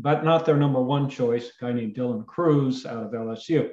[0.00, 3.70] but not their number one choice, a guy named Dylan Crews out of LSU.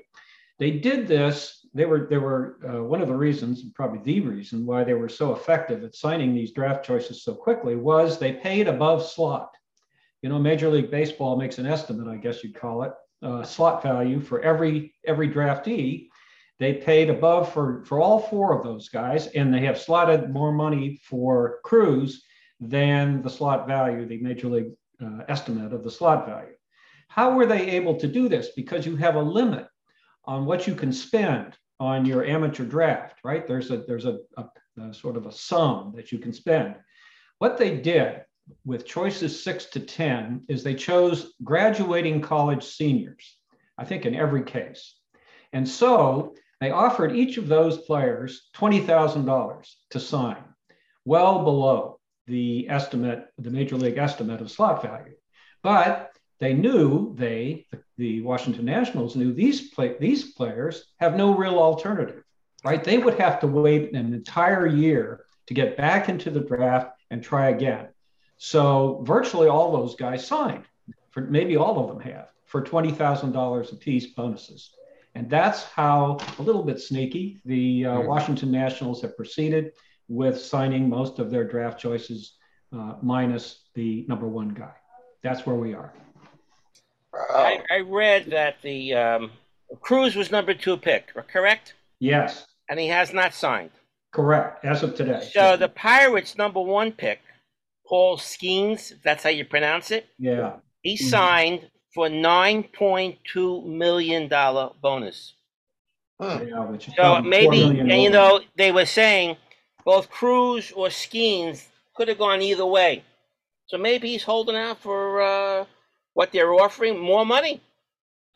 [0.59, 1.56] They did this.
[1.73, 5.09] They were they were uh, one of the reasons, probably the reason, why they were
[5.09, 9.51] so effective at signing these draft choices so quickly was they paid above slot.
[10.21, 13.83] You know, Major League Baseball makes an estimate, I guess you'd call it, uh, slot
[13.83, 16.07] value for every every draftee.
[16.59, 20.51] They paid above for for all four of those guys, and they have slotted more
[20.51, 22.23] money for Crews
[22.59, 24.71] than the slot value, the major league
[25.03, 26.55] uh, estimate of the slot value.
[27.07, 28.49] How were they able to do this?
[28.55, 29.67] Because you have a limit
[30.27, 33.47] on what you can spend on your amateur draft, right?
[33.47, 34.45] There's a there's a, a,
[34.81, 36.75] a sort of a sum that you can spend.
[37.39, 38.21] What they did
[38.65, 43.37] with choices six to 10 is they chose graduating college seniors,
[43.77, 44.95] I think in every case.
[45.53, 50.43] And so they offered each of those players $20,000 to sign,
[51.05, 55.13] well below the estimate, the major league estimate of slot value.
[55.63, 61.57] But they knew they, the Washington Nationals knew these play, these players have no real
[61.57, 62.23] alternative,
[62.63, 62.83] right?
[62.83, 67.23] They would have to wait an entire year to get back into the draft and
[67.23, 67.87] try again.
[68.37, 70.65] So virtually all those guys signed,
[71.09, 74.71] for maybe all of them have, for $20,000 a piece bonuses.
[75.15, 78.01] And that's how, a little bit sneaky, the uh.
[78.01, 79.73] Washington Nationals have proceeded
[80.07, 82.33] with signing most of their draft choices
[82.71, 84.73] uh, minus the number one guy.
[85.23, 85.91] That's where we are.
[87.29, 89.31] I, I read that the um,
[89.81, 91.73] Crews was number two pick, correct?
[91.99, 92.45] Yes.
[92.69, 93.71] And he has not signed.
[94.13, 95.27] Correct, as of today.
[95.31, 97.19] So the Pirates' number one pick
[97.87, 100.07] Paul Skenes, that's how you pronounce it.
[100.19, 100.57] Yeah.
[100.81, 101.07] He mm-hmm.
[101.07, 105.33] signed for nine point two million dollar bonus.
[106.19, 106.39] Huh.
[106.47, 109.37] Yeah, so maybe, and you know, they were saying
[109.85, 113.03] both Crews or Skenes could have gone either way.
[113.67, 115.27] So maybe he's holding out for uh,
[116.17, 117.61] what they're offering, more money.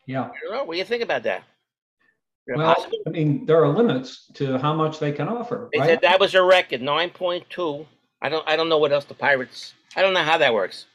[0.05, 0.29] Yeah.
[0.51, 1.43] What do you think about that?
[2.47, 2.75] Well,
[3.07, 5.67] I mean, there are limits to how much they can offer.
[5.73, 6.01] They Right?
[6.01, 7.87] that was a record, nine point two
[8.21, 9.73] I don't I don't know what else the Pirates.
[9.95, 10.85] I don't know how that works,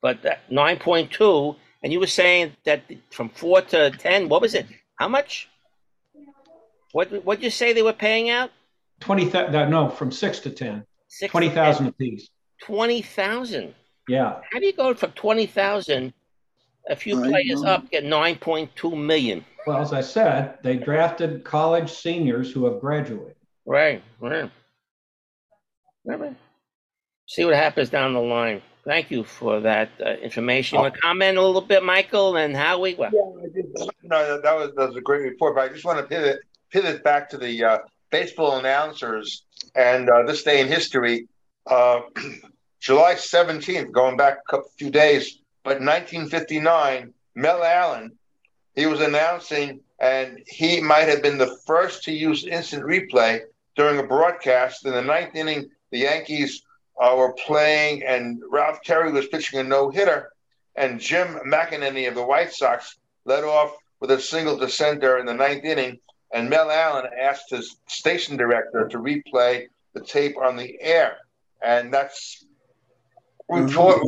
[0.00, 1.56] but uh, nine point two.
[1.82, 2.80] And you were saying that
[3.10, 4.28] from four to ten.
[4.30, 4.66] What was it?
[4.96, 5.48] How much?
[6.92, 8.50] What what you say they were paying out?
[9.00, 9.70] Twenty thousand.
[9.70, 10.84] No, from six to ten.
[11.08, 12.28] Six Twenty thousand apiece.
[12.62, 13.74] Twenty thousand.
[14.08, 14.40] Yeah.
[14.50, 16.14] How do you go from twenty thousand
[16.88, 17.68] A few I players know.
[17.70, 19.44] up get 9.2 million.
[19.66, 23.34] Well, as I said, they drafted college seniors who have graduated.
[23.66, 24.50] Right, right.
[26.04, 26.36] Right.
[27.26, 28.62] See what happens down the line.
[28.84, 30.76] Thank you for that uh, information.
[30.76, 32.94] You want to comment a little bit, Michael, and Howie?
[32.94, 35.54] Well, No, that- that was that was a great report.
[35.54, 36.40] But I just want to pivot
[36.72, 37.78] pivot back to the uh,
[38.10, 39.44] baseball announcers
[39.74, 41.28] and uh, this day in history.
[41.66, 42.00] Uh,
[42.80, 48.12] July seventeenth, going back a couple few days, but 1959, Mel Allen,
[48.74, 53.40] he was announcing, and he might have been the first to use instant replay
[53.76, 54.86] during a broadcast.
[54.86, 56.62] In the ninth inning, the Yankees
[57.00, 60.32] uh, were playing, and Ralph Terry was pitching a no hitter,
[60.76, 65.26] and Jim McAnany of the White Sox led off with a single to center in
[65.26, 65.98] the ninth inning,
[66.32, 71.16] and Mel Allen asked his station director to replay the tape on the air,
[71.62, 72.46] and that's
[73.48, 74.00] we thought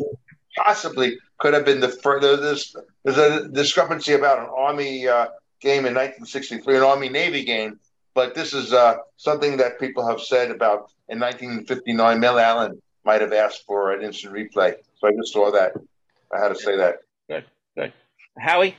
[0.56, 2.36] possibly could have been the further.
[2.36, 5.26] There's there's a discrepancy about an Army uh,
[5.60, 7.80] game in 1963, an Army Navy game,
[8.14, 12.20] but this is uh, something that people have said about in 1959.
[12.20, 15.72] Mel Allen might have asked for an instant replay, so I just saw that.
[16.32, 16.98] I had to say that.
[17.28, 17.44] Good,
[17.76, 17.92] good.
[18.38, 18.76] Howie?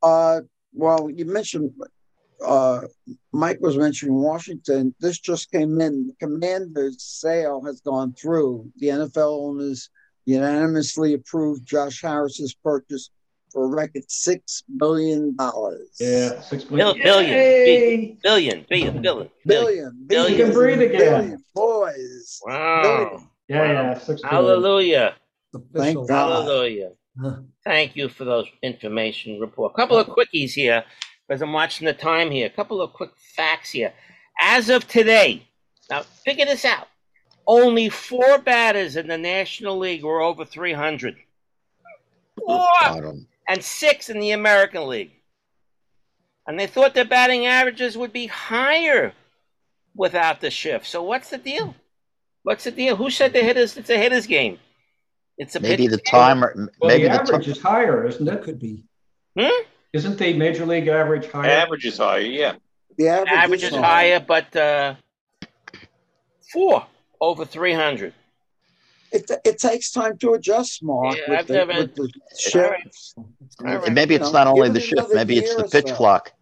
[0.00, 0.42] Uh,
[0.72, 1.72] well, you mentioned,
[2.44, 2.82] uh,
[3.32, 4.94] Mike was mentioning Washington.
[5.00, 6.06] This just came in.
[6.06, 8.70] The Commanders sale has gone through.
[8.76, 9.90] The NFL owners
[10.26, 13.10] unanimously approved Josh Harris's purchase
[13.52, 15.90] for a record six billion dollars.
[16.00, 16.96] Yeah, six billion.
[16.96, 20.38] Billion, billion, billion, billion, billion, billion, billion, billion, billion, Billion, billion.
[20.38, 20.98] You can breathe again.
[20.98, 22.40] billion, boys.
[22.44, 23.22] Wow.
[23.48, 24.28] Yeah, yeah, six billion.
[24.28, 25.14] Hallelujah.
[25.74, 26.10] Thank God.
[26.10, 26.90] Hallelujah.
[27.64, 29.72] Thank you for those information report.
[29.72, 30.82] A couple of quickies here,
[31.28, 32.46] because I'm watching the time here.
[32.46, 33.92] A couple of quick facts here.
[34.40, 35.46] As of today,
[35.88, 36.88] now figure this out.
[37.46, 41.16] Only four batters in the National League were over 300.
[42.38, 43.14] Four!
[43.48, 45.12] And six in the American League.
[46.46, 49.12] And they thought their batting averages would be higher
[49.94, 50.86] without the shift.
[50.86, 51.74] So what's the deal?
[52.42, 52.96] What's the deal?
[52.96, 53.76] Who said the hitters?
[53.76, 54.58] It's a hitters game.
[55.38, 56.04] It's a Maybe pitcher's the game.
[56.10, 58.42] timer, Well, maybe the the average ti- is higher, isn't it?
[58.42, 58.84] Could be.
[59.38, 59.62] Hmm?
[59.92, 61.50] Isn't the major league average higher?
[61.50, 62.54] Average is higher, yeah.
[62.98, 64.94] The average, average is is higher, but uh,
[66.52, 66.86] four
[67.24, 68.12] over 300.
[69.12, 71.16] It, it takes time to adjust, Mark.
[71.16, 73.14] Yeah, with I've the, never- with the All shifts.
[73.60, 75.94] and maybe it's You know, not only the shift, maybe it's the pitch so.
[75.94, 76.32] clock.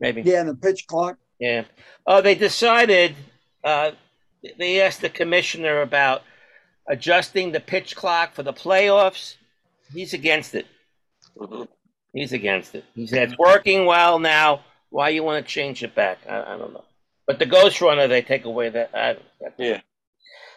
[0.00, 0.22] Maybe.
[0.22, 1.18] Yeah, and the pitch clock.
[1.40, 1.64] Yeah.
[2.06, 3.14] Oh, they decided.
[3.62, 3.92] Uh,
[4.58, 6.22] they asked the commissioner about
[6.86, 9.36] adjusting the pitch clock for the playoffs.
[9.92, 10.66] He's against it.
[12.12, 12.84] He's against it.
[12.94, 14.60] He said it's working well now.
[14.90, 16.18] Why you want to change it back?
[16.28, 16.84] I, I don't know.
[17.26, 18.90] But the Ghost Runner, they take away that.
[18.94, 19.16] I,
[19.58, 19.80] Yeah.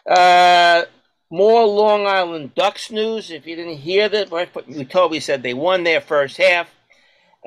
[0.10, 0.86] Uh,
[1.30, 3.32] more Long Island Ducks news.
[3.32, 6.70] If you didn't hear that, right, we told we said they won their first half.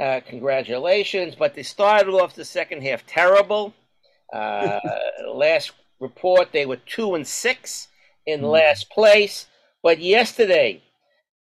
[0.00, 3.74] Uh, congratulations, but they started off the second half terrible.
[4.32, 4.78] Uh,
[5.34, 7.88] last report, they were two and six
[8.26, 9.46] in last place.
[9.82, 10.82] But yesterday,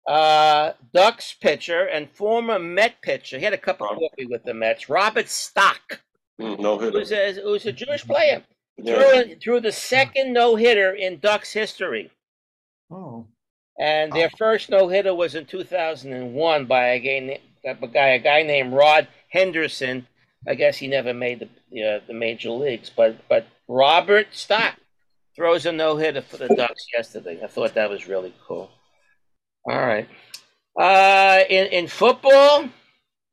[0.06, 4.54] uh, Ducks pitcher and former Met pitcher, he had a cup of coffee with the
[4.54, 6.00] Mets, Robert Stock,
[6.40, 6.98] Mm, No who hitter.
[6.98, 8.44] was a, who was a Jewish player,
[8.76, 9.22] Yeah.
[9.24, 12.10] threw, threw the second no hitter in Ducks history.
[12.90, 13.26] Oh.
[13.78, 18.42] And their first no hitter was in 2001 by a guy, a guy, a guy
[18.42, 20.06] named Rod Henderson.
[20.48, 24.76] I guess he never made the the, uh, the major leagues, but but Robert Stock
[25.36, 27.40] throws a no hitter for the Ducks yesterday.
[27.42, 28.70] I thought that was really cool.
[29.68, 30.08] All right.
[30.80, 32.68] Uh, in in football,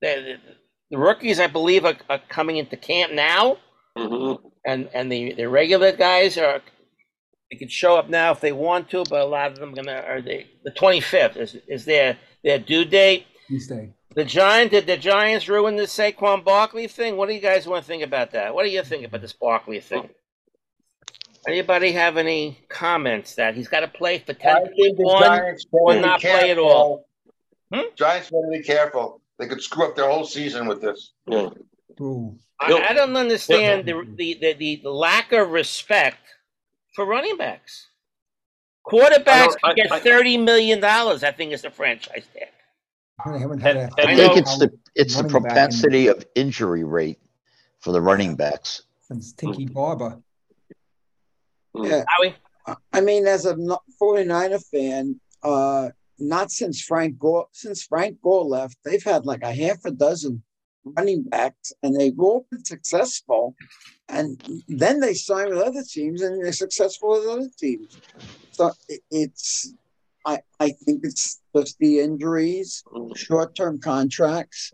[0.01, 0.37] the,
[0.91, 3.57] the rookies I believe are, are coming into camp now,
[3.97, 4.45] Mm-hmm.
[4.65, 6.61] and and the the regular guys are
[7.49, 10.03] they can show up now if they want to, but a lot of them gonna
[10.05, 13.25] are they the twenty fifth is is their their due date.
[13.47, 13.93] Tuesday.
[14.15, 17.15] The Giants did the Giants ruin the Saquon Barkley thing?
[17.15, 18.53] What do you guys want to think about that?
[18.53, 20.09] What do you think about this Barkley thing?
[21.47, 25.21] Anybody have any comments that he's got to play for I ten think the one
[25.23, 27.05] Giants or not play at all?
[27.71, 27.91] careful.
[27.95, 29.21] Giants better be careful.
[29.39, 31.13] They could screw up their whole season with this.
[31.27, 31.49] Yeah.
[32.01, 32.37] Ooh.
[32.59, 36.19] I, I don't understand the, the, the, the, the lack of respect
[36.95, 37.87] for running backs.
[38.87, 41.23] Quarterbacks I don't- I- get I- thirty million dollars.
[41.23, 42.49] I think is the franchise tag.
[43.25, 43.89] I haven't had a.
[43.97, 47.19] I I think it's the it's the Running in- propensity of injury rate
[47.79, 48.83] for the running backs.
[49.01, 50.19] Since Tiki Barber.
[51.73, 52.03] Yeah.
[52.07, 52.35] Howie?
[52.93, 55.89] I mean, as a no- 49er fan, uh,
[56.19, 60.43] not since Frank Gore, since Frank Gore left, they've had like a half a dozen
[60.83, 63.55] running backs, and they've all been successful.
[64.07, 67.97] And then they sign with other teams, and they're successful with other teams.
[68.51, 68.71] So
[69.11, 69.73] it's
[70.25, 72.83] I, I think it's just the injuries,
[73.15, 74.73] short-term contracts.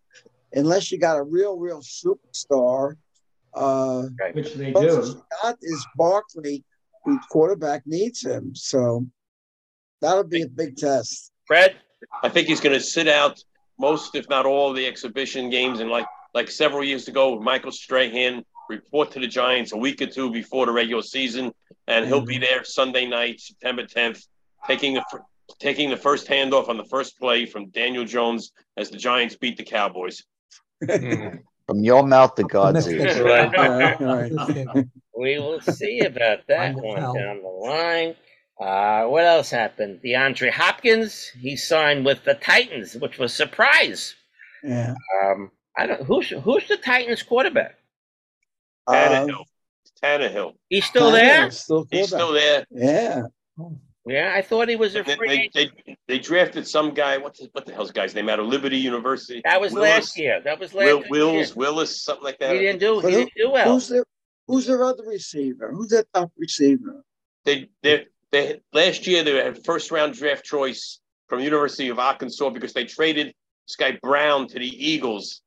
[0.54, 2.96] Unless you got a real, real superstar,
[3.54, 4.04] uh,
[4.34, 5.22] Which they do.
[5.42, 6.64] got is Barkley,
[7.04, 8.56] whose quarterback needs him.
[8.56, 9.06] So
[10.02, 11.32] that'll be a big test.
[11.46, 11.76] Fred?
[12.24, 13.44] I think he's going to sit out
[13.80, 15.80] most, if not all, of the exhibition games.
[15.80, 20.02] And like like several years ago, with Michael Strahan report to the Giants a week
[20.02, 21.54] or two before the regular season,
[21.88, 22.44] and he'll be mm-hmm.
[22.44, 24.26] there Sunday night, September 10th,
[24.66, 25.26] taking the fir-
[25.60, 29.58] taking the first handoff on the first play from Daniel Jones as the Giants beat
[29.58, 30.24] the Cowboys.
[31.68, 33.18] From your mouth to God's ears.
[35.16, 38.16] we will see about that one down the line.
[38.62, 40.00] Uh, what else happened?
[40.06, 44.14] DeAndre Hopkins, he signed with the Titans, which was a surprise.
[44.64, 44.94] Yeah.
[45.24, 47.78] Um, I don't who's who's the Titans quarterback?
[48.88, 49.46] Tannehill.
[50.04, 50.54] Tannehill.
[50.70, 51.50] He's still there.
[51.52, 52.66] Still He's still there.
[52.70, 53.24] Yeah.
[54.08, 55.50] Yeah, I thought he was a They, free.
[55.54, 57.18] they, they, they drafted some guy.
[57.18, 59.42] What the, what the hell's the guy's name out of Liberty University?
[59.46, 60.42] That was Willis- last year.
[60.44, 61.08] That was last Will, year.
[61.10, 62.52] Wills, Willis, something like that.
[62.54, 63.00] He didn't do.
[63.00, 63.74] But He who- didn't do well.
[63.74, 64.04] Who's their
[64.48, 65.72] Who's their other receiver?
[65.72, 67.04] Who's their top receiver?
[67.46, 72.50] They they they last year they had first round draft choice from University of Arkansas
[72.50, 73.34] because they traded
[73.66, 75.42] Sky Brown to the Eagles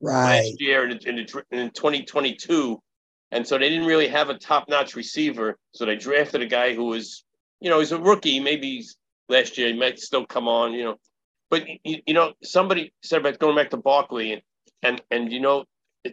[0.00, 0.44] Right.
[0.44, 1.18] last year in, in,
[1.50, 2.82] in 2022,
[3.30, 5.56] and so they didn't really have a top notch receiver.
[5.72, 7.24] So they drafted a guy who was
[7.60, 8.38] you know he's a rookie.
[8.38, 8.96] Maybe he's,
[9.30, 10.74] last year he might still come on.
[10.74, 10.96] You know,
[11.48, 14.42] but you, you know somebody said about going back to Barkley and
[14.82, 15.64] and and you know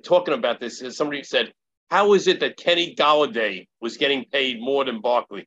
[0.04, 1.52] talking about this, somebody said.
[1.90, 5.46] How is it that Kenny Golladay was getting paid more than Barkley?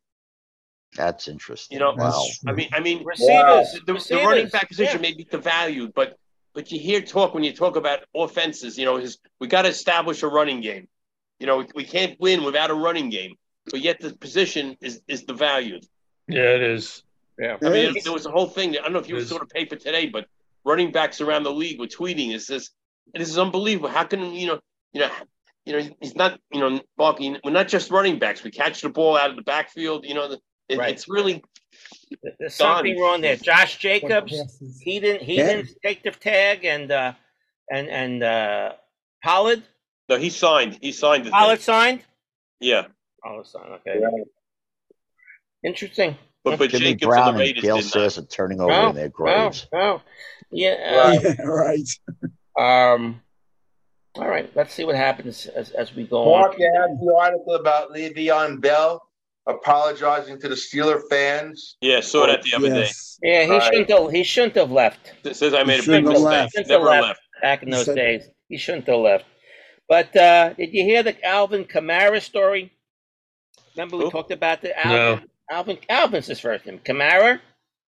[0.97, 1.77] That's interesting.
[1.77, 2.25] You know, wow.
[2.47, 5.11] I mean, I mean, Receivers, the, the receivers, running back position yeah.
[5.11, 6.17] may be devalued, but
[6.55, 8.79] but you hear talk when you talk about offenses.
[8.79, 10.87] You know, his, we got to establish a running game.
[11.41, 13.35] You know, we can't win without a running game,
[13.71, 15.85] but yet the position is is devalued.
[16.29, 17.03] Yeah, it is.
[17.39, 17.57] Yeah.
[17.61, 18.05] I mean, It is.
[18.05, 18.79] there was a whole thing.
[18.79, 19.29] I don't know if you Yes.
[19.29, 20.27] saw the paper today, but
[20.65, 22.33] running backs around the league were tweeting.
[22.33, 22.71] It says,
[23.13, 23.89] "This is unbelievable.
[23.89, 24.61] How can you know,
[24.93, 25.11] you know,
[25.67, 27.39] you know, he's not, you know, Barkley.
[27.43, 28.45] We're not just running backs.
[28.45, 30.05] We catch the ball out of the backfield.
[30.05, 30.39] You know, the,
[30.69, 30.93] it, Right.
[30.95, 31.43] it's really
[32.23, 32.77] There's done.
[32.77, 33.37] something wrong there.
[33.37, 34.33] Josh Jacobs,
[34.83, 35.47] he didn't he Yeah.
[35.57, 37.13] didn't take the tag, and uh,
[37.71, 38.73] and and uh,
[39.23, 39.63] Pollard,
[40.09, 40.79] No, he signed.
[40.81, 41.27] He signed.
[41.27, 41.63] The Pollard thing.
[41.65, 42.01] signed.
[42.61, 42.87] Yeah,
[43.23, 43.73] Pollard signed.
[43.87, 44.01] Okay.
[45.63, 46.17] Interesting.
[46.45, 47.85] but but Jimmy Jacobs and Brown the and Raiders Gale did.
[47.87, 49.67] Sayers are turning over Oh, in their graves.
[49.73, 50.03] Oh, oh.
[50.51, 51.13] Yeah.
[51.21, 51.89] yeah, right.
[52.59, 53.21] Uh, um.
[54.17, 54.49] All right.
[54.55, 56.61] Let's see what happens as, as we go Mark, on.
[56.61, 59.03] you had the article about Le'Veon Bell
[59.47, 61.77] apologizing to the Steeler fans.
[61.81, 63.19] Yeah, saw that the other Yes.
[63.23, 63.63] Yeah, he Right.
[63.63, 64.11] shouldn't have.
[64.11, 65.13] He shouldn't have left.
[65.25, 66.23] It says I made a big mistake.
[66.25, 66.53] left.
[66.53, 67.03] Shouldn't have Never left.
[67.09, 67.21] left.
[67.43, 68.29] back in those said- days.
[68.49, 69.25] He shouldn't have left.
[69.89, 72.73] But uh, did you hear the Alvin Kamara story?
[73.77, 74.11] Remember we Who?
[74.11, 74.93] talked about the Alvin.
[74.97, 75.09] No.
[75.11, 75.29] Alvin.
[75.51, 75.79] Alvin.
[75.91, 76.79] Alvin's his first name.
[76.79, 77.41] Kamara.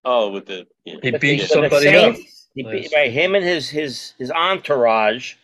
[0.05, 0.97] Oh, with the yeah.
[1.03, 2.15] He beat the- the somebody up.
[2.17, 2.89] Saints- He Nice.
[2.89, 5.35] beat, right, him and his his his entourage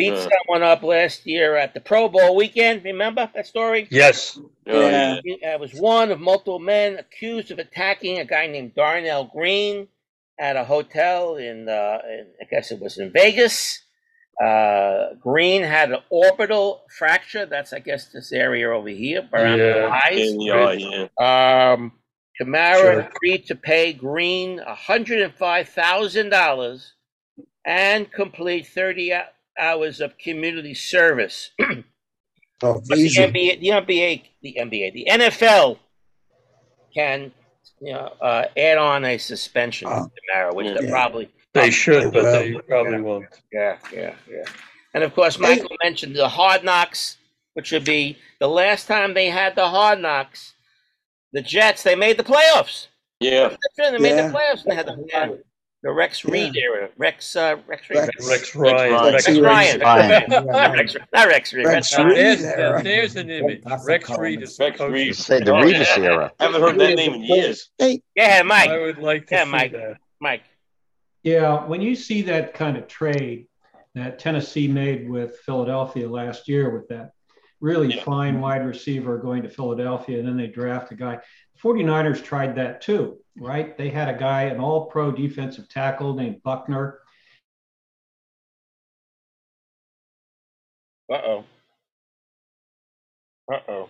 [0.00, 0.28] beat Uh.
[0.30, 2.82] someone up last year at the Pro Bowl weekend.
[2.84, 3.86] Remember that story?
[3.90, 4.38] Yes.
[4.66, 4.74] Yeah.
[4.74, 5.20] Yeah.
[5.24, 9.88] He uh, was one of multiple men accused of attacking a guy named Darnell Green
[10.38, 13.82] at a hotel in, uh, in I guess it was in Vegas.
[14.42, 17.44] Uh, Green had an orbital fracture.
[17.44, 20.00] That's I guess this area over here around the Yeah.
[20.04, 20.30] eyes.
[20.30, 20.78] In the eye,
[21.18, 21.72] yeah.
[21.74, 21.92] Um,
[22.40, 23.00] Kamara Sure.
[23.00, 26.92] agreed to pay Green $105,000
[27.66, 29.24] and complete 30 hou-
[29.60, 31.50] hours of community service.
[32.62, 33.06] Oh, But the.
[33.08, 35.78] NBA, the NBA, the NBA, the NFL
[36.92, 37.32] can,
[37.80, 40.04] you know, uh, add on a suspension Oh.
[40.04, 43.24] to Kamara, which they probably, They should, but they probably won't.
[43.50, 44.44] yeah, yeah, yeah.
[44.92, 47.16] And of course, Michael mentioned the Hard Knocks,
[47.54, 50.52] which would be the last time they had the Hard Knocks.
[51.32, 52.88] The Jets, they made the playoffs.
[53.20, 53.48] Yeah.
[53.76, 54.28] That's They made Yeah.
[54.28, 54.64] the playoffs.
[54.64, 55.42] And they had the,
[55.82, 56.90] the Rex Reed era.
[56.98, 57.98] Rex, uh, Rex Reed.
[58.00, 58.92] Rex- Rex Ryan.
[58.92, 59.12] Ryan.
[59.14, 59.72] Rex Rex Ryan.
[59.72, 59.82] Reed.
[59.86, 60.46] Ryan.
[60.46, 61.66] Not Rex, not Rex Reed.
[61.66, 62.16] Rex Rex Reed.
[62.16, 62.82] There's, era.
[62.82, 63.62] there's an image.
[63.64, 64.10] That's Rex.
[64.18, 64.92] Reed is Rex coach.
[64.92, 65.16] Reed.
[65.16, 66.32] Say the Revis era.
[66.38, 67.70] Haven't heard that name in years.
[67.78, 69.72] Hey, Yeah, I would like to Yeah, see Mike.
[69.72, 69.96] that.
[70.20, 70.42] Mike.
[71.22, 73.46] Yeah, when you see that kind of trade
[73.94, 77.12] that Tennessee made with Philadelphia last year with that
[77.60, 78.02] really Yeah.
[78.04, 81.18] fine wide receiver going to Philadelphia and then they draft a guy.
[81.62, 83.76] 49ers tried that too, right?
[83.76, 87.00] They had a guy, an all pro defensive tackle named Buckner.
[91.08, 91.44] Uh oh.
[93.52, 93.88] Uh oh.